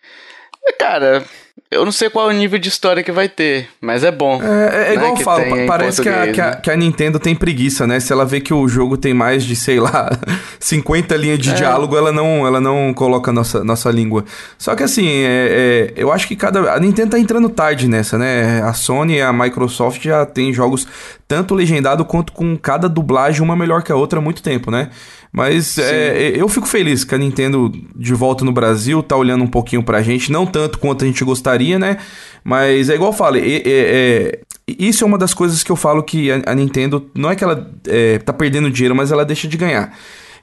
Cara, 0.78 1.24
eu 1.70 1.84
não 1.84 1.92
sei 1.92 2.08
qual 2.10 2.30
é 2.30 2.34
o 2.34 2.36
nível 2.36 2.58
de 2.58 2.68
história 2.68 3.02
que 3.02 3.12
vai 3.12 3.28
ter, 3.28 3.68
mas 3.80 4.04
é 4.04 4.10
bom. 4.10 4.40
É, 4.42 4.46
é 4.46 4.88
né, 4.88 4.94
igual 4.94 5.10
eu 5.10 5.14
que 5.16 5.24
falo, 5.24 5.44
pa- 5.48 5.56
parece 5.66 6.02
que 6.02 6.08
a, 6.08 6.12
português, 6.12 6.34
que, 6.34 6.40
a, 6.40 6.50
né? 6.50 6.56
que 6.56 6.70
a 6.70 6.76
Nintendo 6.76 7.18
tem 7.18 7.34
preguiça, 7.34 7.86
né? 7.86 8.00
Se 8.00 8.12
ela 8.12 8.24
vê 8.24 8.40
que 8.40 8.52
o 8.54 8.66
jogo 8.68 8.96
tem 8.96 9.12
mais 9.14 9.44
de, 9.44 9.54
sei 9.56 9.80
lá, 9.80 10.10
50 10.60 11.16
linhas 11.16 11.38
É. 11.38 11.42
de 11.42 11.54
diálogo, 11.54 11.96
ela 11.96 12.12
não, 12.12 12.46
ela 12.46 12.60
não 12.60 12.92
coloca 12.94 13.32
nossa, 13.32 13.62
nossa 13.64 13.90
língua. 13.90 14.24
Só 14.58 14.74
que 14.74 14.82
assim, 14.82 15.06
é, 15.08 15.90
é, 15.90 15.92
eu 15.96 16.12
acho 16.12 16.26
que 16.28 16.36
cada. 16.36 16.72
A 16.72 16.78
Nintendo 16.80 17.10
tá 17.12 17.18
entrando 17.18 17.48
tarde 17.48 17.88
nessa, 17.88 18.16
né? 18.18 18.62
A 18.62 18.72
Sony 18.72 19.16
e 19.16 19.20
a 19.22 19.32
Microsoft 19.32 20.02
já 20.02 20.24
tem 20.26 20.52
jogos 20.52 20.86
tanto 21.26 21.54
legendado 21.54 22.04
quanto 22.04 22.32
com 22.32 22.56
cada 22.56 22.88
dublagem, 22.88 23.42
uma 23.42 23.54
melhor 23.56 23.82
que 23.82 23.92
a 23.92 23.96
outra 23.96 24.18
há 24.18 24.22
muito 24.22 24.42
tempo, 24.42 24.70
né? 24.70 24.88
Mas 25.32 25.76
é, 25.78 26.32
eu 26.34 26.48
fico 26.48 26.66
feliz 26.66 27.04
que 27.04 27.14
a 27.14 27.18
Nintendo 27.18 27.70
de 27.94 28.14
volta 28.14 28.44
no 28.44 28.52
Brasil 28.52 29.02
tá 29.02 29.14
olhando 29.16 29.44
um 29.44 29.48
pouquinho 29.48 29.82
pra 29.82 30.02
gente, 30.02 30.32
não 30.32 30.46
tanto 30.46 30.78
quanto 30.78 31.04
a 31.04 31.06
gente 31.06 31.22
gostaria, 31.22 31.78
né? 31.78 31.98
Mas 32.42 32.88
é 32.88 32.94
igual 32.94 33.10
eu 33.10 33.16
falo, 33.16 33.36
é- 33.36 33.40
é- 33.40 33.62
é- 33.66 34.38
isso 34.66 35.04
é 35.04 35.06
uma 35.06 35.18
das 35.18 35.34
coisas 35.34 35.62
que 35.62 35.70
eu 35.70 35.76
falo 35.76 36.02
que 36.02 36.30
a, 36.30 36.42
a 36.46 36.54
Nintendo, 36.54 37.10
não 37.14 37.30
é 37.30 37.36
que 37.36 37.44
ela 37.44 37.70
é, 37.86 38.18
tá 38.18 38.32
perdendo 38.32 38.70
dinheiro, 38.70 38.94
mas 38.94 39.12
ela 39.12 39.24
deixa 39.24 39.46
de 39.46 39.56
ganhar. 39.56 39.94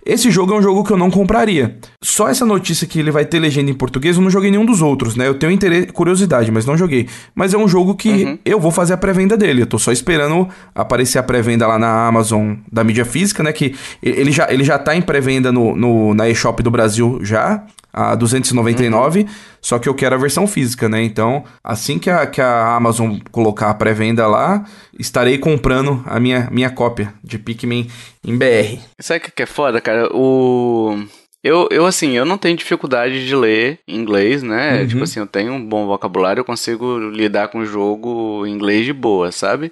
Esse 0.05 0.29
jogo 0.29 0.53
é 0.53 0.57
um 0.57 0.61
jogo 0.61 0.83
que 0.83 0.91
eu 0.93 0.97
não 0.97 1.09
compraria. 1.09 1.77
Só 2.01 2.27
essa 2.29 2.45
notícia 2.45 2.85
que 2.85 2.99
ele 2.99 3.09
vai 3.09 3.25
ter 3.25 3.39
legenda 3.39 3.71
em 3.71 3.73
português, 3.73 4.15
eu 4.17 4.21
não 4.21 4.29
joguei 4.29 4.51
nenhum 4.51 4.65
dos 4.65 4.81
outros, 4.81 5.15
né? 5.15 5.27
Eu 5.27 5.33
tenho 5.33 5.51
interesse, 5.51 5.87
curiosidade, 5.87 6.51
mas 6.51 6.65
não 6.65 6.77
joguei. 6.77 7.07
Mas 7.33 7.53
é 7.53 7.57
um 7.57 7.67
jogo 7.67 7.95
que 7.95 8.37
eu 8.45 8.59
vou 8.59 8.69
fazer 8.69 8.93
a 8.93 8.97
pré-venda 8.97 9.35
dele. 9.35 9.63
Eu 9.63 9.65
tô 9.67 9.79
só 9.79 9.91
esperando 9.91 10.47
aparecer 10.75 11.17
a 11.17 11.23
pré-venda 11.23 11.65
lá 11.65 11.79
na 11.79 12.07
Amazon 12.07 12.53
da 12.71 12.83
mídia 12.83 13.03
física, 13.03 13.41
né? 13.41 13.51
Que 13.51 13.73
ele 14.03 14.31
já, 14.31 14.47
ele 14.51 14.63
já 14.63 14.77
tá 14.77 14.95
em 14.95 15.01
pré-venda 15.01 15.51
no, 15.51 15.75
no- 15.75 16.13
na 16.13 16.29
eShop 16.29 16.61
do 16.61 16.69
Brasil 16.69 17.19
já, 17.23 17.63
a 17.95 18.13
299, 18.13 19.25
só 19.61 19.79
que 19.79 19.87
eu 19.87 19.95
quero 19.95 20.15
a 20.15 20.17
versão 20.17 20.45
física, 20.45 20.89
né? 20.89 21.01
Então, 21.01 21.45
assim 21.63 21.97
que 21.97 22.09
a, 22.09 22.27
que 22.27 22.41
a 22.41 22.75
Amazon 22.75 23.17
colocar 23.31 23.69
a 23.69 23.73
pré-venda 23.73 24.27
lá, 24.27 24.65
estarei 24.99 25.37
comprando 25.37 26.03
a 26.05 26.19
minha, 26.19 26.49
minha 26.51 26.69
cópia 26.69 27.13
de 27.23 27.39
Pikmin 27.39 27.89
em 28.21 28.37
BR. 28.37 28.81
Sabe 28.99 29.19
o 29.19 29.23
que 29.23 29.31
que 29.31 29.43
é 29.43 29.45
foda, 29.45 29.79
cara? 29.79 30.09
O. 30.13 31.05
Eu, 31.41 31.69
eu, 31.71 31.85
assim, 31.85 32.17
eu 32.17 32.25
não 32.25 32.39
tenho 32.39 32.57
dificuldade 32.57 33.25
de 33.25 33.35
ler 33.35 33.79
inglês, 33.87 34.43
né? 34.43 34.81
Uhum. 34.81 34.87
Tipo 34.87 35.03
assim, 35.03 35.19
eu 35.19 35.27
tenho 35.27 35.53
um 35.53 35.63
bom 35.63 35.85
vocabulário, 35.85 36.41
eu 36.41 36.45
consigo 36.45 36.97
lidar 36.97 37.47
com 37.47 37.59
o 37.59 37.65
jogo 37.65 38.45
em 38.45 38.51
inglês 38.51 38.83
de 38.83 38.91
boa, 38.91 39.31
sabe? 39.31 39.71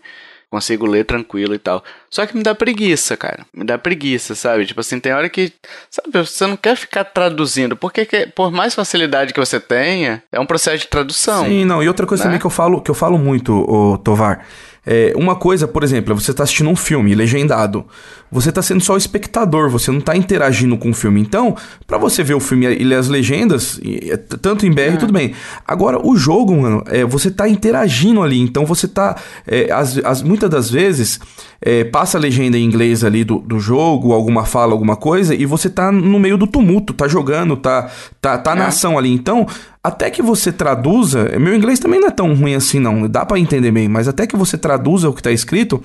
Consigo 0.53 0.85
ler 0.85 1.03
tranquilo 1.03 1.55
e 1.55 1.57
tal. 1.57 1.83
Só 2.11 2.27
que 2.27 2.37
me 2.37 2.43
dá 2.43 2.53
preguiça, 2.53 3.17
cara. 3.17 3.43
Me 3.51 3.63
dá 3.63 3.75
preguiça, 3.75 4.35
sabe? 4.35 4.67
Tipo 4.67 4.81
assim, 4.81 4.99
tem 4.99 5.11
hora 5.11 5.27
que. 5.27 5.51
Sabe, 5.89 6.11
você 6.11 6.45
não 6.45 6.55
quer 6.55 6.75
ficar 6.77 7.05
traduzindo. 7.05 7.75
Porque 7.75 8.05
que- 8.05 8.27
por 8.27 8.51
mais 8.51 8.75
facilidade 8.75 9.33
que 9.33 9.39
você 9.39 9.59
tenha, 9.59 10.21
é 10.31 10.39
um 10.39 10.45
processo 10.45 10.77
de 10.83 10.87
tradução. 10.87 11.43
Sim, 11.45 11.65
não. 11.65 11.81
E 11.81 11.87
outra 11.87 12.05
coisa 12.05 12.23
né? 12.25 12.27
também 12.27 12.39
que 12.39 12.45
eu 12.45 12.51
falo, 12.51 12.81
que 12.81 12.91
eu 12.91 12.93
falo 12.93 13.17
muito, 13.17 13.51
ô, 13.67 13.97
Tovar. 13.97 14.45
É, 14.85 15.13
uma 15.15 15.35
coisa, 15.35 15.65
por 15.67 15.81
exemplo, 15.83 16.11
é 16.11 16.15
você 16.15 16.33
tá 16.33 16.43
assistindo 16.43 16.69
um 16.69 16.75
filme 16.75 17.15
legendado. 17.15 17.85
Você 18.29 18.51
tá 18.51 18.61
sendo 18.61 18.83
só 18.83 18.95
o 18.95 18.97
espectador, 18.97 19.69
você 19.69 19.91
não 19.91 20.01
tá 20.01 20.17
interagindo 20.17 20.75
com 20.77 20.89
o 20.89 20.93
filme. 20.93 21.21
Então, 21.21 21.55
pra 21.87 21.97
você 21.97 22.21
ver 22.23 22.33
o 22.33 22.39
filme 22.39 22.65
e 22.65 22.83
ler 22.83 22.95
as 22.95 23.07
legendas, 23.07 23.79
é, 23.83 24.17
tanto 24.17 24.65
em 24.65 24.71
BR, 24.71 24.97
tudo 24.99 25.13
bem. 25.13 25.33
Agora, 25.65 26.05
o 26.05 26.17
jogo, 26.17 26.53
mano, 26.59 26.83
é, 26.87 27.05
você 27.05 27.29
tá 27.31 27.47
interagindo 27.47 28.21
ali. 28.21 28.39
Então, 28.41 28.65
você 28.65 28.87
tá. 28.87 29.15
é, 29.47 29.71
as, 29.71 29.97
as- 29.99 30.21
muitas 30.23 30.49
das 30.49 30.69
vezes, 30.69 31.19
é, 31.61 31.83
passa 31.85 32.17
a 32.17 32.21
legenda 32.21 32.57
em 32.57 32.65
inglês 32.65 33.03
ali 33.03 33.23
do, 33.23 33.37
do 33.39 33.59
jogo, 33.59 34.11
alguma 34.11 34.43
fala, 34.45 34.73
alguma 34.73 34.95
coisa, 34.97 35.33
e 35.35 35.45
você 35.45 35.69
tá 35.69 35.91
no 35.91 36.19
meio 36.19 36.37
do 36.37 36.47
tumulto, 36.47 36.91
tá 36.93 37.07
jogando, 37.07 37.55
tá, 37.55 37.89
tá, 38.19 38.37
tá 38.37 38.53
na 38.55 38.65
É. 38.65 38.67
ação 38.67 38.97
ali. 38.97 39.13
Então, 39.13 39.47
até 39.83 40.09
que 40.09 40.21
você 40.21 40.49
traduza, 40.49 41.37
meu 41.37 41.53
inglês 41.53 41.77
também 41.77 41.99
não 41.99 42.07
é 42.07 42.11
tão 42.11 42.33
ruim 42.33 42.55
assim 42.55 42.79
não, 42.79 43.05
dá 43.07 43.25
pra 43.25 43.37
entender 43.37 43.69
bem, 43.69 43.89
mas 43.89 44.07
até 44.07 44.25
que 44.25 44.37
você 44.37 44.57
traduza 44.57 45.09
o 45.09 45.13
que 45.13 45.21
tá 45.21 45.31
escrito, 45.31 45.83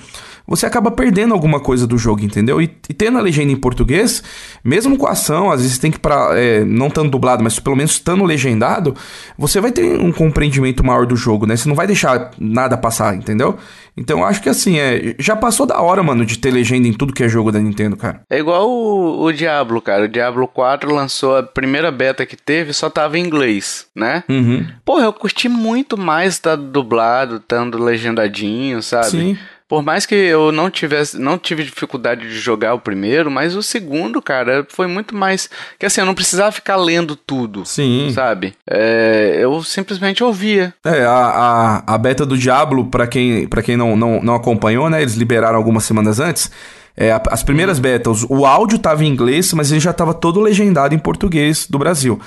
você 0.49 0.65
acaba 0.65 0.91
perdendo 0.91 1.35
alguma 1.35 1.61
coisa 1.61 1.87
do 1.87 1.99
jogo, 1.99 2.25
entendeu? 2.25 2.61
E, 2.61 2.65
e 2.89 2.95
tendo 2.95 3.19
a 3.19 3.21
legenda 3.21 3.53
em 3.53 3.57
português, 3.57 4.23
mesmo 4.65 4.97
com 4.97 5.07
a 5.07 5.11
ação, 5.11 5.51
às 5.51 5.61
vezes 5.61 5.79
tem 5.79 5.91
que 5.91 5.99
para 5.99 6.31
não 6.67 6.89
estando 6.89 7.11
dublado, 7.11 7.45
mas 7.45 7.61
pelo 7.61 7.77
menos 7.77 7.93
estando 7.93 8.25
legendado, 8.25 8.97
você 9.37 9.61
vai 9.61 9.71
ter 9.71 10.01
um 10.01 10.11
compreendimento 10.11 10.85
maior 10.85 11.07
do 11.07 11.15
jogo, 11.15 11.47
né? 11.47 11.55
Você 11.55 11.69
não 11.69 11.77
vai 11.77 11.87
deixar 11.87 12.31
nada 12.39 12.79
passar, 12.79 13.15
entendeu? 13.15 13.59
Então 13.97 14.21
eu 14.21 14.25
acho 14.25 14.41
que 14.41 14.49
assim, 14.49 14.79
é, 14.79 15.15
já 15.19 15.35
passou 15.37 15.67
da 15.67 15.81
hora, 15.81 16.03
mano, 16.03 16.25
de 16.25 16.39
ter 16.39 16.51
legenda 16.51 16.87
em 16.87 16.93
tudo 16.93 17.13
que 17.13 17.25
é 17.25 17.29
jogo 17.29 17.51
da 17.51 17.59
Nintendo, 17.59 17.97
cara. 17.97 18.23
É 18.31 18.39
igual 18.39 18.69
o, 18.69 19.25
o 19.25 19.33
Diablo, 19.33 19.83
cara. 19.83 20.05
O 20.05 20.09
Diablo 20.09 20.47
4 20.47 20.95
lançou 20.95 21.37
a 21.37 21.43
primeira 21.43 21.91
beta 21.91 22.25
que 22.25 22.37
teve, 22.37 22.73
só 22.73 22.89
tava 22.89 23.19
em 23.19 23.25
inglês, 23.25 23.87
né? 23.95 24.23
Uhum. 24.29 24.67
Porra, 24.85 25.05
eu 25.05 25.13
curti 25.13 25.49
muito 25.49 25.99
mais 25.99 26.35
estar 26.35 26.57
dublado, 26.57 27.37
estando 27.37 27.83
legendadinho, 27.83 28.83
sabe? 28.83 29.11
Sim. 29.11 29.39
Por 29.69 29.83
mais 29.83 30.07
que 30.07 30.15
eu 30.15 30.51
não 30.51 30.71
tivesse, 30.71 31.19
não 31.19 31.37
tive 31.37 31.63
dificuldade 31.63 32.23
de 32.23 32.39
jogar 32.39 32.73
o 32.73 32.81
primeiro, 32.81 33.31
mas 33.31 33.55
o 33.55 33.63
segundo, 33.63 34.23
cara, 34.23 34.67
foi 34.71 34.87
muito 34.87 35.15
mais. 35.15 35.51
Que 35.79 35.85
assim, 35.85 36.01
eu 36.01 36.07
não 36.07 36.15
precisava 36.15 36.51
ficar 36.51 36.77
lendo 36.77 37.15
tudo. 37.15 37.67
Sim. 37.67 38.11
Sabe? 38.15 38.55
É, 38.69 39.37
eu 39.39 39.63
simplesmente 39.63 40.25
ouvia. 40.25 40.73
É, 40.83 41.05
a, 41.05 41.83
a, 41.87 41.95
a 41.95 41.99
beta 41.99 42.25
do 42.25 42.39
Diablo, 42.39 42.87
pra 42.87 43.07
quem, 43.07 43.47
pra 43.47 43.63
quem 43.63 43.77
não, 43.77 43.95
não, 43.95 44.23
não 44.23 44.35
acompanhou, 44.35 44.89
né? 44.89 45.03
Eles 45.03 45.15
liberaram 45.15 45.59
algumas 45.59 45.85
semanas 45.85 46.19
antes. 46.19 46.51
É, 46.97 47.13
as 47.31 47.45
primeiras 47.45 47.79
betas, 47.79 48.25
o 48.29 48.45
áudio 48.45 48.77
tava 48.77 49.05
em 49.05 49.09
inglês, 49.09 49.53
mas 49.53 49.71
ele 49.71 49.79
já 49.79 49.93
tava 49.93 50.13
todo 50.13 50.41
legendado 50.41 50.97
em 50.97 50.99
português 50.99 51.65
do 51.69 51.79
Brasil. 51.79 52.19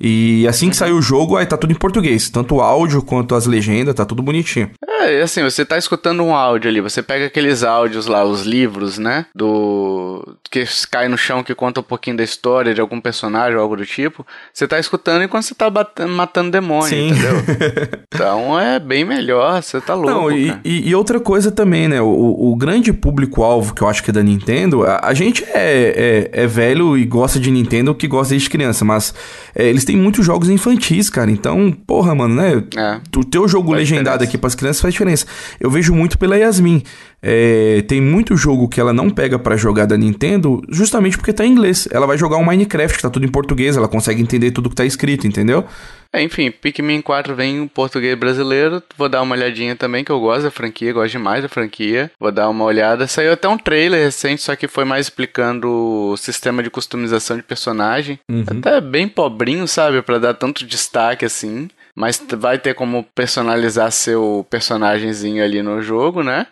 E 0.00 0.46
assim 0.48 0.70
que 0.70 0.76
saiu 0.76 0.96
o 0.96 1.02
jogo, 1.02 1.36
aí 1.36 1.44
tá 1.46 1.56
tudo 1.56 1.72
em 1.72 1.76
português. 1.76 2.30
Tanto 2.30 2.56
o 2.56 2.60
áudio 2.60 3.02
quanto 3.02 3.34
as 3.34 3.46
legendas, 3.46 3.94
tá 3.94 4.04
tudo 4.04 4.22
bonitinho. 4.22 4.70
É, 4.88 5.18
e 5.18 5.22
assim, 5.22 5.42
você 5.42 5.64
tá 5.64 5.76
escutando 5.76 6.22
um 6.22 6.34
áudio 6.34 6.70
ali, 6.70 6.80
você 6.80 7.02
pega 7.02 7.26
aqueles 7.26 7.62
áudios 7.62 8.06
lá, 8.06 8.24
os 8.24 8.42
livros, 8.44 8.96
né? 8.98 9.26
Do. 9.34 10.36
que 10.50 10.64
cai 10.90 11.08
no 11.08 11.16
chão 11.18 11.42
que 11.42 11.54
conta 11.54 11.80
um 11.80 11.82
pouquinho 11.84 12.16
da 12.16 12.24
história 12.24 12.72
de 12.74 12.80
algum 12.80 13.00
personagem 13.00 13.56
ou 13.56 13.62
algo 13.62 13.76
do 13.76 13.84
tipo. 13.86 14.26
Você 14.52 14.66
tá 14.66 14.78
escutando 14.78 15.22
enquanto 15.22 15.44
você 15.44 15.54
tá 15.54 15.68
batendo, 15.68 16.12
matando 16.12 16.50
demônio, 16.50 16.88
Sim. 16.88 17.08
entendeu? 17.10 18.00
Então 18.12 18.58
é 18.60 18.78
bem 18.78 19.04
melhor, 19.04 19.62
você 19.62 19.80
tá 19.80 19.94
louco. 19.94 20.10
Não, 20.10 20.30
e, 20.32 20.52
e- 20.64 20.88
e 20.90 20.94
outra 20.94 21.18
coisa 21.20 21.50
também, 21.50 21.88
né? 21.88 22.02
O, 22.02 22.50
o 22.52 22.56
grande 22.56 22.92
público-alvo 22.92 23.72
que 23.74 23.82
eu 23.82 23.88
acho 23.88 24.02
que 24.02 24.10
é 24.10 24.12
da 24.12 24.22
Nintendo, 24.22 24.82
a, 24.84 25.00
a 25.04 25.14
gente 25.14 25.44
é, 25.44 26.28
é, 26.34 26.42
é 26.42 26.46
velho 26.46 26.98
e 26.98 27.04
gosta 27.06 27.38
de 27.40 27.50
Nintendo 27.50 27.94
que 27.94 28.06
gosta 28.06 28.30
desde 28.32 28.50
criança, 28.50 28.84
mas 28.84 29.14
é, 29.54 29.64
eles 29.68 29.84
têm 29.90 29.96
muitos 29.96 30.24
jogos 30.24 30.48
infantis, 30.48 31.10
cara. 31.10 31.30
Então, 31.30 31.72
porra, 31.86 32.14
mano, 32.14 32.34
né? 32.36 32.62
É. 32.76 33.00
O 33.16 33.24
teu 33.24 33.48
jogo 33.48 33.68
Faz 33.70 33.78
legendado 33.80 34.04
diferença. 34.18 34.24
aqui 34.24 34.38
pras 34.38 34.54
crianças 34.54 34.80
faz 34.80 34.94
diferença. 34.94 35.26
Eu 35.58 35.70
vejo 35.70 35.92
muito 35.94 36.16
pela 36.16 36.36
Yasmin. 36.38 36.82
É, 37.22 37.82
tem 37.82 38.00
muito 38.00 38.36
jogo 38.36 38.68
que 38.68 38.80
ela 38.80 38.92
não 38.92 39.10
pega 39.10 39.38
para 39.38 39.56
jogar 39.56 39.86
da 39.86 39.96
Nintendo 39.96 40.62
justamente 40.68 41.16
porque 41.16 41.32
tá 41.32 41.44
em 41.44 41.52
inglês. 41.52 41.88
Ela 41.90 42.06
vai 42.06 42.16
jogar 42.16 42.38
um 42.38 42.44
Minecraft 42.44 42.96
que 42.96 43.02
tá 43.02 43.10
tudo 43.10 43.26
em 43.26 43.30
português, 43.30 43.76
ela 43.76 43.88
consegue 43.88 44.22
entender 44.22 44.50
tudo 44.50 44.70
que 44.70 44.76
tá 44.76 44.84
escrito, 44.84 45.26
entendeu? 45.26 45.66
É, 46.12 46.20
enfim, 46.22 46.50
Pikmin 46.50 47.00
4 47.00 47.36
vem 47.36 47.58
em 47.58 47.68
português 47.68 48.18
brasileiro. 48.18 48.82
Vou 48.96 49.08
dar 49.08 49.22
uma 49.22 49.34
olhadinha 49.34 49.76
também, 49.76 50.02
que 50.02 50.10
eu 50.10 50.18
gosto 50.18 50.42
da 50.42 50.50
franquia, 50.50 50.92
gosto 50.92 51.12
demais 51.12 51.42
da 51.42 51.48
franquia. 51.48 52.10
Vou 52.18 52.32
dar 52.32 52.48
uma 52.48 52.64
olhada. 52.64 53.06
Saiu 53.06 53.32
até 53.32 53.46
um 53.48 53.56
trailer 53.56 54.04
recente, 54.04 54.42
só 54.42 54.56
que 54.56 54.66
foi 54.66 54.84
mais 54.84 55.06
explicando 55.06 55.68
o 55.68 56.16
sistema 56.16 56.62
de 56.62 56.70
customização 56.70 57.36
de 57.36 57.44
personagem. 57.44 58.18
Uhum. 58.28 58.44
Até 58.44 58.80
bem 58.80 59.06
pobrinho, 59.06 59.68
sabe? 59.68 60.02
para 60.02 60.18
dar 60.18 60.34
tanto 60.34 60.66
destaque 60.66 61.24
assim. 61.24 61.68
Mas 61.94 62.20
vai 62.38 62.58
ter 62.58 62.74
como 62.74 63.04
personalizar 63.14 63.92
seu 63.92 64.44
personagemzinho 64.50 65.44
ali 65.44 65.62
no 65.62 65.80
jogo, 65.80 66.22
né? 66.22 66.46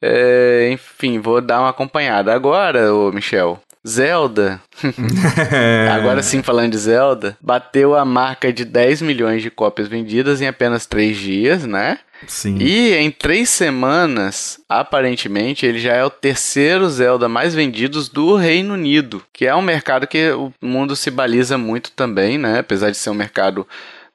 É, 0.00 0.70
enfim, 0.72 1.18
vou 1.18 1.40
dar 1.40 1.60
uma 1.60 1.70
acompanhada. 1.70 2.32
Agora, 2.32 2.94
ô 2.94 3.10
Michel, 3.12 3.60
Zelda, 3.86 4.60
agora 5.92 6.22
sim 6.22 6.42
falando 6.42 6.72
de 6.72 6.78
Zelda, 6.78 7.36
bateu 7.40 7.94
a 7.94 8.04
marca 8.04 8.52
de 8.52 8.64
10 8.64 9.02
milhões 9.02 9.42
de 9.42 9.50
cópias 9.50 9.88
vendidas 9.88 10.40
em 10.40 10.46
apenas 10.46 10.86
3 10.86 11.16
dias, 11.16 11.64
né? 11.64 11.98
Sim. 12.26 12.58
E 12.60 12.94
em 12.94 13.10
3 13.10 13.48
semanas, 13.48 14.60
aparentemente, 14.68 15.64
ele 15.64 15.78
já 15.78 15.94
é 15.94 16.04
o 16.04 16.10
terceiro 16.10 16.88
Zelda 16.88 17.28
mais 17.28 17.54
vendidos 17.54 18.08
do 18.08 18.34
Reino 18.34 18.74
Unido, 18.74 19.22
que 19.32 19.46
é 19.46 19.54
um 19.54 19.62
mercado 19.62 20.06
que 20.06 20.30
o 20.32 20.52
mundo 20.60 20.96
se 20.96 21.10
baliza 21.10 21.56
muito 21.56 21.92
também, 21.92 22.36
né? 22.36 22.58
Apesar 22.58 22.90
de 22.90 22.96
ser 22.96 23.10
um 23.10 23.14
mercado 23.14 23.66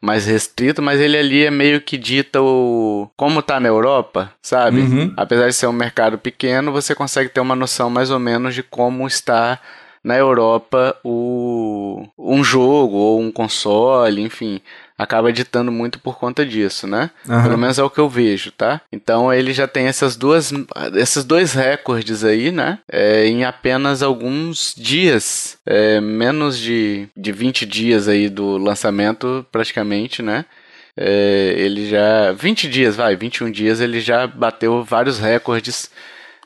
mais 0.04 0.26
restrito, 0.26 0.82
mas 0.82 1.00
ele 1.00 1.18
ali 1.18 1.46
é 1.46 1.50
meio 1.50 1.80
que 1.80 1.98
dita 1.98 2.42
o 2.42 3.10
como 3.16 3.42
tá 3.42 3.58
na 3.58 3.70
Europa, 3.70 4.34
sabe? 4.42 4.82
Uhum. 4.82 5.14
Apesar 5.16 5.48
de 5.48 5.54
ser 5.54 5.68
um 5.68 5.72
mercado 5.72 6.18
pequeno, 6.18 6.74
você 6.74 6.94
consegue 6.94 7.30
ter 7.30 7.40
uma 7.40 7.56
noção 7.56 7.90
mais 7.90 8.12
ou 8.12 8.20
menos 8.20 8.54
de 8.54 8.62
como 8.62 9.08
está 9.08 9.58
na 10.04 10.18
Europa 10.18 10.94
o 11.06 12.06
um 12.20 12.44
jogo 12.44 12.98
ou 12.98 13.22
um 13.22 13.32
console, 13.32 14.22
enfim 14.22 14.62
acaba 14.98 15.30
editando 15.30 15.72
muito 15.72 16.00
por 16.00 16.18
conta 16.18 16.46
disso, 16.46 16.88
né? 16.88 17.10
Uhum. 17.28 17.44
Pelo 17.44 17.58
menos 17.58 17.80
é 17.80 17.84
o 17.84 17.90
que 17.90 18.00
eu 18.00 18.10
vejo, 18.10 18.52
tá? 18.52 18.82
Então 18.92 19.34
ele 19.34 19.54
já 19.54 19.68
tem 19.68 19.86
essas 19.86 20.16
duas, 20.16 20.52
esses 20.96 21.24
dois 21.24 21.54
recordes 21.54 22.24
aí, 22.24 22.52
né? 22.52 22.80
É, 22.92 23.26
em 23.26 23.44
apenas 23.44 24.04
alguns 24.04 24.74
dias, 24.78 25.58
é, 25.66 26.00
menos 26.00 26.58
de, 26.58 27.08
de 27.16 27.32
20 27.32 27.66
dias 27.66 28.08
aí 28.08 28.30
do 28.30 28.58
lançamento, 28.58 29.46
praticamente, 29.52 30.22
né? 30.22 30.46
É, 30.96 31.56
ele 31.58 31.90
já. 31.90 32.32
20 32.34 32.70
dias, 32.70 32.96
vai, 32.96 33.16
21 33.16 33.52
dias, 33.52 33.80
ele 33.82 34.00
já 34.00 34.28
bateu 34.28 34.84
vários 34.84 35.18
recordes 35.20 35.90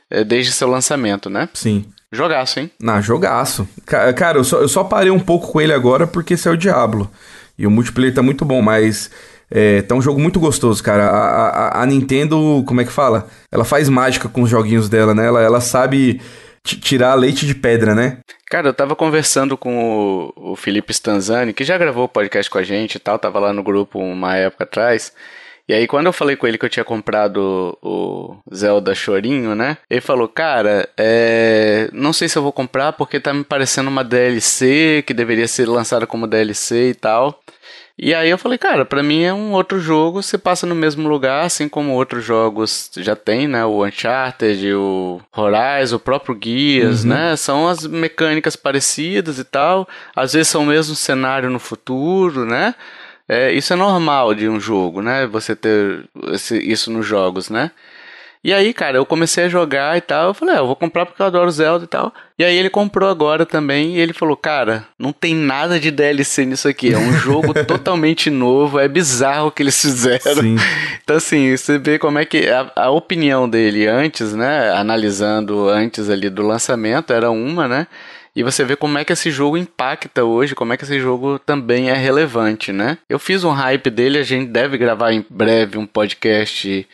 é, 0.10 0.24
desde 0.24 0.52
seu 0.52 0.70
lançamento, 0.70 1.30
né? 1.30 1.50
Sim. 1.54 1.86
Jogaço, 2.10 2.62
hein? 2.62 2.72
Na 2.80 3.02
jogaço. 3.02 3.68
Cara, 3.86 4.38
eu 4.38 4.44
só, 4.44 4.60
eu 4.60 4.70
só 4.70 4.84
parei 4.84 5.12
um 5.12 5.20
pouco 5.20 5.52
com 5.52 5.60
ele 5.60 5.74
agora 5.74 6.08
porque 6.08 6.36
esse 6.36 6.48
é 6.48 6.52
o 6.52 6.58
Diablo. 6.58 7.12
E 7.58 7.66
o 7.66 7.72
multiplayer 7.72 8.14
tá 8.14 8.22
muito 8.22 8.46
bom, 8.46 8.62
mas 8.62 9.10
é, 9.50 9.82
tá 9.82 9.96
um 9.96 10.02
jogo 10.02 10.20
muito 10.20 10.40
gostoso, 10.40 10.84
cara. 10.84 11.08
A, 11.08 11.48
a, 11.48 11.84
a, 11.84 11.86
Nintendo, 11.86 12.64
como 12.68 12.82
é 12.82 12.86
que 12.86 12.92
fala? 12.92 13.28
Ela 13.52 13.66
faz 13.66 13.90
mágica 13.90 14.28
com 14.30 14.42
os 14.42 14.50
joguinhos 14.50 14.90
dela, 14.90 15.16
né? 15.16 15.26
Ela, 15.26 15.42
ela 15.42 15.62
sabe 15.62 16.22
tirar 16.64 17.14
leite 17.16 17.46
de 17.46 17.56
pedra, 17.56 17.96
né? 17.96 18.20
Cara, 18.50 18.68
eu 18.68 18.74
tava 18.74 18.96
conversando 18.96 19.58
com 19.58 20.34
o, 20.36 20.52
o 20.52 20.56
Felipe 20.56 20.92
Stanzani, 20.92 21.54
que 21.54 21.64
já 21.64 21.78
gravou 21.78 22.06
o 22.06 22.10
podcast 22.10 22.50
com 22.52 22.58
a 22.58 22.64
gente 22.64 22.96
e 22.96 23.00
tal, 23.00 23.18
tava 23.18 23.40
lá 23.40 23.54
no 23.54 23.64
grupo 23.64 24.00
uma 24.00 24.36
época 24.36 24.66
atrás. 24.66 25.14
E 25.68 25.74
aí, 25.74 25.86
quando 25.86 26.06
eu 26.06 26.14
falei 26.14 26.38
com 26.38 26.48
ele 26.48 26.58
que 26.58 26.66
eu 26.66 26.70
tinha 26.70 26.86
comprado 26.86 27.78
o 27.82 28.38
Zelda 28.54 28.96
Chorinho, 28.96 29.54
né? 29.54 29.78
Ele 29.90 30.00
falou, 30.00 30.28
cara, 30.30 30.88
é... 30.98 31.90
não 31.92 32.14
sei 32.14 32.30
se 32.30 32.38
eu 32.38 32.44
vou 32.44 32.54
comprar 32.54 32.94
porque 32.94 33.20
tá 33.20 33.34
me 33.34 33.44
parecendo 33.44 33.90
uma 33.90 34.04
DLC 34.04 35.04
que 35.06 35.14
deveria 35.14 35.48
ser 35.48 35.68
lançada 35.68 36.08
como 36.08 36.26
DLC 36.26 36.92
e 36.92 36.94
tal. 36.94 37.42
E 38.00 38.14
aí 38.14 38.30
eu 38.30 38.38
falei, 38.38 38.60
cara, 38.60 38.86
para 38.86 39.02
mim 39.02 39.24
é 39.24 39.34
um 39.34 39.54
outro 39.54 39.80
jogo, 39.80 40.22
você 40.22 40.38
passa 40.38 40.68
no 40.68 40.76
mesmo 40.76 41.10
lugar, 41.10 41.44
assim 41.46 41.68
como 41.68 41.94
outros 41.94 42.24
jogos 42.24 42.92
já 42.96 43.16
tem, 43.16 43.48
né? 43.48 43.66
O 43.66 43.84
Uncharted, 43.84 44.72
o 44.76 45.20
Horizon, 45.36 45.96
o 45.96 46.00
próprio 46.00 46.38
Gears, 46.40 47.04
uhum. 47.04 47.10
né? 47.10 47.36
São 47.36 47.68
as 47.68 47.88
mecânicas 47.88 48.56
parecidas 48.56 49.40
e 49.40 49.44
tal. 49.44 49.88
Às 50.16 50.34
vezes 50.34 50.48
são 50.48 50.62
o 50.62 50.68
mesmo 50.68 50.96
cenário 50.96 51.50
no 51.50 51.58
futuro, 51.58 52.46
né? 52.46 52.76
É, 53.30 53.52
isso 53.52 53.74
é 53.74 53.76
normal 53.76 54.34
de 54.34 54.48
um 54.48 54.60
jogo, 54.60 55.02
né? 55.02 55.28
Você 55.28 55.56
ter 55.56 56.06
esse, 56.32 56.58
isso 56.58 56.92
nos 56.92 57.06
jogos, 57.06 57.50
né? 57.50 57.72
E 58.44 58.54
aí, 58.54 58.74
cara, 58.74 58.98
eu 58.98 59.06
comecei 59.06 59.44
a 59.44 59.50
jogar 59.50 59.98
e 59.98 60.02
tal. 60.02 60.28
Eu 60.30 60.34
falei, 60.34 60.56
é, 60.56 60.60
eu 60.60 60.68
vou 60.68 60.76
comprar 60.76 61.06
porque 61.06 61.22
eu 61.22 61.26
adoro 61.26 61.52
Zelda 61.52 61.84
e 61.84 61.88
tal. 61.88 62.14
E 62.40 62.46
aí 62.46 62.56
ele 62.56 62.70
comprou 62.70 63.10
agora 63.10 63.46
também 63.46 63.96
e 63.96 64.00
ele 64.00 64.14
falou, 64.14 64.38
cara, 64.38 64.86
não 64.98 65.12
tem 65.12 65.36
nada 65.36 65.78
de 65.78 65.92
DLC 65.92 66.46
nisso 66.46 66.68
aqui. 66.68 66.94
É 66.94 66.98
um 66.98 67.12
jogo 67.20 67.54
totalmente 67.66 68.30
novo. 68.30 68.80
É 68.80 68.88
bizarro 68.88 69.48
o 69.48 69.52
que 69.52 69.64
eles 69.64 69.82
fizeram. 69.82 70.42
Sim. 70.42 70.56
Então, 71.04 71.18
assim, 71.18 71.58
você 71.58 71.78
vê 71.78 72.00
como 72.00 72.20
é 72.20 72.26
que 72.26 72.48
a, 72.48 72.72
a 72.76 72.90
opinião 72.90 73.50
dele 73.50 73.86
antes, 73.86 74.34
né? 74.34 74.72
Analisando 74.72 75.68
antes 75.68 76.10
ali 76.10 76.30
do 76.30 76.44
lançamento, 76.44 77.12
era 77.12 77.30
uma, 77.30 77.68
né? 77.68 77.88
E 78.38 78.44
você 78.44 78.64
vê 78.64 78.76
como 78.76 79.00
é 79.00 79.04
que 79.04 79.12
esse 79.12 79.32
jogo 79.32 79.58
impacta 79.58 80.24
hoje, 80.24 80.54
como 80.54 80.72
é 80.72 80.78
que 80.78 80.84
esse 80.84 81.00
jogo 81.00 81.40
também 81.40 81.90
é 81.90 81.96
relevante, 81.96 82.72
né? 82.72 83.00
Eu 83.10 83.18
fiz 83.18 83.44
um 83.44 83.50
hype 83.50 83.90
dele, 83.90 84.20
a 84.20 84.24
gente 84.24 84.48
deve 84.52 84.78
gravar 84.78 85.12
em 85.12 85.26
breve 85.28 85.76
um 85.80 85.88
podcast 85.88 86.88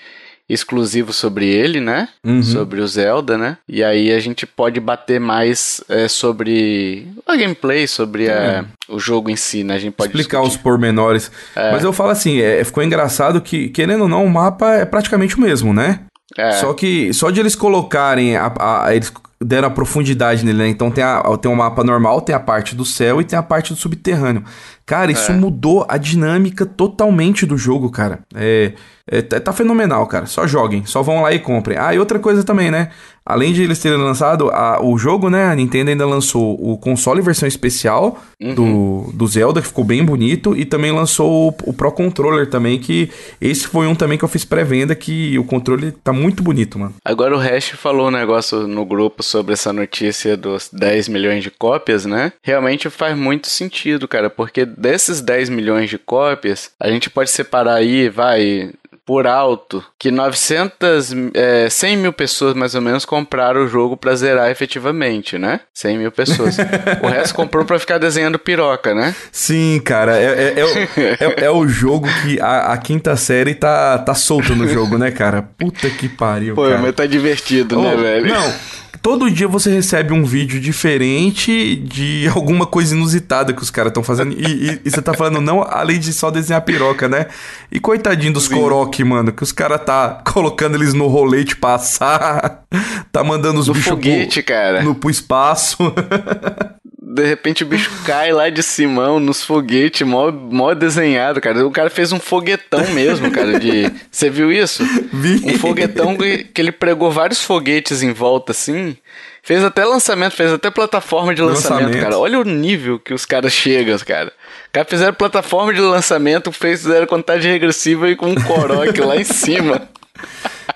exclusivo 0.48 1.12
sobre 1.12 1.46
ele, 1.46 1.82
né? 1.82 2.08
Uhum. 2.26 2.42
Sobre 2.42 2.80
o 2.80 2.88
Zelda, 2.88 3.38
né? 3.38 3.58
E 3.68 3.84
aí 3.84 4.14
a 4.14 4.20
gente 4.22 4.46
pode 4.46 4.80
bater 4.80 5.20
mais 5.20 5.84
é, 5.90 6.08
sobre 6.08 7.10
a 7.28 7.36
gameplay, 7.36 7.88
sobre 7.90 8.28
é. 8.28 8.60
a, 8.60 8.66
o 8.88 8.98
jogo 8.98 9.30
em 9.30 9.36
si, 9.36 9.66
né? 9.66 9.76
A 9.76 9.80
gente 9.80 9.96
pode 9.96 10.12
explicar 10.12 10.40
discutir. 10.40 10.58
os 10.58 10.64
pormenores. 10.64 11.30
É. 11.58 11.72
Mas 11.74 11.84
eu 11.84 11.92
falo 11.92 12.12
assim, 12.12 12.40
é, 12.40 12.64
ficou 12.64 12.82
engraçado 12.82 13.42
que, 13.42 13.68
querendo 13.68 14.04
ou 14.04 14.08
não, 14.08 14.24
o 14.24 14.30
mapa 14.30 14.76
é 14.76 14.86
praticamente 14.86 15.36
o 15.36 15.42
mesmo, 15.42 15.74
né? 15.74 16.00
É. 16.38 16.54
Só 16.54 16.74
que 16.74 17.14
só 17.14 17.30
de 17.30 17.42
eles 17.42 17.54
colocarem 17.54 18.38
a, 18.38 18.46
a, 18.46 18.88
a, 18.88 18.96
eles 18.96 19.12
deram 19.44 19.68
a 19.68 19.72
profundidade 19.72 20.46
nele, 20.46 20.58
né? 20.58 20.68
Então 20.68 20.90
tem, 20.90 21.04
a, 21.04 21.22
tem 21.38 21.52
um 21.52 21.56
mapa 21.56 21.84
normal, 21.84 22.22
tem 22.22 22.36
a 22.36 22.40
parte 22.40 22.76
do 22.76 22.86
céu 22.86 23.22
e 23.22 23.24
tem 23.24 23.38
a 23.38 23.44
parte 23.44 23.74
do 23.74 23.80
subterrâneo. 23.80 24.44
Cara, 24.86 25.12
isso 25.12 25.32
é. 25.32 25.36
mudou 25.36 25.86
a 25.88 25.98
dinâmica 25.98 26.66
totalmente 26.66 27.46
do 27.46 27.58
jogo, 27.58 27.90
cara. 27.90 28.20
É, 28.36 28.74
é, 29.08 29.22
tá, 29.22 29.40
tá 29.40 29.54
fenomenal, 29.54 30.06
cara. 30.08 30.26
Só 30.26 30.46
joguem, 30.46 30.86
só 30.86 31.02
vão 31.02 31.22
lá 31.22 31.34
e 31.34 31.40
comprem. 31.40 31.78
Ah, 31.78 31.94
e 31.94 32.00
outra 32.00 32.20
coisa 32.20 32.44
também, 32.44 32.70
né? 32.70 32.90
Além 33.26 33.54
de 33.54 33.64
eles 33.64 33.80
terem 33.80 33.98
lançado 33.98 34.50
a, 34.50 34.84
o 34.84 34.98
jogo, 34.98 35.30
né? 35.30 35.48
A 35.48 35.56
Nintendo 35.56 35.92
ainda 35.92 36.06
lançou 36.06 36.58
o 36.60 36.78
console 36.78 37.22
versão 37.22 37.48
especial 37.48 38.22
uhum. 38.42 38.54
do, 38.54 39.12
do 39.14 39.28
Zelda, 39.28 39.62
que 39.62 39.68
ficou 39.68 39.84
bem 39.84 40.04
bonito, 40.04 40.56
e 40.56 40.66
também 40.66 40.92
lançou 40.92 41.50
o, 41.50 41.70
o 41.70 41.74
Pro 41.74 41.92
Controller 41.92 42.50
também, 42.50 42.80
que 42.80 43.10
esse 43.40 43.68
foi 43.68 43.88
um 43.88 43.96
também 43.96 44.18
que 44.18 44.26
eu 44.26 44.30
fiz 44.30 44.44
pré-venda, 44.44 44.96
que 44.96 45.38
o 45.40 45.44
controle 45.44 45.92
tá 45.92 46.12
muito 46.12 46.44
bonito, 46.44 46.78
mano. 46.78 46.94
Agora 47.04 47.36
o 47.36 47.40
Hash 47.40 47.70
falou 47.70 48.08
um 48.08 48.12
negócio 48.12 48.68
no 48.68 48.86
grupo 48.86 49.24
sobre 49.24 49.54
essa 49.54 49.72
notícia 49.72 50.36
dos 50.36 50.70
10 50.72 51.08
milhões 51.08 51.44
de 51.44 51.52
cópias, 51.52 52.06
né? 52.06 52.34
Realmente 52.42 52.90
faz 52.90 53.18
muito 53.18 53.48
sentido, 53.48 54.08
cara, 54.08 54.30
porque 54.30 54.66
desses 54.66 55.22
10 55.22 55.50
milhões 55.50 55.90
de 55.90 55.98
cópias, 55.98 56.72
a 56.80 56.90
gente 56.90 57.10
pode 57.10 57.30
separar 57.30 57.76
aí, 57.76 58.10
vai, 58.10 58.72
por 59.06 59.28
alto 59.28 59.84
que 60.00 60.10
900, 60.12 61.14
é, 61.34 61.70
100 61.70 61.98
mil 61.98 62.14
pessoas 62.14 62.54
mais 62.54 62.74
ou 62.76 62.82
menos 62.82 63.06
compraram 63.06 63.66
o 63.66 63.68
jogo 63.68 63.98
pra 63.98 64.16
zerar 64.16 64.50
efetivamente, 64.50 65.38
né? 65.38 65.60
100 65.74 65.98
mil 65.98 66.12
pessoas. 66.12 66.58
o 67.02 67.08
resto 67.08 67.36
comprou 67.36 67.66
pra 67.66 67.80
ficar 67.80 67.98
desenhando 67.98 68.40
piroca, 68.40 68.94
né? 68.94 69.14
Sim, 69.32 69.82
cara. 69.84 70.18
É, 70.18 70.24
é, 70.24 70.60
é, 70.60 70.66
o, 70.66 70.78
é, 70.78 71.46
é 71.46 71.52
o 71.52 71.68
jogo 71.68 72.08
que 72.22 72.40
a, 72.40 72.74
a, 72.74 72.78
quinta 72.78 73.16
série 73.16 73.56
tá, 73.56 73.98
tá 74.00 74.14
solta 74.14 74.56
no 74.56 74.68
jogo, 74.68 74.98
né, 74.98 75.12
cara? 75.12 75.42
Puta 75.42 75.90
que 75.90 76.08
pariu. 76.08 76.56
Pô, 76.56 76.64
cara. 76.64 76.78
mas 76.78 76.96
tá 76.96 77.06
divertido, 77.06 77.82
né, 77.82 77.94
oh, 77.94 77.98
né, 77.98 78.04
velho? 78.04 78.28
Não 78.34 78.54
todo 79.02 79.30
dia 79.30 79.48
você 79.48 79.72
recebe 79.72 80.14
um 80.14 80.24
vídeo 80.24 80.60
diferente 80.60 81.76
de 81.76 82.28
alguma 82.34 82.66
coisa 82.66 82.96
inusitada 82.96 83.54
que 83.54 83.62
os 83.62 83.70
caras 83.70 83.90
estão 83.90 84.04
fazendo. 84.04 84.34
E, 84.34 84.46
e, 84.46 84.82
e, 84.86 84.90
você 84.90 85.02
tá 85.02 85.14
falando 85.14 85.42
não 85.42 85.62
além 85.62 86.00
de 86.00 86.14
só 86.14 86.30
desenhar 86.30 86.62
piroca, 86.62 87.08
né? 87.08 87.28
E 87.72 87.80
coitadinho 87.80 88.34
dos 88.34 88.48
Korok, 88.48 89.04
mano, 89.04 89.32
que 89.32 89.44
os 89.44 89.52
caras 89.52 89.82
tá 89.84 90.22
colocando 90.26 90.76
eles 90.76 90.94
no 90.94 91.08
rolete 91.08 91.56
passar, 91.56 92.64
tá 93.12 93.24
mandando 93.24 93.60
os 93.60 93.68
bichos 93.68 93.86
foguete, 93.86 94.42
pro, 94.42 94.54
cara. 94.54 94.84
No, 94.84 94.96
pro 94.96 95.10
espaço. 95.10 95.78
de 97.06 97.26
repente 97.26 97.64
o 97.64 97.68
bicho 97.68 97.92
cai 98.06 98.32
lá 98.32 98.50
de 98.50 98.64
cima 98.64 99.20
nos 99.20 99.44
foguetes, 99.44 100.08
mó, 100.08 100.32
mó 100.32 100.74
desenhado, 100.74 101.42
cara. 101.42 101.66
O 101.68 101.72
cara 101.72 101.90
fez 101.90 102.12
um 102.12 102.20
foguetão 102.20 102.88
mesmo, 102.92 103.30
cara, 103.30 103.60
de... 103.60 103.92
Você 104.10 104.30
viu 104.30 104.52
isso? 104.52 104.84
Vi. 105.12 105.42
Um 105.44 105.58
foguetão 105.58 106.16
que, 106.16 106.46
que 106.46 106.62
ele 106.62 106.72
pregou 106.72 107.12
vários 107.12 107.44
foguetes 107.44 108.02
em 108.02 108.14
volta, 108.14 108.52
assim. 108.52 108.96
Fez 109.42 109.62
até 109.62 109.84
lançamento, 109.84 110.34
fez 110.34 110.54
até 110.54 110.72
plataforma 110.72 111.36
de 111.36 111.42
lançamento, 111.42 111.88
lançamento. 111.88 112.02
cara. 112.02 112.18
Olha 112.18 112.40
o 112.40 112.46
nível 112.46 112.98
que 112.98 113.14
os 113.14 113.26
caras 113.26 113.52
chegam, 113.52 113.98
cara. 114.00 114.32
Os 114.66 114.72
caras 114.72 114.90
fizeram 114.90 115.14
plataforma 115.14 115.74
de 115.74 115.82
lançamento, 115.82 116.52
fizeram 116.52 117.06
contagem 117.06 117.52
regressiva 117.52 118.10
e 118.10 118.16
com 118.16 118.28
um 118.28 118.36
coroque 118.36 119.02
lá 119.02 119.18
em 119.18 119.26
cima. 119.26 119.90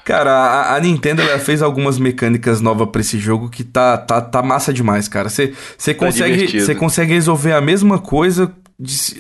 Cara, 0.07 0.31
a, 0.31 0.75
a 0.75 0.79
Nintendo 0.79 1.21
ela 1.21 1.37
fez 1.37 1.61
algumas 1.61 1.99
mecânicas 1.99 2.61
novas 2.61 2.87
pra 2.89 3.01
esse 3.01 3.19
jogo 3.19 3.49
que 3.49 3.61
tá, 3.61 3.97
tá, 3.97 4.21
tá 4.21 4.41
massa 4.41 4.71
demais, 4.71 5.09
cara. 5.09 5.27
Você 5.27 5.49
Tá 5.49 5.93
consegue, 5.95 6.61
você 6.61 6.73
consegue 6.73 7.13
resolver 7.13 7.51
a 7.51 7.59
mesma 7.59 7.99
coisa. 7.99 8.49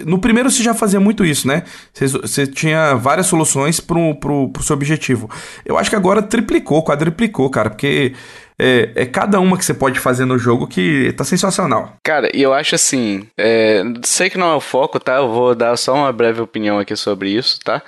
no 0.05 0.17
primeiro 0.17 0.49
você 0.49 0.63
já 0.63 0.73
fazia 0.73 0.97
muito 1.01 1.25
isso, 1.25 1.45
né? 1.45 1.63
Você- 1.93 2.47
tinha 2.47 2.93
várias 2.95 3.27
soluções 3.27 3.81
pro, 3.81 4.15
pro, 4.15 4.47
pro 4.47 4.63
seu 4.63 4.75
objetivo. 4.77 5.29
Eu 5.65 5.77
acho 5.77 5.89
que 5.89 5.95
agora 5.97 6.21
triplicou, 6.21 6.81
quadriplicou, 6.81 7.49
cara, 7.49 7.69
porque 7.69 8.13
é, 8.57 8.89
é 8.95 9.05
cada 9.05 9.41
uma 9.41 9.57
que 9.57 9.65
você 9.65 9.73
pode 9.73 9.99
fazer 9.99 10.23
no 10.23 10.37
jogo 10.39 10.67
que 10.67 11.11
tá 11.17 11.25
sensacional. 11.25 11.97
Cara, 12.01 12.29
e 12.33 12.41
eu 12.41 12.53
acho 12.53 12.75
assim, 12.75 13.27
é, 13.37 13.83
sei 14.05 14.29
que 14.29 14.37
não 14.37 14.53
é 14.53 14.55
o 14.55 14.61
foco, 14.61 15.01
tá? 15.01 15.17
Eu 15.17 15.27
vou 15.27 15.53
dar 15.53 15.75
só 15.75 15.93
uma 15.93 16.13
breve 16.13 16.39
opinião 16.39 16.79
aqui 16.79 16.95
sobre 16.95 17.29
isso, 17.31 17.59
tá? 17.61 17.81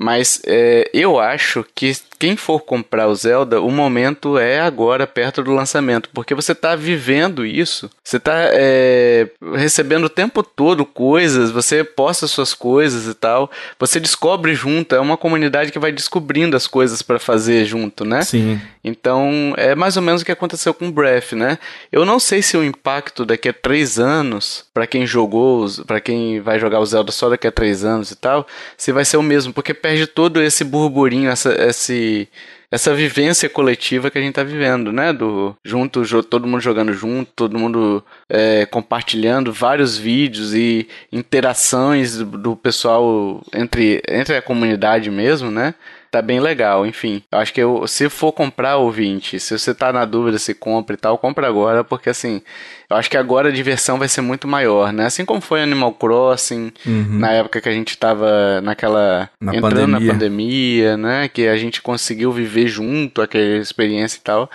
Mas 0.00 0.40
é, 0.46 0.88
eu 0.94 1.18
acho 1.18 1.66
que 1.74 1.92
quem 2.18 2.36
for 2.36 2.60
comprar 2.60 3.06
o 3.06 3.14
Zelda, 3.14 3.60
o 3.60 3.70
momento 3.70 4.38
é 4.38 4.60
agora, 4.60 5.06
perto 5.06 5.42
do 5.42 5.52
lançamento, 5.52 6.08
porque 6.12 6.34
você 6.34 6.54
tá 6.54 6.74
vivendo 6.74 7.46
isso, 7.46 7.90
você 8.02 8.18
tá 8.18 8.34
é, 8.36 9.28
recebendo 9.54 10.04
o 10.04 10.10
tempo 10.10 10.42
todo 10.42 10.84
coisas, 10.84 11.50
você 11.50 11.84
posta 11.84 12.26
suas 12.26 12.54
coisas 12.54 13.06
e 13.06 13.14
tal, 13.14 13.50
você 13.78 14.00
descobre 14.00 14.54
junto, 14.54 14.94
é 14.94 15.00
uma 15.00 15.16
comunidade 15.16 15.70
que 15.70 15.78
vai 15.78 15.92
descobrindo 15.92 16.56
as 16.56 16.66
coisas 16.66 17.02
pra 17.02 17.18
fazer 17.18 17.64
junto, 17.64 18.04
né? 18.04 18.22
Sim. 18.22 18.60
Então, 18.82 19.54
é 19.56 19.74
mais 19.74 19.96
ou 19.96 20.02
menos 20.02 20.22
o 20.22 20.24
que 20.24 20.32
aconteceu 20.32 20.72
com 20.72 20.88
o 20.88 20.92
Breath, 20.92 21.32
né? 21.32 21.58
Eu 21.92 22.04
não 22.04 22.18
sei 22.18 22.40
se 22.42 22.56
o 22.56 22.64
impacto 22.64 23.24
daqui 23.24 23.48
a 23.50 23.52
três 23.52 23.98
anos, 23.98 24.64
pra 24.72 24.86
quem 24.86 25.06
jogou, 25.06 25.66
para 25.86 26.00
quem 26.00 26.40
vai 26.40 26.58
jogar 26.58 26.80
o 26.80 26.86
Zelda 26.86 27.12
só 27.12 27.28
daqui 27.28 27.46
a 27.46 27.52
três 27.52 27.84
anos 27.84 28.10
e 28.10 28.16
tal, 28.16 28.46
se 28.76 28.92
vai 28.92 29.04
ser 29.04 29.18
o 29.18 29.22
mesmo, 29.22 29.52
porque 29.52 29.74
perde 29.74 30.06
todo 30.06 30.40
esse 30.40 30.64
burburinho, 30.64 31.30
essa, 31.30 31.52
esse, 31.68 31.92
essa 32.70 32.94
vivência 32.94 33.48
coletiva 33.48 34.10
que 34.10 34.18
a 34.18 34.20
gente 34.20 34.34
tá 34.34 34.42
vivendo, 34.42 34.92
né? 34.92 35.12
Do 35.12 35.56
junto, 35.64 36.02
todo 36.24 36.46
mundo 36.46 36.60
jogando 36.60 36.92
junto, 36.92 37.32
todo 37.34 37.58
mundo 37.58 38.04
é, 38.28 38.66
compartilhando 38.66 39.52
vários 39.52 39.96
vídeos 39.96 40.54
e 40.54 40.86
interações 41.10 42.18
do, 42.18 42.24
do 42.26 42.56
pessoal 42.56 43.42
entre, 43.54 44.02
entre 44.08 44.36
a 44.36 44.42
comunidade 44.42 45.10
mesmo, 45.10 45.50
né? 45.50 45.74
Tá 46.10 46.22
bem 46.22 46.40
legal, 46.40 46.86
enfim. 46.86 47.22
Eu 47.30 47.38
acho 47.38 47.52
que 47.52 47.60
eu, 47.60 47.86
se 47.86 48.08
for 48.08 48.32
comprar 48.32 48.76
ouvinte, 48.76 49.38
se 49.38 49.58
você 49.58 49.74
tá 49.74 49.92
na 49.92 50.06
dúvida 50.06 50.38
se 50.38 50.54
compra 50.54 50.94
e 50.94 50.96
tal, 50.96 51.18
compra 51.18 51.46
agora, 51.46 51.84
porque 51.84 52.08
assim, 52.08 52.40
eu 52.88 52.96
acho 52.96 53.10
que 53.10 53.16
agora 53.16 53.48
a 53.48 53.52
diversão 53.52 53.98
vai 53.98 54.08
ser 54.08 54.22
muito 54.22 54.48
maior, 54.48 54.90
né? 54.90 55.04
Assim 55.04 55.26
como 55.26 55.42
foi 55.42 55.62
Animal 55.62 55.92
Crossing, 55.92 56.72
na 57.18 57.32
época 57.32 57.60
que 57.60 57.68
a 57.68 57.72
gente 57.72 57.98
tava 57.98 58.60
naquela. 58.62 59.28
Na 59.38 59.54
entrando 59.54 59.74
pandemia. 59.74 60.06
na 60.06 60.12
pandemia, 60.12 60.96
né? 60.96 61.28
Que 61.28 61.46
a 61.46 61.56
gente 61.58 61.82
conseguiu 61.82 62.32
viver 62.32 62.68
junto 62.68 63.20
aquela 63.20 63.58
experiência 63.58 64.18
e 64.18 64.22
tal. 64.22 64.50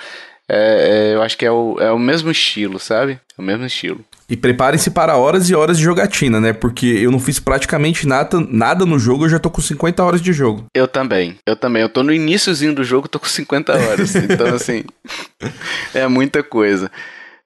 É, 0.49 1.11
é, 1.11 1.15
eu 1.15 1.21
acho 1.21 1.37
que 1.37 1.45
é 1.45 1.51
o, 1.51 1.77
é 1.79 1.91
o 1.91 1.99
mesmo 1.99 2.31
estilo, 2.31 2.79
sabe? 2.79 3.19
É 3.37 3.41
o 3.41 3.43
mesmo 3.43 3.65
estilo. 3.65 4.03
E 4.29 4.37
preparem-se 4.37 4.89
para 4.89 5.17
horas 5.17 5.49
e 5.49 5.55
horas 5.55 5.77
de 5.77 5.83
jogatina, 5.83 6.39
né? 6.39 6.53
Porque 6.53 6.85
eu 6.85 7.11
não 7.11 7.19
fiz 7.19 7.39
praticamente 7.39 8.07
nada, 8.07 8.39
nada 8.49 8.85
no 8.85 8.97
jogo, 8.97 9.25
eu 9.25 9.29
já 9.29 9.39
tô 9.39 9.49
com 9.49 9.61
50 9.61 10.03
horas 10.03 10.21
de 10.21 10.31
jogo. 10.31 10.65
Eu 10.73 10.87
também, 10.87 11.35
eu 11.45 11.55
também. 11.55 11.81
Eu 11.81 11.89
tô 11.89 12.03
no 12.03 12.13
iníciozinho 12.13 12.73
do 12.73 12.83
jogo, 12.83 13.07
tô 13.07 13.19
com 13.19 13.27
50 13.27 13.73
horas. 13.73 14.15
então, 14.15 14.47
assim, 14.47 14.83
é 15.93 16.07
muita 16.07 16.41
coisa. 16.41 16.89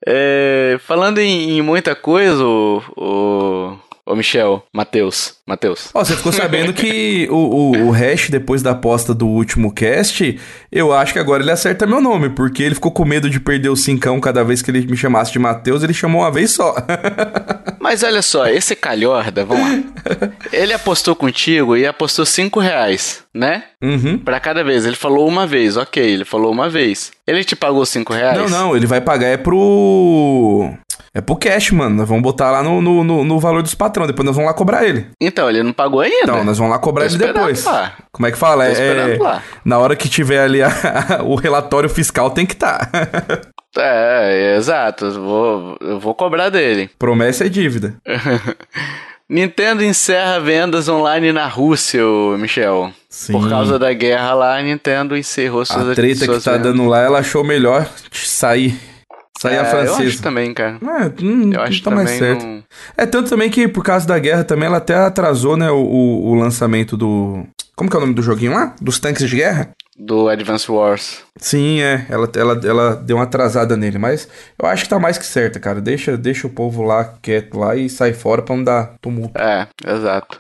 É, 0.06 0.78
falando 0.86 1.18
em, 1.18 1.58
em 1.58 1.62
muita 1.62 1.96
coisa, 1.96 2.44
o, 2.44 2.84
o, 2.96 3.78
o 4.08 4.16
Michel, 4.16 4.64
Matheus, 4.74 5.36
Matheus. 5.46 5.90
Ó, 5.94 6.04
você 6.04 6.16
ficou 6.16 6.32
sabendo 6.32 6.74
que 6.74 7.28
o, 7.30 7.36
o, 7.36 7.88
o 7.88 7.92
Hash, 7.92 8.30
depois 8.30 8.62
da 8.62 8.72
aposta 8.72 9.14
do 9.14 9.28
último 9.28 9.74
cast, 9.74 10.40
eu 10.72 10.94
acho 10.94 11.14
que 11.14 11.20
agora 11.20 11.44
ele 11.44 11.52
acerta 11.52 11.86
meu 11.86 12.00
nome, 12.00 12.30
porque 12.30 12.64
ele 12.64 12.76
ficou 12.76 12.92
com 12.92 13.04
medo 13.04 13.30
de 13.30 13.40
perder 13.40 13.70
o 13.70 13.76
cincão 13.76 14.20
cada 14.20 14.44
vez 14.44 14.62
que 14.62 14.72
ele 14.72 14.88
me 14.88 14.96
chamasse 14.96 15.32
de 15.32 15.40
Matheus, 15.40 15.84
ele 15.84 15.94
chamou 15.94 16.22
uma 16.22 16.32
vez 16.32 16.52
só. 16.52 16.74
Mas 17.80 18.02
olha 18.04 18.22
só, 18.22 18.48
esse 18.48 18.76
calhorda, 18.76 19.46
vamos 19.46 19.70
lá. 19.70 20.30
Ele 20.52 20.74
apostou 20.74 21.16
contigo 21.16 21.76
e 21.76 21.86
apostou 21.86 22.26
5 22.26 22.60
reais, 22.60 23.24
né? 23.34 23.64
uhum. 23.82 24.18
Pra 24.18 24.40
cada 24.40 24.64
vez. 24.64 24.86
Ele 24.86 24.96
falou 24.96 25.28
uma 25.28 25.46
vez, 25.46 25.78
ok, 25.78 26.04
ele 26.04 26.26
falou 26.26 26.52
uma 26.52 26.70
vez. 26.70 27.12
Ele 27.26 27.44
te 27.44 27.56
pagou 27.56 27.86
5 27.86 28.14
reais? 28.14 28.38
Não, 28.38 28.50
não, 28.50 28.76
ele 28.76 28.86
vai 28.86 29.02
pagar 29.02 29.28
é 29.28 29.38
pro. 29.38 30.74
É 31.18 31.22
pro 31.22 31.36
cash, 31.36 31.72
mano. 31.72 31.96
Nós 31.96 32.08
vamos 32.08 32.22
botar 32.22 32.52
lá 32.52 32.62
no, 32.62 32.80
no, 32.80 33.04
no, 33.04 33.24
no 33.24 33.40
valor 33.40 33.64
dos 33.64 33.74
patrão. 33.74 34.06
Depois 34.06 34.24
nós 34.24 34.36
vamos 34.36 34.50
lá 34.52 34.54
cobrar 34.54 34.86
ele. 34.86 35.08
Então, 35.20 35.50
ele 35.50 35.64
não 35.64 35.74
pagou 35.74 36.00
ainda. 36.02 36.18
Então, 36.22 36.44
nós 36.44 36.58
vamos 36.60 36.72
lá 36.72 36.78
cobrar 36.78 37.06
ele 37.06 37.18
depois. 37.18 37.64
lá. 37.66 37.94
Como 38.12 38.28
é 38.28 38.32
que 38.32 38.38
fala? 38.38 38.68
É, 38.68 38.72
esperando 38.72 39.24
lá. 39.24 39.42
na 39.66 39.80
hora 39.80 39.96
que 39.96 40.08
tiver 40.08 40.42
ali 40.44 40.62
a- 40.62 40.72
o 41.26 41.34
relatório 41.36 41.90
fiscal 41.90 42.30
tem 42.30 42.46
que 42.46 42.54
estar. 42.54 42.90
É, 43.80 44.56
exato. 44.58 45.06
Eu 45.06 45.22
vou, 45.24 45.78
eu 45.82 46.00
vou 46.00 46.16
cobrar 46.16 46.50
dele. 46.50 46.90
Promessa 46.98 47.46
é 47.46 47.50
dívida. 47.50 47.96
Nintendo 49.30 49.84
encerra 49.84 50.40
vendas 50.40 50.88
online 50.88 51.32
na 51.32 51.48
Rússia, 51.48 52.04
ô, 52.08 52.36
Michel. 52.38 52.92
Sim. 53.10 53.34
Por 53.34 53.48
causa 53.50 53.78
da 53.78 53.92
guerra 53.94 54.34
lá, 54.34 54.58
a 54.58 54.62
Nintendo 54.64 55.18
encerrou 55.18 55.66
suas 55.66 55.90
A 55.90 55.94
treta 55.94 56.22
que 56.28 56.40
tá 56.40 56.54
vendas. 56.54 56.62
dando 56.64 56.86
lá, 56.86 57.02
ela 57.02 57.20
achou 57.20 57.44
melhor 57.44 57.88
sair. 58.12 58.80
Sair 59.40 59.56
É, 59.56 59.60
a 59.60 59.64
Eu 59.64 59.70
francesa. 59.70 60.04
acho 60.10 60.22
também, 60.22 60.54
cara. 60.54 60.78
É, 60.82 61.24
hum, 61.24 61.52
Eu 61.54 61.62
acho 61.62 61.84
tá 61.84 61.92
mais 61.92 62.10
também 62.12 62.20
certo. 62.20 62.46
não- 62.46 62.64
É 62.98 63.06
tanto 63.06 63.30
também 63.30 63.50
que 63.50 63.68
por 63.68 63.84
causa 63.84 64.08
da 64.08 64.18
guerra 64.18 64.44
também 64.44 64.66
ela 64.68 64.78
até 64.78 64.96
atrasou, 64.96 65.56
né, 65.58 65.70
o, 65.72 65.76
o, 65.78 66.30
o 66.32 66.36
lançamento 66.36 66.98
do... 66.98 67.44
Como 67.76 67.90
que 67.90 67.96
é 67.96 68.00
o 68.00 68.02
nome 68.02 68.14
do 68.16 68.24
joguinho 68.24 68.54
lá? 68.54 68.74
Dos 68.82 69.00
tanques 69.00 69.28
de 69.30 69.36
guerra? 69.36 69.70
do 70.00 70.30
Advance 70.30 70.72
Wars. 70.72 71.24
Sim, 71.38 71.82
é. 71.82 72.06
Ela, 72.08 72.30
ela, 72.36 72.62
ela 72.64 72.96
deu 72.96 73.18
uma 73.18 73.24
atrasada 73.24 73.76
nele, 73.76 73.98
mas 73.98 74.28
eu 74.62 74.68
acho 74.68 74.84
que 74.84 74.90
tá 74.90 75.00
mais 75.00 75.18
que 75.18 75.26
certa, 75.26 75.60
cara. 75.60 75.82
Deixa, 75.82 76.16
deixa 76.16 76.46
o 76.46 76.52
povo 76.52 76.84
lá 76.84 77.16
quieto 77.20 77.58
lá 77.58 77.76
e 77.76 77.90
sai 77.90 78.14
fora 78.14 78.44
pra 78.44 78.56
não 78.56 78.64
dar 78.64 78.94
tumulto. 79.02 79.36
É, 79.42 79.68
exato. 79.88 80.40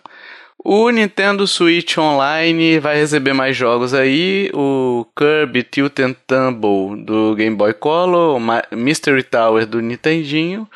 O 0.64 0.90
Nintendo 0.90 1.46
Switch 1.48 1.98
Online 1.98 2.80
vai 2.80 2.98
receber 2.98 3.32
mais 3.32 3.56
jogos 3.56 3.94
aí, 3.94 4.50
o 4.54 5.06
Kirby 5.16 5.64
Tilt 5.64 6.00
and 6.00 6.16
Tumble 6.26 7.04
do 7.04 7.36
Game 7.36 7.56
Boy 7.56 7.74
Color, 7.74 8.36
o 8.36 8.76
Mystery 8.76 9.24
Tower 9.24 9.66
do 9.66 9.80
Nintendinho, 9.80 10.68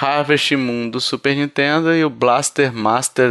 Harvest 0.00 0.56
Moon 0.56 0.88
do 0.88 1.00
Super 1.00 1.36
Nintendo 1.36 1.94
e 1.94 2.04
o 2.04 2.10
Blaster 2.10 2.72
Master 2.72 3.30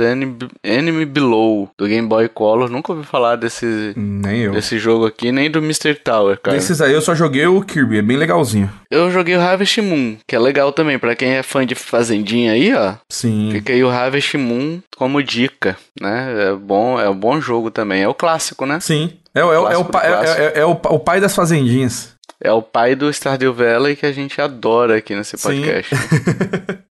Enemy, 0.63 1.05
Below 1.05 1.69
do 1.77 1.87
Game 1.87 2.07
Boy 2.07 2.29
Color. 2.29 2.69
Nunca 2.69 2.93
ouvi 2.93 3.05
falar 3.05 3.35
desse, 3.35 3.93
Nem 3.95 4.41
eu. 4.41 4.51
desse 4.51 4.77
jogo 4.77 5.05
aqui, 5.05 5.31
nem 5.31 5.49
do 5.49 5.61
Mystery 5.61 5.95
Tower, 5.95 6.39
cara. 6.39 6.55
Desses 6.57 6.81
aí 6.81 6.93
eu 6.93 7.01
só 7.01 7.15
joguei 7.15 7.47
o 7.47 7.61
Kirby, 7.61 7.97
é 7.97 8.01
bem 8.01 8.17
legalzinho. 8.17 8.69
Eu 8.91 9.09
joguei 9.11 9.35
o 9.35 9.41
Harvest 9.41 9.81
Moon, 9.81 10.17
que 10.27 10.35
é 10.35 10.39
legal 10.39 10.71
também, 10.71 10.99
pra 10.99 11.15
quem 11.15 11.29
é 11.31 11.43
fã 11.43 11.65
de 11.65 11.75
Fazendinha 11.75 12.51
aí, 12.53 12.73
ó. 12.73 12.93
Sim. 13.09 13.49
Fica 13.51 13.73
aí 13.73 13.83
o 13.83 13.89
Harvest 13.89 14.35
Moon 14.37 14.79
como 14.95 15.23
dica, 15.23 15.77
né? 15.99 16.49
É 16.49 16.53
bom, 16.53 16.99
é 16.99 17.09
um 17.09 17.15
bom 17.15 17.39
jogo 17.39 17.71
também. 17.71 18.03
É 18.03 18.07
o 18.07 18.13
clássico, 18.13 18.65
né? 18.65 18.79
Sim. 18.79 19.13
É, 19.39 19.43
o- 19.45 19.53
é, 19.53 19.59
o- 19.59 19.71
é, 19.71 19.77
o, 19.77 19.85
Clássico 19.85 19.91
pa- 19.91 20.01
do 20.01 20.07
é, 20.07 20.45
é- 20.45 20.59
é 20.59 20.65
o, 20.65 20.71
o 20.71 20.99
pai 20.99 21.19
das 21.21 21.35
fazendinhas. 21.35 22.15
É 22.41 22.51
o 22.51 22.61
pai 22.61 22.95
do 22.95 23.11
Stardew 23.11 23.53
Valley 23.53 23.95
que 23.95 24.05
a 24.05 24.11
gente 24.11 24.39
adora 24.41 24.97
aqui 24.97 25.13
nesse 25.15 25.37
Sim. 25.37 25.47
podcast. 25.61 25.95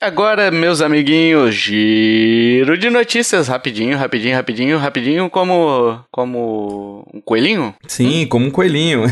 Agora, 0.00 0.50
meus 0.50 0.82
amiguinhos, 0.82 1.54
giro 1.54 2.76
de 2.76 2.90
notícias, 2.90 3.48
rapidinho, 3.48 3.96
rapidinho, 3.96 4.36
rapidinho, 4.36 4.78
rapidinho, 4.78 5.30
como 5.30 5.98
como 6.12 7.08
um 7.14 7.20
coelhinho? 7.22 7.74
Sim, 7.88 8.26
como 8.28 8.44
um 8.46 8.50
coelhinho. 8.50 9.04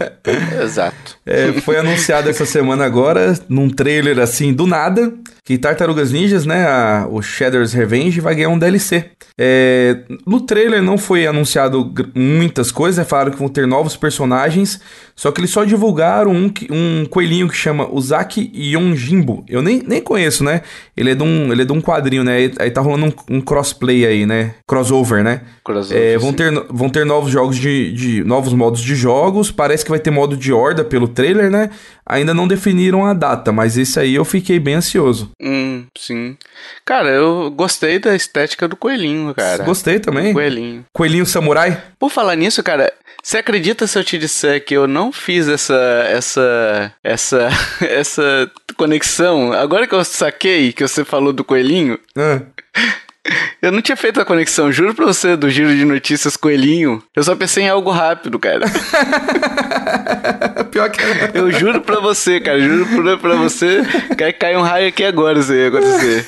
Exato. 0.62 1.18
É, 1.26 1.52
foi 1.60 1.76
anunciado 1.76 2.30
essa 2.30 2.46
semana 2.46 2.86
agora, 2.86 3.38
num 3.50 3.68
trailer 3.68 4.18
assim, 4.18 4.50
do 4.54 4.66
nada, 4.66 5.12
que 5.44 5.58
Tartarugas 5.58 6.10
Ninjas, 6.10 6.46
né, 6.46 6.64
a- 6.66 7.06
o 7.10 7.20
Shadow's 7.20 7.74
Revenge, 7.74 8.18
vai 8.20 8.34
ganhar 8.34 8.48
um 8.48 8.58
DLC. 8.58 9.10
É, 9.38 9.98
no 10.26 10.40
trailer 10.40 10.80
não 10.82 10.96
foi 10.96 11.26
anunciado 11.26 11.92
muitas 12.14 12.70
coisas, 12.72 13.06
falaram 13.06 13.30
que 13.32 13.38
vão 13.38 13.48
ter 13.48 13.66
novos 13.66 13.94
personagens, 13.96 14.80
só 15.14 15.30
que 15.30 15.40
eles 15.40 15.50
só 15.50 15.64
divulgaram 15.64 16.30
um, 16.32 16.50
um 16.70 17.04
coelhinho 17.04 17.48
que 17.48 17.56
chama 17.56 17.86
Uzaki 17.92 18.50
Yonjimbo. 18.54 19.44
Eu 19.48 19.60
nem, 19.60 19.82
nem 19.86 20.00
conheço, 20.00 20.13
né? 20.44 20.62
Ele 20.96 21.10
é, 21.10 21.14
de 21.14 21.22
um, 21.22 21.52
ele 21.52 21.62
é 21.62 21.64
de 21.64 21.72
um 21.72 21.80
quadrinho, 21.80 22.22
né? 22.24 22.50
Aí, 22.58 22.70
tá 22.70 22.80
rolando 22.80 23.14
um, 23.30 23.36
um 23.36 23.40
crossplay 23.40 24.06
aí, 24.06 24.26
né? 24.26 24.54
Crossover, 24.66 25.22
né? 25.22 25.42
Crossover, 25.64 26.02
É, 26.02 26.18
vão, 26.18 26.30
sim. 26.30 26.36
ter, 26.36 26.52
vão 26.70 26.88
ter 26.88 27.04
novos 27.06 27.30
jogos 27.30 27.56
de, 27.56 27.92
de- 27.92 28.24
novos 28.24 28.52
modos 28.52 28.80
de 28.80 28.94
jogos. 28.94 29.50
Parece 29.50 29.84
que 29.84 29.90
vai 29.90 29.98
ter 29.98 30.10
modo 30.10 30.36
de 30.36 30.52
horda 30.52 30.84
pelo 30.84 31.08
trailer, 31.08 31.50
né? 31.50 31.70
Ainda 32.06 32.34
não 32.34 32.46
definiram 32.46 33.06
a 33.06 33.14
data, 33.14 33.50
mas 33.50 33.78
esse 33.78 33.98
aí 33.98 34.14
eu 34.14 34.24
fiquei 34.24 34.58
bem 34.58 34.74
ansioso. 34.74 35.30
Hum, 35.40 35.84
sim. 35.96 36.36
Cara, 36.84 37.08
eu 37.08 37.50
gostei 37.50 37.98
da 37.98 38.14
estética 38.14 38.68
do 38.68 38.76
coelhinho, 38.76 39.34
cara. 39.34 39.64
Gostei 39.64 39.98
também. 39.98 40.32
Coelhinho. 40.34 40.84
Coelhinho 40.92 41.24
samurai? 41.24 41.82
Por 41.98 42.10
falar 42.10 42.36
nisso, 42.36 42.62
cara, 42.62 42.92
você 43.24 43.38
acredita 43.38 43.86
se 43.86 43.98
eu 43.98 44.04
te 44.04 44.18
disser 44.18 44.62
que 44.62 44.74
eu 44.74 44.86
não 44.86 45.10
fiz 45.10 45.48
essa 45.48 45.74
essa 46.08 46.92
essa 47.02 47.48
essa 47.80 48.50
conexão? 48.76 49.50
Agora 49.52 49.86
que 49.86 49.94
eu 49.94 50.04
saquei 50.04 50.74
que 50.74 50.86
você 50.86 51.04
falou 51.06 51.32
do 51.32 51.42
coelhinho, 51.42 51.98
Ah, 52.14 52.42
Eu 53.62 53.72
não 53.72 53.80
tinha 53.80 53.96
feito 53.96 54.20
a 54.20 54.24
conexão, 54.24 54.70
juro 54.70 54.94
pra 54.94 55.06
você, 55.06 55.34
do 55.36 55.48
giro 55.48 55.74
de 55.74 55.84
notícias 55.84 56.36
coelhinho. 56.36 57.02
Eu 57.16 57.22
só 57.22 57.34
pensei 57.34 57.64
em 57.64 57.68
algo 57.70 57.90
rápido, 57.90 58.38
cara. 58.38 58.66
Pior 60.70 60.90
que 60.90 61.00
Eu 61.32 61.50
juro 61.50 61.80
pra 61.80 62.00
você, 62.00 62.40
cara. 62.40 62.60
Juro 62.60 62.86
pra, 62.86 63.16
pra 63.16 63.34
você. 63.36 63.82
Cai, 64.18 64.32
cai 64.32 64.56
um 64.56 64.62
raio 64.62 64.88
aqui 64.88 65.04
agora, 65.04 65.38
isso 65.38 65.52
aí 65.52 65.58
ia 65.58 65.68
acontecer. 65.68 66.26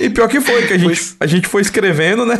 E 0.00 0.10
pior 0.10 0.28
que 0.28 0.40
foi, 0.40 0.66
que 0.66 0.74
a 0.74 0.78
gente, 0.78 0.94
Foi- 0.96 1.16
a 1.20 1.26
gente 1.26 1.48
foi 1.48 1.62
escrevendo, 1.62 2.24
né? 2.24 2.36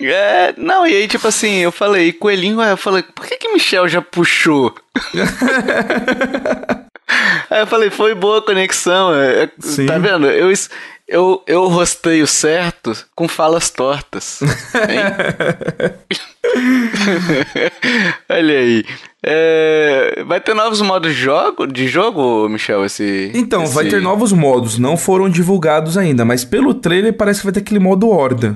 É, 0.00 0.54
não, 0.56 0.86
e 0.86 0.94
aí, 0.94 1.08
tipo 1.08 1.26
assim, 1.28 1.56
eu 1.58 1.72
falei, 1.72 2.12
coelhinho, 2.12 2.60
eu 2.62 2.76
falei, 2.76 3.02
por 3.02 3.26
que 3.26 3.36
que 3.36 3.52
Michel 3.52 3.88
já 3.88 4.00
puxou? 4.02 4.74
aí 7.50 7.60
eu 7.60 7.66
falei, 7.66 7.90
foi 7.90 8.14
boa 8.14 8.38
a 8.38 8.42
conexão. 8.42 9.14
é, 9.14 9.44
é, 9.44 9.48
Sim. 9.60 9.86
Tá 9.86 9.98
vendo? 9.98 10.26
Eu, 10.30 10.50
eu, 11.08 11.42
eu 11.46 11.66
rosteio 11.68 12.26
certo 12.26 12.94
com 13.14 13.28
falas 13.28 13.70
tortas. 13.70 14.40
Olha 18.28 18.58
aí. 18.58 18.84
É, 19.26 20.22
vai 20.26 20.40
ter 20.40 20.54
novos 20.54 20.80
modos 20.82 21.14
de 21.14 21.18
jogo, 21.20 21.66
de 21.66 21.88
jogo 21.88 22.48
Michel, 22.48 22.84
esse... 22.84 23.30
Então, 23.34 23.66
vai 23.66 23.84
esse- 23.86 23.96
ter 23.96 24.02
novos 24.02 24.32
modos, 24.32 24.78
não 24.78 24.96
foram 24.96 25.28
divulgados 25.30 25.96
ainda, 25.96 26.24
mas 26.24 26.44
pelo 26.44 26.74
trailer 26.74 27.14
parece 27.14 27.40
que 27.40 27.46
vai 27.46 27.52
ter 27.52 27.60
aquele 27.60 27.80
modo 27.80 28.08
horda. 28.10 28.54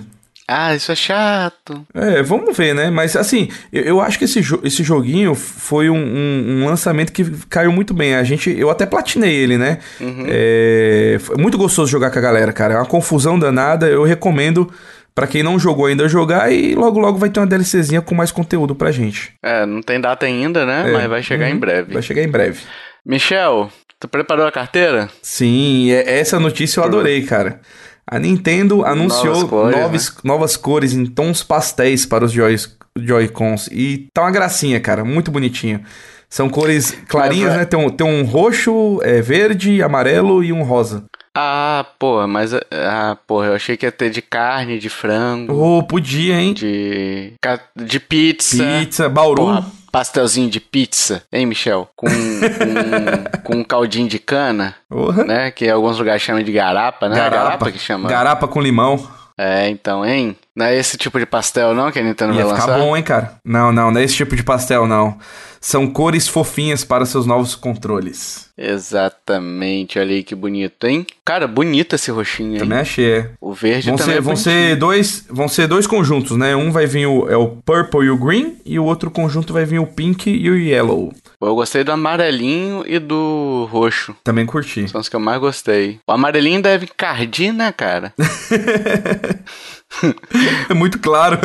Ah, 0.51 0.75
isso 0.75 0.91
é 0.91 0.97
chato. 0.97 1.87
É, 1.93 2.23
vamos 2.23 2.57
ver, 2.57 2.75
né? 2.75 2.89
Mas 2.91 3.15
assim, 3.15 3.49
eu, 3.71 3.83
eu 3.85 4.01
acho 4.01 4.19
que 4.19 4.25
esse, 4.25 4.41
jo- 4.41 4.61
esse 4.65 4.83
joguinho 4.83 5.35
foi 5.35 5.91
um, 5.91 5.97
um- 5.99 6.63
um 6.63 6.67
lançamento 6.67 7.13
que 7.13 7.23
caiu 7.51 7.71
muito 7.71 7.93
bem. 7.93 8.15
A 8.15 8.25
gente, 8.25 8.51
eu 8.59 8.71
até 8.71 8.87
platinei 8.87 9.35
ele, 9.35 9.59
né? 9.59 9.79
É, 10.27 11.19
foi 11.21 11.37
muito 11.37 11.59
gostoso 11.59 11.91
jogar 11.91 12.11
com 12.11 12.19
a 12.19 12.23
galera, 12.23 12.53
cara. 12.53 12.75
É 12.75 12.77
uma 12.79 12.87
confusão 12.87 13.39
danada. 13.39 13.87
Eu 13.89 14.05
recomendo 14.05 14.73
pra 15.15 15.27
quem 15.27 15.43
não 15.43 15.59
jogou 15.59 15.87
ainda 15.87 16.09
jogar 16.09 16.51
e 16.53 16.75
logo 16.75 16.99
logo 16.99 17.19
vai 17.19 17.29
ter 17.29 17.41
uma 17.41 17.47
DLCzinha 17.47 18.01
com 18.01 18.15
mais 18.15 18.31
conteúdo 18.31 18.75
pra 18.75 18.91
gente. 18.93 19.33
É, 19.43 19.67
não 19.67 19.83
tem 19.83 20.01
data 20.01 20.25
ainda, 20.27 20.65
né? 20.65 20.85
É, 20.89 20.93
Mas 20.93 21.09
vai 21.09 21.23
chegar 21.23 21.47
uhum, 21.49 21.57
em 21.57 21.59
breve. 21.59 21.93
Vai 21.93 22.03
chegar 22.03 22.23
em 22.23 22.29
breve. 22.29 22.61
Michel, 23.05 23.71
tu 23.99 24.07
preparou 24.09 24.47
a 24.47 24.53
carteira? 24.53 25.09
Sim, 25.23 25.91
é- 25.91 26.21
essa 26.21 26.39
notícia 26.39 26.81
eu 26.81 26.85
adorei, 26.85 27.23
cara. 27.23 27.61
A 28.11 28.19
Nintendo 28.19 28.85
anunciou 28.85 29.35
Novas 29.35 29.51
cores, 29.51 29.77
né? 29.77 29.83
novas, 29.83 30.15
novas 30.25 30.57
cores 30.57 30.93
em 30.95 31.05
tons 31.07 31.43
pastéis 31.43 32.07
para 32.07 32.25
os 32.25 32.33
Joy- 32.33 32.57
Joy-Cons. 32.99 33.69
E 33.71 34.09
tá 34.13 34.23
uma 34.23 34.31
gracinha, 34.31 34.81
cara. 34.81 35.05
Muito 35.05 35.31
bonitinho. 35.31 35.83
São 36.31 36.49
cores 36.49 36.91
clarinhas, 37.09 37.51
vai- 37.51 37.59
né? 37.61 37.65
Tem 37.65 37.79
um, 37.79 37.89
tem 37.91 38.07
um 38.07 38.23
roxo, 38.25 38.99
é, 39.03 39.21
verde, 39.23 39.83
amarelo 39.83 40.43
e 40.45 40.53
um 40.53 40.63
rosa. 40.63 41.05
Ah, 41.35 41.87
porra, 41.99 42.27
mas. 42.27 42.53
Ah, 42.55 43.17
porra, 43.27 43.47
eu 43.47 43.55
achei 43.55 43.77
que 43.77 43.87
ia 43.87 43.93
ter 43.93 44.11
de 44.11 44.21
carne, 44.21 44.79
de 44.79 44.89
frango, 44.89 45.55
Oh, 45.55 45.83
podia, 45.83 46.35
hein? 46.41 46.53
de. 46.53 47.33
de 47.77 48.01
pizza. 48.01 48.63
Pizza, 48.81 49.09
bauru. 49.09 49.43
Porra, 49.45 49.67
pastelzinho 49.99 50.49
de 50.49 50.61
pizza, 50.61 51.25
hein, 51.33 51.45
Michel? 51.45 51.89
Com, 51.97 52.07
com, 52.07 53.43
com 53.43 53.57
um 53.57 53.65
caldinho 53.65 54.09
de 54.09 54.21
cana, 54.21 54.77
Porra. 54.89 55.25
né? 55.25 55.51
Que 55.51 55.69
alguns 55.69 55.99
lugares 55.99 56.23
chamam 56.23 56.41
de 56.43 56.53
garapa, 56.53 57.09
né? 57.09 57.17
Garapa, 57.17 57.73
que 57.73 57.79
chama. 57.81 58.09
Garapa 58.09 58.47
com 58.47 58.61
limão. 58.61 59.05
É, 59.37 59.69
então, 59.69 60.07
hein? 60.07 60.37
Não 60.55 60.67
é 60.67 60.77
esse 60.77 60.97
tipo 60.97 61.19
de 61.19 61.27
pastel, 61.27 61.75
não, 61.75 61.91
que 61.91 61.99
a 61.99 62.03
Nintendo 62.03 62.33
Ia 62.35 62.45
vai 62.45 62.55
ficar 62.55 62.67
lançar? 62.73 62.85
bom, 62.85 62.97
hein, 62.97 63.03
cara? 63.03 63.33
Não, 63.45 63.73
não, 63.73 63.91
não 63.91 64.01
é 64.01 64.05
esse 64.05 64.15
tipo 64.15 64.37
de 64.37 64.43
pastel, 64.45 64.87
não. 64.87 65.19
São 65.61 65.87
cores 65.87 66.29
fofinhas 66.29 66.85
para 66.85 67.07
seus 67.07 67.27
novos 67.27 67.55
controles. 67.55 68.49
Exatamente, 68.57 69.99
olha 69.99 70.11
aí 70.11 70.25
que 70.25 70.35
bonito, 70.35 70.87
hein? 70.87 71.07
Cara, 71.25 71.47
bonito 71.47 71.95
esse 71.95 72.11
roxinho, 72.11 72.55
hein? 72.55 72.59
Também 72.59 72.79
achei, 72.79 73.11
é. 73.11 73.31
O 73.41 73.53
verde 73.53 73.89
Vão 73.89 73.97
também 73.97 74.15
ser, 74.15 74.19
é 74.19 74.21
vão, 74.21 74.37
ser 74.37 74.77
dois, 74.77 75.27
vão 75.31 75.49
ser 75.49 75.67
dois 75.69 75.87
conjuntos, 75.87 76.37
né? 76.37 76.57
Um 76.57 76.73
vai 76.73 76.87
vir 76.87 77.07
o, 77.07 77.29
é 77.29 77.37
o 77.37 77.49
purple 77.49 78.07
e 78.07 78.11
o 78.11 78.17
green, 78.17 78.57
e 78.67 78.79
o 78.79 78.85
outro 78.85 79.11
conjunto 79.11 79.53
vai 79.53 79.65
vir 79.65 79.79
o 79.79 79.87
pink 79.87 80.29
e 80.29 80.51
o 80.51 80.57
yellow. 80.57 81.13
Eu 81.41 81.55
gostei 81.55 81.85
do 81.85 81.93
amarelinho 81.93 82.85
e 82.85 82.99
do 82.99 83.69
roxo. 83.71 84.17
Também 84.25 84.45
curti. 84.45 84.89
São 84.89 85.01
os 85.01 85.09
que 85.09 85.15
eu 85.15 85.21
mais 85.21 85.39
gostei. 85.39 86.01
O 86.05 86.13
amarelinho 86.13 86.61
deve 86.61 86.87
encardir, 86.87 87.53
né, 87.53 87.71
cara? 87.71 88.13
É 90.69 90.75
muito 90.75 90.99
claro. 90.99 91.39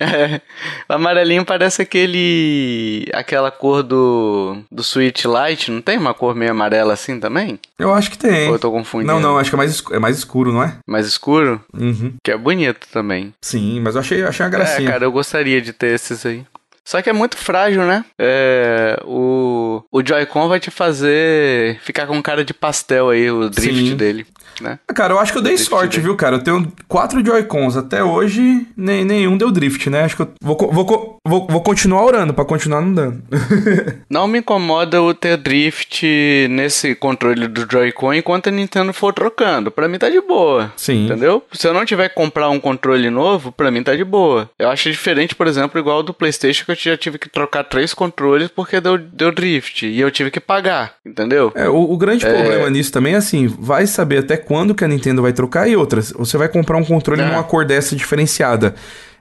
É. 0.00 0.40
O 0.88 0.92
amarelinho 0.92 1.44
parece 1.44 1.80
aquele. 1.82 3.06
aquela 3.14 3.50
cor 3.50 3.82
do. 3.82 4.58
do 4.70 4.82
Sweet 4.82 5.26
Light. 5.26 5.70
Não 5.70 5.80
tem 5.80 5.96
uma 5.98 6.12
cor 6.14 6.34
meio 6.34 6.50
amarela 6.50 6.92
assim 6.92 7.18
também? 7.18 7.58
Eu 7.78 7.92
acho 7.94 8.10
que 8.10 8.18
tem. 8.18 8.48
Ou 8.48 8.54
eu 8.54 8.58
tô 8.58 8.70
confundindo? 8.70 9.12
Não, 9.12 9.18
não, 9.20 9.38
acho 9.38 9.50
que 9.50 9.56
é 9.56 9.58
mais, 9.58 9.70
escu- 9.70 9.94
é 9.94 9.98
mais 9.98 10.18
escuro, 10.18 10.52
não 10.52 10.62
é? 10.62 10.76
Mais 10.86 11.06
escuro? 11.06 11.60
Uhum. 11.72 12.14
Que 12.22 12.32
é 12.32 12.36
bonito 12.36 12.86
também. 12.92 13.32
Sim, 13.40 13.80
mas 13.80 13.94
eu 13.94 14.00
achei, 14.02 14.22
achei 14.22 14.44
uma 14.44 14.48
É, 14.48 14.56
gracinha. 14.58 14.90
cara, 14.90 15.04
eu 15.04 15.12
gostaria 15.12 15.60
de 15.62 15.72
ter 15.72 15.94
esses 15.94 16.24
aí. 16.26 16.44
Só 16.84 17.00
que 17.00 17.08
é 17.08 17.12
muito 17.12 17.36
frágil, 17.36 17.82
né? 17.84 18.04
É, 18.18 19.00
o, 19.04 19.82
o 19.90 20.06
Joy-Con 20.06 20.48
vai 20.48 20.60
te 20.60 20.70
fazer 20.70 21.78
ficar 21.82 22.06
com 22.06 22.22
cara 22.22 22.44
de 22.44 22.52
pastel 22.54 23.08
aí, 23.10 23.30
o 23.30 23.48
drift 23.48 23.88
Sim. 23.90 23.96
dele, 23.96 24.26
né? 24.60 24.78
Ah, 24.88 24.92
Cara, 24.94 25.14
eu 25.14 25.18
acho 25.18 25.32
que 25.32 25.38
eu 25.38 25.42
dei 25.42 25.56
sorte, 25.56 25.92
dele. 25.92 26.02
viu, 26.02 26.16
cara? 26.16 26.36
Eu 26.36 26.42
tenho 26.42 26.72
quatro 26.86 27.24
Joy-Cons. 27.24 27.76
Até 27.76 28.02
hoje, 28.04 28.66
nem, 28.76 29.04
nenhum 29.04 29.36
deu 29.36 29.50
drift, 29.50 29.88
né? 29.90 30.04
Acho 30.04 30.16
que 30.16 30.22
eu 30.22 30.32
vou, 30.42 30.56
vou, 30.56 31.18
vou, 31.26 31.46
vou 31.48 31.62
continuar 31.62 32.04
orando 32.04 32.34
pra 32.34 32.44
continuar 32.44 32.80
não 32.82 32.92
dando. 32.94 33.22
Não 34.10 34.28
me 34.28 34.38
incomoda 34.38 35.02
o 35.02 35.12
ter 35.14 35.36
drift 35.36 36.06
nesse 36.50 36.94
controle 36.94 37.48
do 37.48 37.66
Joy-Con 37.70 38.14
enquanto 38.14 38.48
a 38.48 38.52
Nintendo 38.52 38.92
for 38.92 39.12
trocando. 39.12 39.70
Pra 39.70 39.88
mim 39.88 39.98
tá 39.98 40.08
de 40.08 40.20
boa. 40.20 40.72
Sim. 40.76 41.06
Entendeu? 41.06 41.42
Se 41.52 41.66
eu 41.66 41.74
não 41.74 41.84
tiver 41.84 42.08
que 42.10 42.14
comprar 42.14 42.48
um 42.50 42.60
controle 42.60 43.10
novo, 43.10 43.50
pra 43.50 43.70
mim 43.70 43.82
tá 43.82 43.96
de 43.96 44.04
boa. 44.04 44.48
Eu 44.58 44.68
acho 44.68 44.90
diferente, 44.90 45.34
por 45.34 45.46
exemplo, 45.46 45.80
igual 45.80 46.02
do 46.02 46.14
PlayStation, 46.14 46.64
que 46.64 46.73
eu 46.88 46.92
já 46.92 46.98
tive 46.98 47.18
que 47.18 47.28
trocar 47.28 47.64
três 47.64 47.94
controles 47.94 48.48
porque 48.48 48.80
deu, 48.80 48.98
deu 48.98 49.32
drift. 49.32 49.86
E 49.86 50.00
eu 50.00 50.10
tive 50.10 50.30
que 50.30 50.40
pagar. 50.40 50.94
Entendeu? 51.04 51.52
É, 51.54 51.68
o, 51.68 51.92
o 51.92 51.96
grande 51.96 52.24
problema 52.26 52.68
nisso 52.70 52.90
também 52.92 53.14
é 53.14 53.16
assim, 53.16 53.46
vai 53.46 53.86
saber 53.86 54.18
até 54.18 54.36
quando 54.36 54.74
que 54.74 54.84
a 54.84 54.88
Nintendo 54.88 55.22
vai 55.22 55.32
trocar 55.32 55.68
e 55.68 55.76
outras. 55.76 56.12
Você 56.12 56.36
vai 56.36 56.48
comprar 56.48 56.76
um 56.76 56.84
controle 56.84 57.22
É. 57.22 57.24
numa 57.26 57.42
cor 57.44 57.64
dessa 57.64 57.94
diferenciada. 57.94 58.74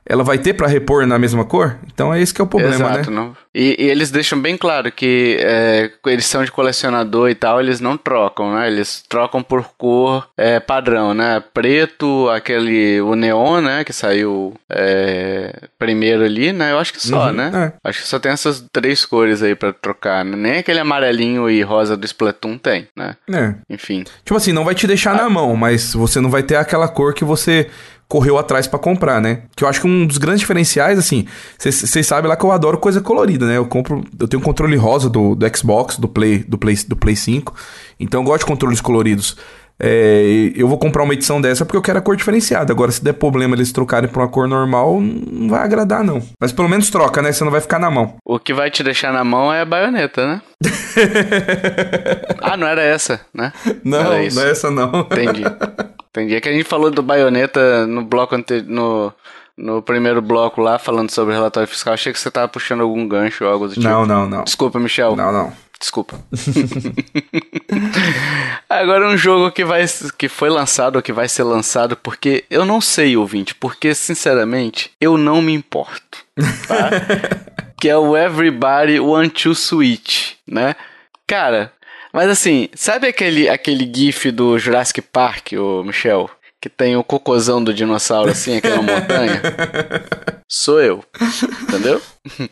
Ela 0.05 0.23
vai 0.23 0.37
ter 0.37 0.53
pra 0.53 0.67
repor 0.67 1.05
na 1.05 1.17
mesma 1.17 1.45
cor? 1.45 1.77
Então 1.93 2.13
é 2.13 2.21
esse 2.21 2.33
que 2.33 2.41
é 2.41 2.43
o 2.43 2.47
problema, 2.47 2.75
Exato, 2.75 3.09
né? 3.09 3.15
não. 3.15 3.35
E, 3.55 3.75
e 3.79 3.89
eles 3.89 4.09
deixam 4.11 4.39
bem 4.39 4.57
claro 4.57 4.91
que 4.91 5.37
é, 5.39 5.91
eles 6.07 6.25
são 6.25 6.43
de 6.43 6.51
colecionador 6.51 7.29
e 7.29 7.35
tal, 7.35 7.59
eles 7.59 7.79
não 7.79 7.95
trocam, 7.95 8.53
né? 8.55 8.67
Eles 8.67 9.03
trocam 9.07 9.43
por 9.43 9.63
cor 9.77 10.27
é, 10.35 10.59
padrão, 10.59 11.13
né? 11.13 11.41
Preto, 11.53 12.29
aquele 12.29 12.99
o 13.01 13.15
neon, 13.15 13.61
né? 13.61 13.83
Que 13.83 13.93
saiu 13.93 14.53
é, 14.69 15.67
primeiro 15.77 16.23
ali, 16.23 16.51
né? 16.51 16.71
Eu 16.71 16.79
acho 16.79 16.91
que 16.93 17.01
só, 17.01 17.27
Uhum, 17.27 17.33
né? 17.33 17.73
Acho 17.83 18.01
que 18.01 18.07
só 18.07 18.19
tem 18.19 18.31
essas 18.31 18.65
três 18.73 19.05
cores 19.05 19.41
aí 19.43 19.55
pra 19.55 19.71
trocar, 19.71 20.25
né? 20.25 20.35
Nem 20.35 20.57
aquele 20.59 20.79
amarelinho 20.79 21.49
e 21.49 21.61
rosa 21.61 21.95
do 21.95 22.05
Splatoon 22.05 22.57
tem, 22.57 22.87
né? 22.97 23.15
É. 23.31 23.53
Enfim. 23.69 24.03
Tipo 24.25 24.35
assim, 24.35 24.51
não 24.51 24.65
vai 24.65 24.75
te 24.75 24.87
deixar 24.87 25.15
na 25.15 25.29
mão, 25.29 25.55
mas 25.55 25.93
você 25.93 26.19
não 26.19 26.29
vai 26.29 26.43
ter 26.43 26.55
aquela 26.55 26.87
cor 26.87 27.13
que 27.13 27.23
você 27.23 27.69
correu 28.13 28.37
atrás 28.37 28.67
pra 28.67 28.77
comprar, 28.77 29.19
né? 29.19 29.41
Que 29.55 29.63
eu 29.63 29.67
acho 29.67 29.81
que 29.81 29.87
um 29.87 30.05
dos 30.05 30.19
grandes 30.19 30.41
diferenciais, 30.41 30.99
assim, 30.99 31.25
vocês 31.57 32.05
sabem 32.05 32.29
lá 32.29 32.35
que 32.35 32.45
eu 32.45 32.51
adoro 32.51 32.77
coisa 32.77 33.01
colorida, 33.01 33.47
né? 33.47 33.57
Eu 33.57 33.65
compro, 33.65 34.03
eu 34.19 34.27
tenho 34.27 34.39
um 34.39 34.43
controle 34.45 34.77
rosa 34.77 35.09
do, 35.09 35.33
do 35.33 35.57
Xbox, 35.57 35.97
do 35.97 36.07
Play, 36.07 36.43
do 36.47 36.55
Play, 36.55 36.77
do 36.87 36.95
Play 36.95 37.15
5, 37.15 37.55
então 37.99 38.21
eu 38.21 38.25
gosto 38.25 38.41
de 38.41 38.45
controles 38.45 38.79
coloridos. 38.79 39.35
É, 39.79 40.51
eu 40.55 40.67
vou 40.67 40.77
comprar 40.77 41.03
uma 41.03 41.13
edição 41.13 41.41
dessa 41.41 41.65
porque 41.65 41.77
eu 41.77 41.81
quero 41.81 41.99
a 41.99 42.01
cor 42.01 42.15
diferenciada. 42.15 42.71
Agora, 42.71 42.91
se 42.91 43.03
der 43.03 43.13
problema 43.13 43.55
eles 43.55 43.71
trocarem 43.71 44.09
pra 44.09 44.21
uma 44.21 44.27
cor 44.29 44.47
normal, 44.47 45.01
não 45.01 45.49
vai 45.49 45.61
agradar, 45.61 46.03
não. 46.03 46.21
Mas 46.39 46.51
pelo 46.51 46.69
menos 46.69 46.89
troca, 46.89 47.21
né? 47.21 47.31
Você 47.31 47.43
não 47.43 47.51
vai 47.51 47.61
ficar 47.61 47.79
na 47.79 47.89
mão. 47.89 48.15
O 48.25 48.39
que 48.39 48.53
vai 48.53 48.69
te 48.69 48.83
deixar 48.83 49.11
na 49.11 49.23
mão 49.23 49.53
é 49.53 49.61
a 49.61 49.65
baioneta, 49.65 50.25
né? 50.25 50.41
ah, 52.41 52.55
não 52.55 52.67
era 52.67 52.81
essa, 52.81 53.21
né? 53.33 53.51
Não, 53.83 54.03
não 54.03 54.21
isso. 54.21 54.39
é 54.39 54.51
essa 54.51 54.71
não. 54.71 55.01
Entendi. 55.01 55.43
Entendi. 56.09 56.35
É 56.35 56.41
que 56.41 56.49
a 56.49 56.53
gente 56.53 56.65
falou 56.65 56.91
do 56.91 57.01
baioneta 57.01 57.87
no 57.87 58.03
bloco 58.03 58.35
ante... 58.35 58.61
no, 58.61 59.11
no 59.57 59.81
primeiro 59.81 60.21
bloco 60.21 60.61
lá, 60.61 60.77
falando 60.79 61.09
sobre 61.09 61.33
relatório 61.33 61.67
fiscal. 61.67 61.93
Achei 61.93 62.13
que 62.13 62.19
você 62.19 62.29
tava 62.31 62.47
puxando 62.47 62.81
algum 62.81 63.07
gancho 63.07 63.43
ou 63.45 63.51
algo 63.51 63.67
do 63.67 63.73
tipo. 63.73 63.87
Não, 63.87 64.05
não, 64.05 64.29
não. 64.29 64.43
Desculpa, 64.43 64.79
Michel. 64.79 65.15
Não, 65.15 65.31
não. 65.31 65.51
Desculpa. 65.79 66.17
Agora 68.79 69.07
um 69.07 69.15
jogo 69.15 69.51
que 69.51 69.63
vai 69.63 69.85
que 70.17 70.27
foi 70.27 70.49
lançado 70.49 70.95
ou 70.95 71.01
que 71.01 71.13
vai 71.13 71.29
ser 71.29 71.43
lançado, 71.43 71.95
porque 71.95 72.43
eu 72.49 72.65
não 72.65 72.81
sei, 72.81 73.15
ouvinte, 73.15 73.53
porque 73.53 73.93
sinceramente 73.93 74.91
eu 74.99 75.17
não 75.17 75.41
me 75.41 75.53
importo, 75.53 76.25
tá? 76.67 76.89
que 77.79 77.87
é 77.87 77.95
o 77.95 78.17
Everybody 78.17 78.99
Want 78.99 79.43
to 79.43 79.53
Switch, 79.53 80.33
né? 80.47 80.75
Cara, 81.27 81.71
mas 82.11 82.29
assim, 82.29 82.67
sabe 82.73 83.07
aquele 83.07 83.47
aquele 83.47 83.91
gif 83.93 84.31
do 84.31 84.57
Jurassic 84.57 85.01
Park, 85.01 85.53
o 85.53 85.83
Michel, 85.83 86.29
que 86.59 86.69
tem 86.69 86.95
o 86.95 87.03
cocôzão 87.03 87.63
do 87.63 87.73
dinossauro 87.73 88.31
assim, 88.31 88.57
aquela 88.57 88.81
montanha? 88.81 89.41
Sou 90.49 90.81
eu. 90.81 91.03
Entendeu? 91.61 92.01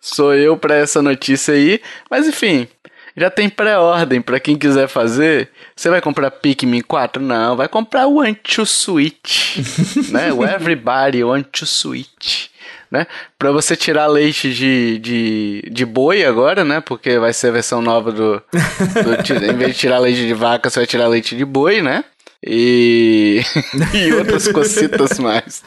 Sou 0.00 0.34
eu 0.34 0.56
pra 0.56 0.76
essa 0.76 1.00
notícia 1.00 1.54
aí, 1.54 1.80
mas 2.10 2.28
enfim, 2.28 2.68
Já 3.16 3.30
tem 3.30 3.48
pré-ordem 3.48 4.20
para 4.20 4.40
quem 4.40 4.56
quiser 4.56 4.88
fazer. 4.88 5.48
Você 5.76 5.88
vai 5.88 6.00
comprar 6.00 6.30
Pikmin 6.30 6.80
4? 6.80 7.22
Não, 7.22 7.56
vai 7.56 7.68
comprar 7.68 8.08
o 8.08 8.20
Anti 8.20 8.64
Switch, 8.66 9.58
né? 10.10 10.32
O 10.32 10.44
Everybody 10.44 11.22
Want 11.22 11.46
to 11.52 11.66
Switch 11.66 12.48
né? 12.94 13.08
Para 13.36 13.50
você 13.50 13.74
tirar 13.74 14.06
leite 14.06 14.54
de, 14.54 15.00
de, 15.00 15.68
de 15.68 15.84
boi 15.84 16.24
agora, 16.24 16.64
né? 16.64 16.80
Porque 16.80 17.18
vai 17.18 17.32
ser 17.32 17.48
a 17.48 17.52
versão 17.52 17.82
nova 17.82 18.12
do, 18.12 18.40
do 18.52 19.34
em 19.50 19.56
vez 19.56 19.72
de 19.72 19.78
tirar 19.78 19.98
leite 19.98 20.24
de 20.24 20.32
vaca, 20.32 20.70
você 20.70 20.78
vai 20.78 20.86
tirar 20.86 21.08
leite 21.08 21.36
de 21.36 21.44
boi, 21.44 21.82
né? 21.82 22.04
E, 22.46 23.42
e 23.92 24.12
outras 24.12 24.46
cositas 24.46 25.18
mais. 25.18 25.64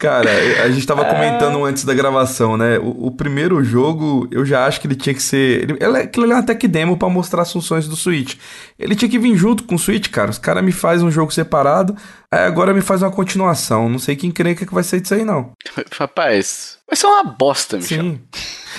Cara, 0.00 0.30
a 0.64 0.70
gente 0.70 0.86
tava 0.86 1.04
comentando 1.04 1.62
antes 1.62 1.84
da 1.84 1.92
gravação, 1.92 2.56
né? 2.56 2.78
O, 2.78 3.08
o, 3.08 3.10
primeiro 3.10 3.62
jogo, 3.62 4.26
eu 4.30 4.46
já 4.46 4.64
acho 4.64 4.80
que 4.80 4.86
ele 4.86 4.94
tinha 4.94 5.14
que 5.14 5.22
ser. 5.22 5.62
Ele, 5.62 5.76
ele, 5.78 5.98
aquilo 5.98 6.24
ali 6.24 6.32
é 6.32 6.36
uma 6.36 6.42
tech 6.42 6.66
demo 6.66 6.96
pra 6.96 7.10
mostrar 7.10 7.42
as 7.42 7.52
funções 7.52 7.86
do 7.86 7.94
Switch. 7.94 8.36
Ele 8.78 8.96
tinha 8.96 9.10
que 9.10 9.18
vir 9.18 9.36
junto 9.36 9.64
com 9.64 9.74
o 9.74 9.78
Switch, 9.78 10.08
cara. 10.08 10.30
Os 10.30 10.38
caras 10.38 10.64
me 10.64 10.72
fazem 10.72 11.06
um 11.06 11.10
jogo 11.10 11.30
separado, 11.30 11.94
aí 12.30 12.46
agora 12.46 12.72
me 12.72 12.80
faz 12.80 13.02
uma 13.02 13.10
continuação. 13.10 13.90
Não 13.90 13.98
sei 13.98 14.16
quem 14.16 14.30
crê 14.30 14.54
que 14.54 14.64
vai 14.72 14.82
sair 14.82 15.02
disso 15.02 15.12
aí, 15.12 15.22
não. 15.22 15.52
Rapaz, 15.92 16.78
vai 16.90 16.96
ser 16.96 17.06
uma 17.06 17.22
bosta, 17.22 17.76
Michel. 17.76 18.02
Sim. 18.02 18.20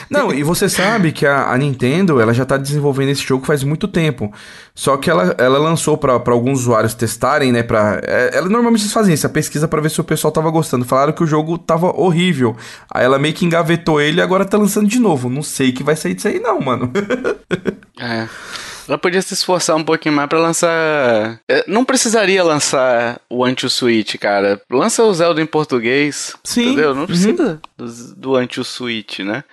Não, 0.10 0.34
e 0.34 0.44
você 0.44 0.68
sabe 0.68 1.12
que 1.12 1.26
a, 1.26 1.52
a, 1.52 1.58
Nintendo 1.58 2.20
ela 2.20 2.34
já 2.34 2.46
tá 2.46 2.58
desenvolvendo 2.58 3.10
esse 3.10 3.22
jogo 3.22 3.46
faz 3.46 3.64
muito 3.64 3.88
tempo. 3.88 4.32
Só 4.76 4.98
que 4.98 5.10
ela, 5.10 5.36
ela 5.38 5.58
lançou 5.58 5.98
para 5.98 6.14
alguns 6.14 6.62
usuários 6.62 6.94
testarem, 6.94 7.52
né? 7.52 7.64
Pra, 7.64 8.02
é, 8.04 8.32
ela 8.34 8.50
normalmente 8.50 8.88
fazem 8.90 9.14
isso, 9.14 9.26
a 9.26 9.30
pesquisa 9.30 9.68
para 9.68 9.82
ver 9.82 9.90
se 9.90 10.02
o 10.02 10.04
pessoal 10.04 10.32
tava 10.32 10.50
gostando. 10.50 10.86
Falaram 10.86 11.14
que 11.14 11.24
o 11.24 11.28
jogo 11.28 11.58
tava 11.58 11.96
horrível. 11.98 12.56
Aí 12.94 13.06
ela 13.06 13.20
meio 13.20 13.34
que 13.34 13.46
engavetou 13.46 14.02
ele 14.02 14.20
e 14.20 14.22
agora 14.22 14.46
tá 14.46 14.58
lançando 14.58 14.88
de 14.88 15.00
novo. 15.00 15.30
Não 15.30 15.44
sei 15.44 15.72
que 15.72 15.84
vai 15.84 15.96
sair 15.96 16.14
disso 16.14 16.28
aí, 16.28 16.40
não, 16.40 16.60
mano. 16.60 16.92
é. 18.00 18.28
Ela 18.92 18.98
podia 18.98 19.22
se 19.22 19.34
esforçar 19.34 19.78
um 19.78 19.86
pouquinho 19.86 20.14
mais 20.14 20.28
para 20.28 20.38
lançar. 20.38 21.40
É, 21.48 21.64
não 21.66 21.86
precisaria 21.86 22.44
lançar 22.44 23.22
o 23.30 23.46
Anti-Switch, 23.46 24.18
cara. 24.18 24.62
Lança 24.70 25.02
o 25.02 25.14
Zelda 25.14 25.42
em 25.42 25.46
português. 25.46 26.36
Sim. 26.44 26.74
Entendeu? 26.74 26.94
Não 26.94 27.06
precisa 27.06 27.62
uhum. 27.80 27.86
do, 27.86 28.16
do 28.16 28.36
Anti-Switch, 28.36 29.20
né? 29.20 29.46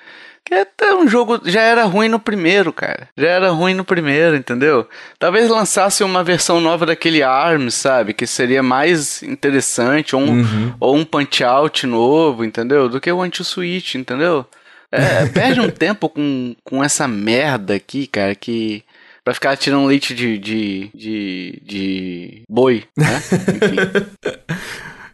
Que 0.45 0.55
é 0.55 0.93
um 0.93 1.07
jogo 1.07 1.41
já 1.45 1.61
era 1.61 1.85
ruim 1.85 2.09
no 2.09 2.19
primeiro, 2.19 2.73
cara. 2.73 3.09
Já 3.17 3.29
era 3.29 3.51
ruim 3.51 3.75
no 3.75 3.85
primeiro, 3.85 4.35
entendeu? 4.35 4.89
Talvez 5.21 5.49
lançasse 5.49 6.03
uma 6.03 6.25
versão 6.25 6.61
nova 6.61 6.85
daquele 6.85 7.23
ARMS, 7.23 7.77
sabe? 7.77 8.15
Que 8.15 8.27
seria 8.27 8.61
mais 8.61 9.23
interessante, 9.23 10.17
ou 10.17 10.23
um, 10.23 10.41
uhum. 10.41 10.75
ou 10.81 10.97
um 10.97 11.05
Punch 11.05 11.45
Out 11.45 11.87
novo, 11.87 12.45
entendeu? 12.45 12.89
Do 12.89 13.01
que 13.01 13.13
o 13.13 13.23
Anti-Switch, 13.23 13.95
entendeu? 13.95 14.45
É, 14.91 15.27
perde 15.27 15.61
um 15.61 15.69
tempo 15.71 16.09
com, 16.09 16.57
com 16.65 16.83
essa 16.83 17.07
merda 17.07 17.77
aqui, 17.77 18.09
cara, 18.09 18.35
que. 18.35 18.83
Pra 19.29 19.35
ficar 19.35 19.59
tirando 19.59 19.85
leite 19.85 20.15
de, 20.15 20.39
de, 20.39 20.91
de, 20.95 21.63
de 21.63 22.43
boi, 22.49 22.85
né? 22.97 23.05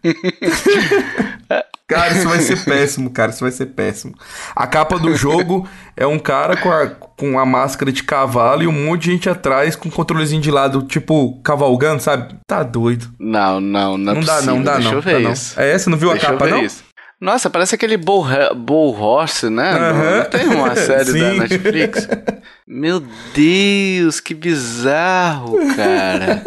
Cara, 1.86 2.14
isso 2.14 2.28
vai 2.28 2.38
ser 2.38 2.64
péssimo, 2.64 3.10
cara. 3.10 3.32
Isso 3.32 3.40
vai 3.40 3.50
ser 3.50 3.66
péssimo. 3.66 4.14
A 4.54 4.68
capa 4.68 5.00
do 5.00 5.14
jogo 5.16 5.68
é 5.96 6.06
um 6.06 6.18
cara 6.18 6.56
com 6.56 6.70
a, 6.70 6.86
com 6.86 7.38
a 7.38 7.44
máscara 7.44 7.90
de 7.90 8.04
cavalo 8.04 8.62
e 8.62 8.66
um 8.68 8.86
monte 8.86 9.02
de 9.02 9.10
gente 9.10 9.28
atrás 9.28 9.74
com 9.74 9.88
um 9.88 9.92
controlezinho 9.92 10.40
de 10.40 10.50
lado, 10.50 10.82
tipo, 10.82 11.40
cavalgando, 11.42 12.00
sabe? 12.00 12.36
Tá 12.46 12.62
doido. 12.62 13.12
Não, 13.18 13.60
não, 13.60 13.98
não. 13.98 14.12
É 14.12 14.14
não 14.14 14.22
dá, 14.22 14.42
não, 14.42 14.62
dá, 14.62 14.74
Deixa 14.74 14.90
não. 14.90 14.98
Eu 14.98 15.02
ver 15.02 15.22
dá, 15.22 15.30
isso. 15.30 15.56
Não. 15.56 15.64
É, 15.64 15.78
você 15.78 15.90
não 15.90 15.98
viu 15.98 16.10
Deixa 16.10 16.28
a 16.28 16.30
capa, 16.30 16.46
não? 16.46 16.64
Isso. 16.64 16.84
Nossa, 17.24 17.48
parece 17.48 17.74
aquele 17.74 17.96
Bull, 17.96 18.26
Bull 18.54 18.94
Horse, 19.00 19.48
né? 19.48 19.72
Uhum. 19.72 20.18
Não 20.18 20.24
tem 20.26 20.46
uma 20.46 20.76
série 20.76 21.18
da 21.18 21.32
Netflix? 21.32 22.06
Meu 22.68 23.02
Deus, 23.34 24.20
que 24.20 24.34
bizarro, 24.34 25.56
cara. 25.74 26.42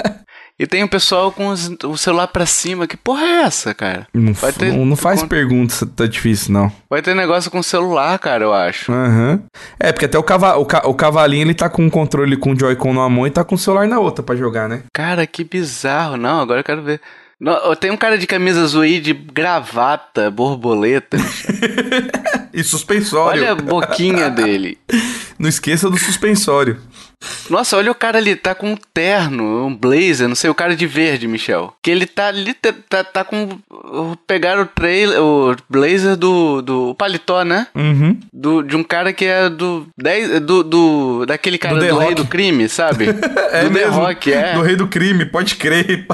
E 0.59 0.67
tem 0.67 0.83
o 0.83 0.87
pessoal 0.87 1.31
com 1.31 1.47
os, 1.47 1.67
o 1.83 1.97
celular 1.97 2.27
pra 2.27 2.45
cima. 2.45 2.85
Que 2.85 2.95
porra 2.95 3.23
é 3.23 3.41
essa, 3.41 3.73
cara? 3.73 4.07
Não, 4.13 4.33
ter, 4.33 4.71
não, 4.71 4.85
não 4.85 4.95
faz 4.95 5.23
com... 5.23 5.27
pergunta, 5.27 5.73
tá 5.95 6.05
difícil, 6.05 6.53
não. 6.53 6.71
Vai 6.87 7.01
ter 7.01 7.15
negócio 7.15 7.49
com 7.49 7.63
celular, 7.63 8.17
cara, 8.19 8.43
eu 8.43 8.53
acho. 8.53 8.91
Uhum. 8.91 9.41
É, 9.79 9.91
porque 9.91 10.05
até 10.05 10.19
o, 10.19 10.23
cava 10.23 10.57
o, 10.57 10.65
ca 10.65 10.87
o 10.87 10.93
cavalinho, 10.93 11.41
ele 11.41 11.55
tá 11.55 11.69
com 11.69 11.87
o 11.87 11.91
controle 11.91 12.37
com 12.37 12.53
o 12.53 12.59
Joy-Con 12.59 12.93
numa 12.93 13.09
mão 13.09 13.25
e 13.25 13.31
tá 13.31 13.43
com 13.43 13.55
o 13.55 13.57
celular 13.57 13.87
na 13.87 13.99
outra 13.99 14.23
pra 14.23 14.35
jogar, 14.35 14.69
né? 14.69 14.83
Cara, 14.93 15.25
que 15.25 15.43
bizarro. 15.43 16.17
Não, 16.17 16.39
agora 16.41 16.59
eu 16.59 16.63
quero 16.63 16.83
ver. 16.83 17.01
Tem 17.79 17.91
um 17.91 17.97
cara 17.97 18.17
de 18.17 18.25
camisa 18.25 18.63
azul 18.63 18.81
aí 18.81 18.99
de 18.99 19.13
gravata, 19.13 20.31
borboleta. 20.31 21.17
e 22.51 22.63
suspensório. 22.63 23.41
Olha 23.41 23.51
a 23.51 23.55
boquinha 23.55 24.29
dele. 24.31 24.77
Não 25.37 25.47
esqueça 25.47 25.89
do 25.89 25.97
suspensório. 25.97 26.81
Nossa, 27.49 27.77
olha 27.77 27.91
o 27.91 27.95
cara 27.95 28.19
ali, 28.19 28.35
tá 28.35 28.53
com 28.53 28.71
um 28.71 28.77
terno, 28.93 29.65
um 29.65 29.75
blazer, 29.75 30.27
não 30.27 30.35
sei, 30.35 30.49
o 30.49 30.55
cara 30.55 30.75
de 30.75 30.85
verde, 30.85 31.27
Michel. 31.27 31.73
Que 31.81 31.89
ele 31.89 32.05
tá 32.05 32.27
ali, 32.27 32.53
tá, 32.53 33.03
tá, 33.03 33.23
com. 33.23 33.59
Pegaram 34.27 34.63
o 34.63 34.65
trailer, 34.67 35.19
o 35.21 35.55
blazer 35.67 36.15
do. 36.15 36.61
do 36.61 36.89
o 36.89 36.95
paletó, 36.95 37.43
né? 37.43 37.67
Uhum. 37.75 38.19
Do, 38.31 38.61
de 38.61 38.75
um 38.75 38.83
cara 38.83 39.13
que 39.13 39.25
é 39.25 39.49
do. 39.49 39.87
Do, 40.45 40.63
do 40.63 41.25
daquele 41.25 41.57
cara 41.57 41.79
do, 41.79 41.87
do 41.87 41.97
rei 41.97 42.13
do 42.13 42.25
crime, 42.25 42.69
sabe? 42.69 43.07
é 43.51 43.63
do 43.63 43.71
mesmo, 43.71 43.93
The 43.93 43.97
Rock, 43.97 44.33
é. 44.33 44.53
Do 44.53 44.61
rei 44.61 44.75
do 44.75 44.87
crime, 44.87 45.25
pode 45.25 45.55
crer. 45.55 46.05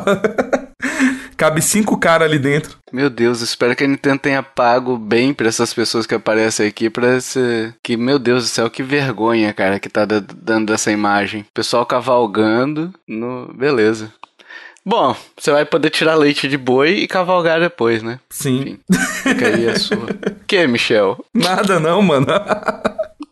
Cabe 1.36 1.62
cinco 1.62 1.98
caras 1.98 2.28
ali 2.28 2.40
dentro. 2.40 2.78
Meu 2.92 3.10
Deus, 3.10 3.42
espero 3.42 3.76
que 3.76 3.84
a 3.84 3.88
Nintendo 3.88 4.20
tenha 4.20 4.44
pago 4.44 4.98
bem 4.98 5.34
pra 5.34 5.48
essas 5.48 5.74
pessoas 5.74 6.06
que 6.06 6.16
aparecem 6.16 6.68
aqui 6.68 6.90
pra 6.90 7.20
ser. 7.20 7.76
Que, 7.84 7.98
meu 7.98 8.20
Deus 8.20 8.44
do 8.44 8.50
céu, 8.50 8.70
que 8.70 8.84
vergonha, 8.84 9.52
cara, 9.54 9.80
que 9.80 9.90
tá 9.90 10.06
dando 10.06 10.74
essa 10.74 10.92
imagem. 10.92 11.46
Pessoal 11.54 11.86
cavalgando 11.86 12.94
no. 13.08 13.52
Beleza. 13.54 14.14
Bom, 14.86 15.16
você 15.38 15.50
vai 15.50 15.66
poder 15.66 15.90
tirar 15.90 16.16
leite 16.16 16.48
de 16.48 16.58
boi 16.58 16.90
e 16.90 17.08
cavalgar 17.08 17.60
depois, 17.60 18.04
né? 18.04 18.20
Sim. 18.30 18.60
Enfim, 18.60 18.80
fica 19.24 19.48
aí 19.48 19.68
a 19.70 19.80
sua. 19.80 20.08
que, 20.46 20.68
Michel? 20.68 21.24
Nada 21.34 21.80
não, 21.80 22.02
mano. 22.02 22.28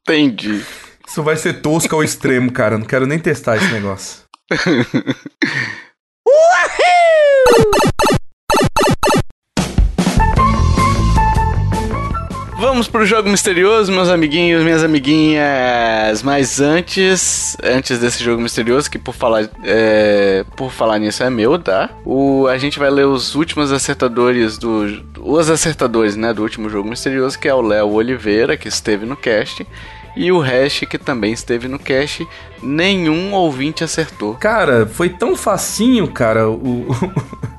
Entendi. 0.01 0.63
Isso 1.05 1.21
vai 1.21 1.35
ser 1.35 1.61
tosco 1.61 1.93
ao 1.93 2.03
extremo, 2.03 2.51
cara. 2.51 2.77
Não 2.77 2.85
quero 2.85 3.05
nem 3.05 3.19
testar 3.19 3.57
esse 3.57 3.71
negócio. 3.71 4.21
Vamos 12.61 12.87
pro 12.87 13.05
jogo 13.05 13.27
misterioso, 13.27 13.91
meus 13.91 14.07
amiguinhos, 14.07 14.63
minhas 14.63 14.83
amiguinhas. 14.83 16.23
Mas 16.23 16.61
antes, 16.61 17.57
antes 17.63 17.99
desse 17.99 18.23
jogo 18.23 18.41
misterioso, 18.41 18.89
que 18.89 18.97
por 18.97 19.13
falar, 19.13 19.49
é, 19.63 20.45
por 20.55 20.71
falar 20.71 20.97
nisso 20.97 21.23
é 21.23 21.29
meu, 21.29 21.59
tá? 21.59 21.89
O, 22.05 22.47
a 22.47 22.57
gente 22.57 22.79
vai 22.79 22.89
ler 22.89 23.05
os 23.05 23.35
últimos 23.35 23.71
acertadores 23.71 24.57
do, 24.57 25.03
os 25.19 25.49
acertadores, 25.49 26.15
né, 26.15 26.33
do 26.33 26.43
último 26.43 26.69
jogo 26.69 26.87
misterioso, 26.87 27.37
que 27.37 27.47
é 27.47 27.53
o 27.53 27.61
Léo 27.61 27.91
Oliveira, 27.91 28.55
que 28.55 28.67
esteve 28.67 29.05
no 29.05 29.15
cast 29.15 29.65
e 30.15 30.31
o 30.31 30.39
Hash, 30.39 30.81
que 30.89 30.97
também 30.97 31.33
esteve 31.33 31.67
no 31.67 31.79
cast, 31.79 32.27
nenhum 32.61 33.33
ouvinte 33.33 33.83
acertou. 33.83 34.35
Cara, 34.35 34.85
foi 34.85 35.09
tão 35.09 35.35
facinho, 35.35 36.07
cara, 36.07 36.49
o... 36.49 36.87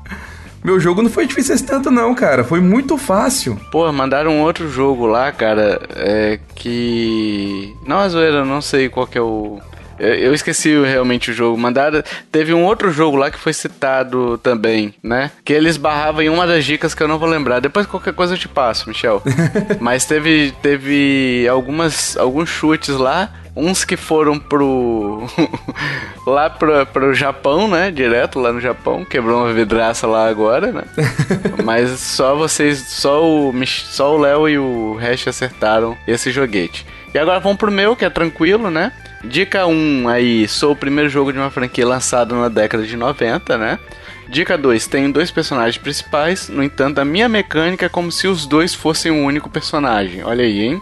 Meu 0.63 0.79
jogo 0.79 1.01
não 1.01 1.09
foi 1.09 1.27
difícil 1.27 1.55
esse 1.55 1.65
tanto, 1.65 1.91
não, 1.91 2.15
cara. 2.15 2.41
Foi 2.41 2.61
muito 2.61 2.97
fácil. 2.97 3.59
Pô, 3.69 3.91
mandaram 3.91 4.41
outro 4.41 4.69
jogo 4.69 5.05
lá, 5.05 5.29
cara, 5.29 5.81
é 5.93 6.39
que. 6.55 7.75
Não, 7.85 7.97
a 7.97 8.07
zoeira, 8.07 8.45
não 8.45 8.61
sei 8.61 8.87
qual 8.87 9.05
que 9.05 9.17
é 9.17 9.21
o. 9.21 9.59
Eu 10.03 10.33
esqueci 10.33 10.81
realmente 10.83 11.31
o 11.31 11.33
jogo. 11.33 11.57
Mandaram. 11.57 12.03
Teve 12.31 12.53
um 12.53 12.63
outro 12.63 12.91
jogo 12.91 13.17
lá 13.17 13.31
que 13.31 13.39
foi 13.39 13.53
citado 13.53 14.37
também, 14.37 14.93
né? 15.01 15.31
Que 15.43 15.53
eles 15.53 15.77
barravam 15.77 16.21
em 16.21 16.29
uma 16.29 16.45
das 16.45 16.65
dicas 16.65 16.93
que 16.93 17.01
eu 17.01 17.07
não 17.07 17.17
vou 17.17 17.29
lembrar. 17.29 17.59
Depois 17.59 17.85
qualquer 17.85 18.13
coisa 18.13 18.33
eu 18.33 18.37
te 18.37 18.47
passo, 18.47 18.89
Michel. 18.89 19.21
Mas 19.79 20.05
teve, 20.05 20.53
teve 20.61 21.47
algumas, 21.49 22.17
alguns 22.17 22.49
chutes 22.49 22.89
lá 22.89 23.31
uns 23.55 23.85
que 23.85 23.95
foram 23.95 24.39
pro. 24.39 25.27
lá 26.25 26.49
pro, 26.49 26.85
pro 26.87 27.13
Japão, 27.13 27.67
né? 27.67 27.91
Direto 27.91 28.39
lá 28.39 28.51
no 28.51 28.59
Japão. 28.59 29.05
Quebrou 29.05 29.43
uma 29.43 29.53
vidraça 29.53 30.07
lá 30.07 30.27
agora, 30.27 30.71
né? 30.71 30.83
Mas 31.63 31.99
só 31.99 32.35
vocês, 32.35 32.79
só 32.79 33.23
o 33.23 33.53
só 33.65 34.15
o 34.15 34.19
Léo 34.19 34.49
e 34.49 34.57
o 34.57 34.97
Hash 34.99 35.27
acertaram 35.27 35.97
esse 36.07 36.31
joguete. 36.31 36.85
E 37.13 37.19
agora 37.19 37.39
vamos 37.39 37.57
pro 37.57 37.71
meu, 37.71 37.95
que 37.95 38.05
é 38.05 38.09
tranquilo, 38.09 38.71
né? 38.71 38.91
Dica 39.23 39.65
1 39.65 40.09
aí, 40.09 40.47
sou 40.49 40.73
o 40.73 40.75
primeiro 40.75 41.09
jogo 41.09 41.31
de 41.31 41.39
uma 41.39 41.49
franquia 41.49 41.87
lançado 41.87 42.35
na 42.35 42.49
década 42.49 42.83
de 42.83 42.97
90, 42.97 43.57
né? 43.57 43.79
Dica 44.27 44.57
2, 44.57 44.85
tenho 44.87 45.13
dois 45.13 45.31
personagens 45.31 45.77
principais, 45.77 46.49
no 46.49 46.61
entanto, 46.61 46.99
a 46.99 47.05
minha 47.05 47.29
mecânica 47.29 47.85
é 47.85 47.89
como 47.89 48.11
se 48.11 48.27
os 48.27 48.45
dois 48.45 48.73
fossem 48.73 49.11
um 49.11 49.23
único 49.23 49.49
personagem. 49.49 50.23
Olha 50.23 50.43
aí, 50.43 50.63
hein? 50.63 50.81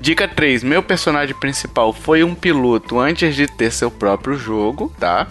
Dica 0.00 0.26
3: 0.26 0.64
Meu 0.64 0.82
personagem 0.82 1.34
principal 1.36 1.92
foi 1.92 2.24
um 2.24 2.34
piloto 2.34 2.98
antes 2.98 3.36
de 3.36 3.46
ter 3.46 3.70
seu 3.70 3.90
próprio 3.90 4.36
jogo, 4.36 4.92
tá? 4.98 5.28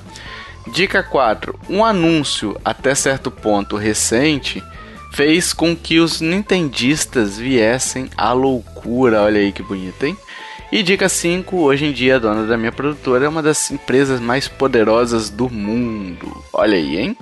Dica 0.67 1.03
4: 1.03 1.57
Um 1.69 1.83
anúncio 1.83 2.57
até 2.63 2.95
certo 2.95 3.29
ponto 3.29 3.75
recente 3.75 4.63
fez 5.11 5.53
com 5.53 5.75
que 5.75 5.99
os 5.99 6.21
nintendistas 6.21 7.37
viessem 7.37 8.09
à 8.17 8.31
loucura. 8.31 9.23
Olha 9.23 9.39
aí 9.39 9.51
que 9.51 9.63
bonito, 9.63 10.05
hein? 10.05 10.17
E 10.71 10.81
dica 10.81 11.07
5, 11.07 11.57
hoje 11.57 11.85
em 11.85 11.91
dia 11.91 12.15
a 12.15 12.19
dona 12.19 12.45
da 12.45 12.57
minha 12.57 12.71
produtora 12.71 13.25
é 13.25 13.29
uma 13.29 13.41
das 13.41 13.69
empresas 13.71 14.19
mais 14.19 14.47
poderosas 14.47 15.29
do 15.29 15.49
mundo. 15.49 16.43
Olha 16.51 16.75
aí, 16.75 16.97
hein? 16.97 17.17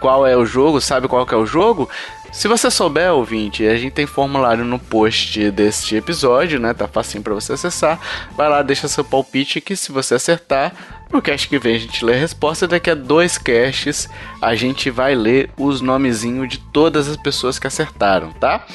Qual 0.00 0.26
é 0.26 0.36
o 0.36 0.44
jogo? 0.44 0.80
Sabe 0.80 1.08
qual 1.08 1.24
que 1.24 1.34
é 1.34 1.36
o 1.36 1.46
jogo? 1.46 1.88
Se 2.30 2.46
você 2.46 2.70
souber, 2.70 3.12
ouvinte, 3.12 3.66
a 3.66 3.76
gente 3.76 3.92
tem 3.92 4.06
formulário 4.06 4.64
no 4.64 4.78
post 4.78 5.50
deste 5.50 5.96
episódio, 5.96 6.60
né? 6.60 6.74
Tá 6.74 6.86
facinho 6.86 7.22
para 7.22 7.32
você 7.32 7.54
acessar. 7.54 7.98
Vai 8.36 8.48
lá, 8.48 8.62
deixa 8.62 8.86
seu 8.86 9.02
palpite 9.02 9.60
que 9.60 9.74
se 9.74 9.90
você 9.90 10.14
acertar, 10.14 10.74
no 11.10 11.22
cast 11.22 11.48
que 11.48 11.58
vem 11.58 11.76
a 11.76 11.78
gente 11.78 12.04
lê 12.04 12.14
a 12.14 12.18
resposta. 12.18 12.68
Daqui 12.68 12.90
a 12.90 12.94
dois 12.94 13.38
casts 13.38 14.08
a 14.42 14.54
gente 14.54 14.90
vai 14.90 15.14
ler 15.14 15.50
os 15.56 15.80
nomezinhos 15.80 16.48
de 16.48 16.58
todas 16.58 17.08
as 17.08 17.16
pessoas 17.16 17.58
que 17.58 17.66
acertaram, 17.66 18.32
tá? 18.32 18.66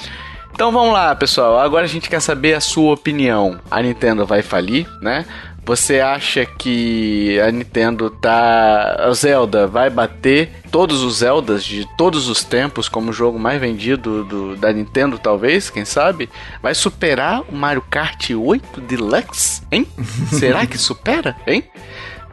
Então 0.54 0.72
vamos 0.72 0.93
lá, 0.93 1.16
pessoal. 1.16 1.60
Agora 1.60 1.86
a 1.86 1.88
gente 1.88 2.08
quer 2.08 2.22
saber 2.22 2.54
a 2.54 2.62
sua 2.62 2.93
opinião. 2.93 3.60
A 3.72 3.82
Nintendo 3.82 4.26
vai 4.26 4.43
falir, 4.43 4.88
né? 5.01 5.26
Você 5.66 5.99
acha 5.99 6.45
que 6.45 7.39
a 7.39 7.49
Nintendo 7.49 8.10
tá. 8.10 9.08
O 9.10 9.14
Zelda 9.14 9.66
vai 9.66 9.89
bater 9.89 10.51
todos 10.70 11.01
os 11.01 11.18
Zeldas 11.20 11.64
de 11.64 11.88
todos 11.97 12.28
os 12.28 12.43
tempos 12.43 12.89
como 12.89 13.10
o 13.10 13.14
jogo 13.14 13.39
mais 13.39 13.60
vendido 13.60 14.26
do, 14.26 14.56
da 14.56 14.72
Nintendo, 14.74 15.18
talvez? 15.18 15.70
Quem 15.70 15.86
sabe? 15.86 16.30
Vai 16.62 16.76
superar 16.76 17.41
o 17.49 17.56
Mario 17.56 17.84
Kart 17.89 18.30
8 18.30 18.82
Deluxe? 18.82 19.64
Hein? 19.72 19.88
Será 20.32 20.66
que 20.66 20.78
supera? 20.78 21.36
Hein? 21.47 21.64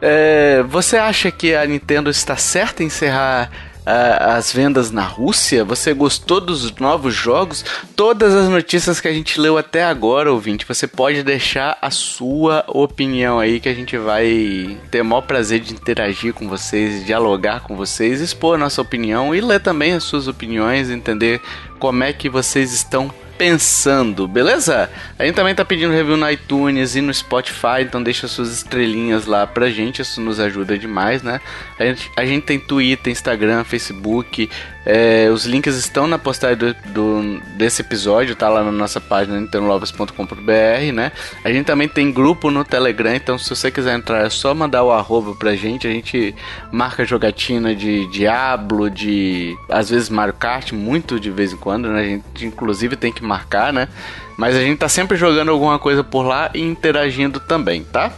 É, 0.01 0.63
você 0.67 0.97
acha 0.97 1.31
que 1.31 1.55
a 1.55 1.65
Nintendo 1.65 2.09
está 2.09 2.35
certa 2.35 2.83
em 2.83 2.87
encerrar 2.87 3.49
as 3.85 4.51
vendas 4.51 4.91
na 4.91 5.03
Rússia? 5.03 5.63
Você 5.63 5.93
gostou 5.93 6.39
dos 6.39 6.71
novos 6.75 7.13
jogos? 7.13 7.65
Todas 7.95 8.33
as 8.33 8.49
notícias 8.49 8.99
que 8.99 9.07
a 9.07 9.13
gente 9.13 9.39
leu 9.39 9.57
até 9.57 9.83
agora, 9.83 10.31
ouvinte, 10.31 10.65
você 10.67 10.87
pode 10.87 11.23
deixar 11.23 11.77
a 11.81 11.89
sua 11.89 12.63
opinião 12.67 13.39
aí 13.39 13.59
que 13.59 13.69
a 13.69 13.73
gente 13.73 13.97
vai 13.97 14.77
ter 14.89 15.01
o 15.01 15.05
maior 15.05 15.21
prazer 15.21 15.59
de 15.59 15.73
interagir 15.73 16.33
com 16.33 16.47
vocês, 16.47 17.05
dialogar 17.05 17.61
com 17.61 17.75
vocês, 17.75 18.21
expor 18.21 18.55
a 18.55 18.59
nossa 18.59 18.81
opinião 18.81 19.33
e 19.33 19.41
ler 19.41 19.59
também 19.59 19.93
as 19.93 20.03
suas 20.03 20.27
opiniões, 20.27 20.89
entender 20.89 21.41
como 21.79 22.03
é 22.03 22.13
que 22.13 22.29
vocês 22.29 22.71
estão 22.73 23.11
pensando, 23.41 24.27
beleza? 24.27 24.87
A 25.17 25.25
gente 25.25 25.33
também 25.33 25.55
tá 25.55 25.65
pedindo 25.65 25.91
review 25.91 26.15
no 26.15 26.29
iTunes 26.29 26.95
e 26.95 27.01
no 27.01 27.11
Spotify, 27.11 27.81
então 27.81 28.03
deixa 28.03 28.27
suas 28.27 28.53
estrelinhas 28.53 29.25
lá 29.25 29.47
pra 29.47 29.67
gente, 29.67 29.99
isso 29.99 30.21
nos 30.21 30.39
ajuda 30.39 30.77
demais, 30.77 31.23
né? 31.23 31.41
A 31.79 31.85
gente, 31.85 32.11
a 32.15 32.23
gente 32.23 32.43
tem 32.43 32.59
Twitter, 32.59 33.11
Instagram, 33.11 33.63
Facebook, 33.63 34.47
é, 34.85 35.29
os 35.31 35.45
links 35.45 35.75
estão 35.75 36.07
na 36.07 36.17
postagem 36.17 36.57
do, 36.57 36.73
do, 36.87 37.39
desse 37.55 37.81
episódio, 37.81 38.35
tá 38.35 38.49
lá 38.49 38.63
na 38.63 38.71
nossa 38.71 38.99
página 38.99 39.39
nintendolovers.com.br, 39.39 40.93
né? 40.93 41.11
A 41.43 41.51
gente 41.51 41.65
também 41.65 41.87
tem 41.87 42.11
grupo 42.11 42.49
no 42.49 42.65
Telegram, 42.65 43.13
então 43.13 43.37
se 43.37 43.49
você 43.49 43.69
quiser 43.69 43.95
entrar 43.95 44.25
é 44.25 44.29
só 44.29 44.55
mandar 44.55 44.83
o 44.83 44.91
arroba 44.91 45.35
pra 45.35 45.55
gente. 45.55 45.87
A 45.87 45.91
gente 45.91 46.33
marca 46.71 47.05
jogatina 47.05 47.75
de 47.75 48.07
Diablo, 48.07 48.89
de 48.89 49.55
às 49.69 49.89
vezes 49.89 50.09
Mario 50.09 50.33
Kart, 50.33 50.71
muito 50.71 51.19
de 51.19 51.29
vez 51.29 51.53
em 51.53 51.57
quando, 51.57 51.87
né? 51.87 52.01
A 52.01 52.05
gente 52.05 52.45
inclusive 52.45 52.95
tem 52.95 53.11
que 53.11 53.23
marcar, 53.23 53.71
né? 53.71 53.87
Mas 54.35 54.55
a 54.55 54.61
gente 54.61 54.79
tá 54.79 54.89
sempre 54.89 55.15
jogando 55.15 55.51
alguma 55.51 55.77
coisa 55.77 56.03
por 56.03 56.23
lá 56.23 56.49
e 56.55 56.61
interagindo 56.61 57.39
também, 57.39 57.83
tá? 57.83 58.11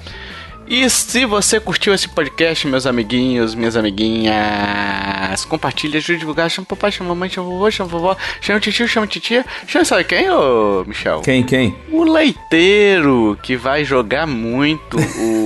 E 0.74 0.90
se 0.90 1.24
você 1.24 1.60
curtiu 1.60 1.94
esse 1.94 2.10
podcast, 2.10 2.68
meus 2.68 2.88
amiguinhos, 2.88 3.54
minhas 3.54 3.76
amiguinhas, 3.76 5.46
compartilha, 5.46 6.00
ajude 6.00 6.16
a 6.16 6.18
divulgar, 6.18 6.50
chama 6.50 6.66
papai, 6.66 6.92
chama 6.92 7.10
mamãe, 7.10 7.30
chama 7.30 7.48
vovô, 7.48 7.70
chama 7.70 7.88
vovó, 7.88 8.18
chama 8.42 8.60
tio, 8.60 8.88
chama 8.88 9.06
titia. 9.06 9.46
Chama 9.68 9.86
sabe 9.86 10.04
quem, 10.04 10.32
ô 10.32 10.84
Michel? 10.88 11.22
Quem, 11.22 11.44
quem? 11.44 11.78
O 11.92 12.04
leiteiro, 12.04 13.38
que 13.44 13.56
vai 13.56 13.86
jogar 13.86 14.26
muito 14.26 14.98
o... 14.98 15.46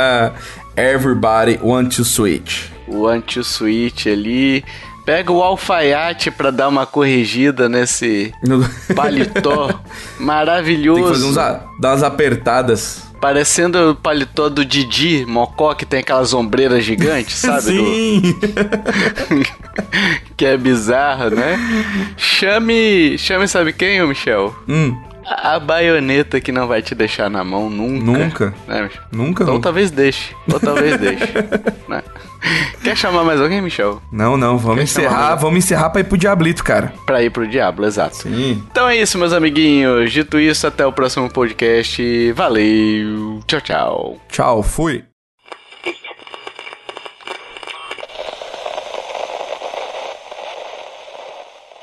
Everybody 0.80 1.58
want 1.62 1.94
to 1.96 2.02
switch. 2.02 2.70
Want 2.88 3.34
to 3.34 3.44
switch 3.44 4.06
ali... 4.06 4.64
Pega 5.04 5.30
o 5.30 5.42
alfaiate 5.42 6.30
para 6.30 6.50
dar 6.50 6.68
uma 6.68 6.86
corrigida 6.86 7.68
nesse 7.68 8.32
paletó 8.96 9.78
maravilhoso. 10.18 11.02
Tem 11.02 11.12
que 11.12 11.18
fazer 11.18 11.26
uns, 11.26 11.34
dar 11.78 11.90
umas 11.90 12.02
apertadas. 12.02 13.13
Parecendo 13.24 13.92
o 13.92 13.94
paletó 13.94 14.50
do 14.50 14.66
Didi 14.66 15.24
Mocó, 15.24 15.72
que 15.72 15.86
tem 15.86 16.00
aquelas 16.00 16.34
ombreiras 16.34 16.84
gigantes, 16.84 17.36
sabe? 17.36 17.62
Sim! 17.62 18.20
Do... 18.20 18.36
que 20.36 20.44
é 20.44 20.58
bizarro, 20.58 21.30
né? 21.30 21.56
Chame. 22.18 23.16
Chame, 23.16 23.48
sabe 23.48 23.72
quem, 23.72 24.02
ô 24.02 24.08
Michel? 24.08 24.54
Hum. 24.68 24.94
A 25.26 25.58
baioneta 25.58 26.40
que 26.40 26.52
não 26.52 26.66
vai 26.66 26.82
te 26.82 26.94
deixar 26.94 27.30
na 27.30 27.42
mão 27.42 27.70
nunca. 27.70 28.04
Nunca? 28.04 28.54
Né, 28.66 28.90
nunca, 29.10 29.44
não. 29.44 29.60
talvez 29.60 29.90
deixe. 29.90 30.34
Ou 30.52 30.60
talvez 30.60 30.98
deixe. 30.98 31.32
né? 31.88 32.02
Quer 32.82 32.96
chamar 32.96 33.24
mais 33.24 33.40
alguém, 33.40 33.62
Michel? 33.62 34.02
Não, 34.12 34.36
não. 34.36 34.58
Vamos 34.58 34.76
Quer 34.76 34.82
encerrar. 34.84 35.34
Vamos 35.36 35.64
encerrar 35.64 35.90
pra 35.90 36.02
ir 36.02 36.04
pro 36.04 36.18
Diablito, 36.18 36.62
cara. 36.62 36.92
Pra 37.06 37.22
ir 37.22 37.30
pro 37.30 37.48
Diablo, 37.48 37.86
exato. 37.86 38.16
Sim. 38.16 38.62
Então 38.70 38.88
é 38.88 38.96
isso, 38.96 39.18
meus 39.18 39.32
amiguinhos. 39.32 40.12
Dito 40.12 40.38
isso, 40.38 40.66
até 40.66 40.86
o 40.86 40.92
próximo 40.92 41.30
podcast. 41.30 42.32
Valeu. 42.32 43.40
Tchau, 43.46 43.60
tchau. 43.60 44.16
Tchau, 44.28 44.62
fui. 44.62 45.04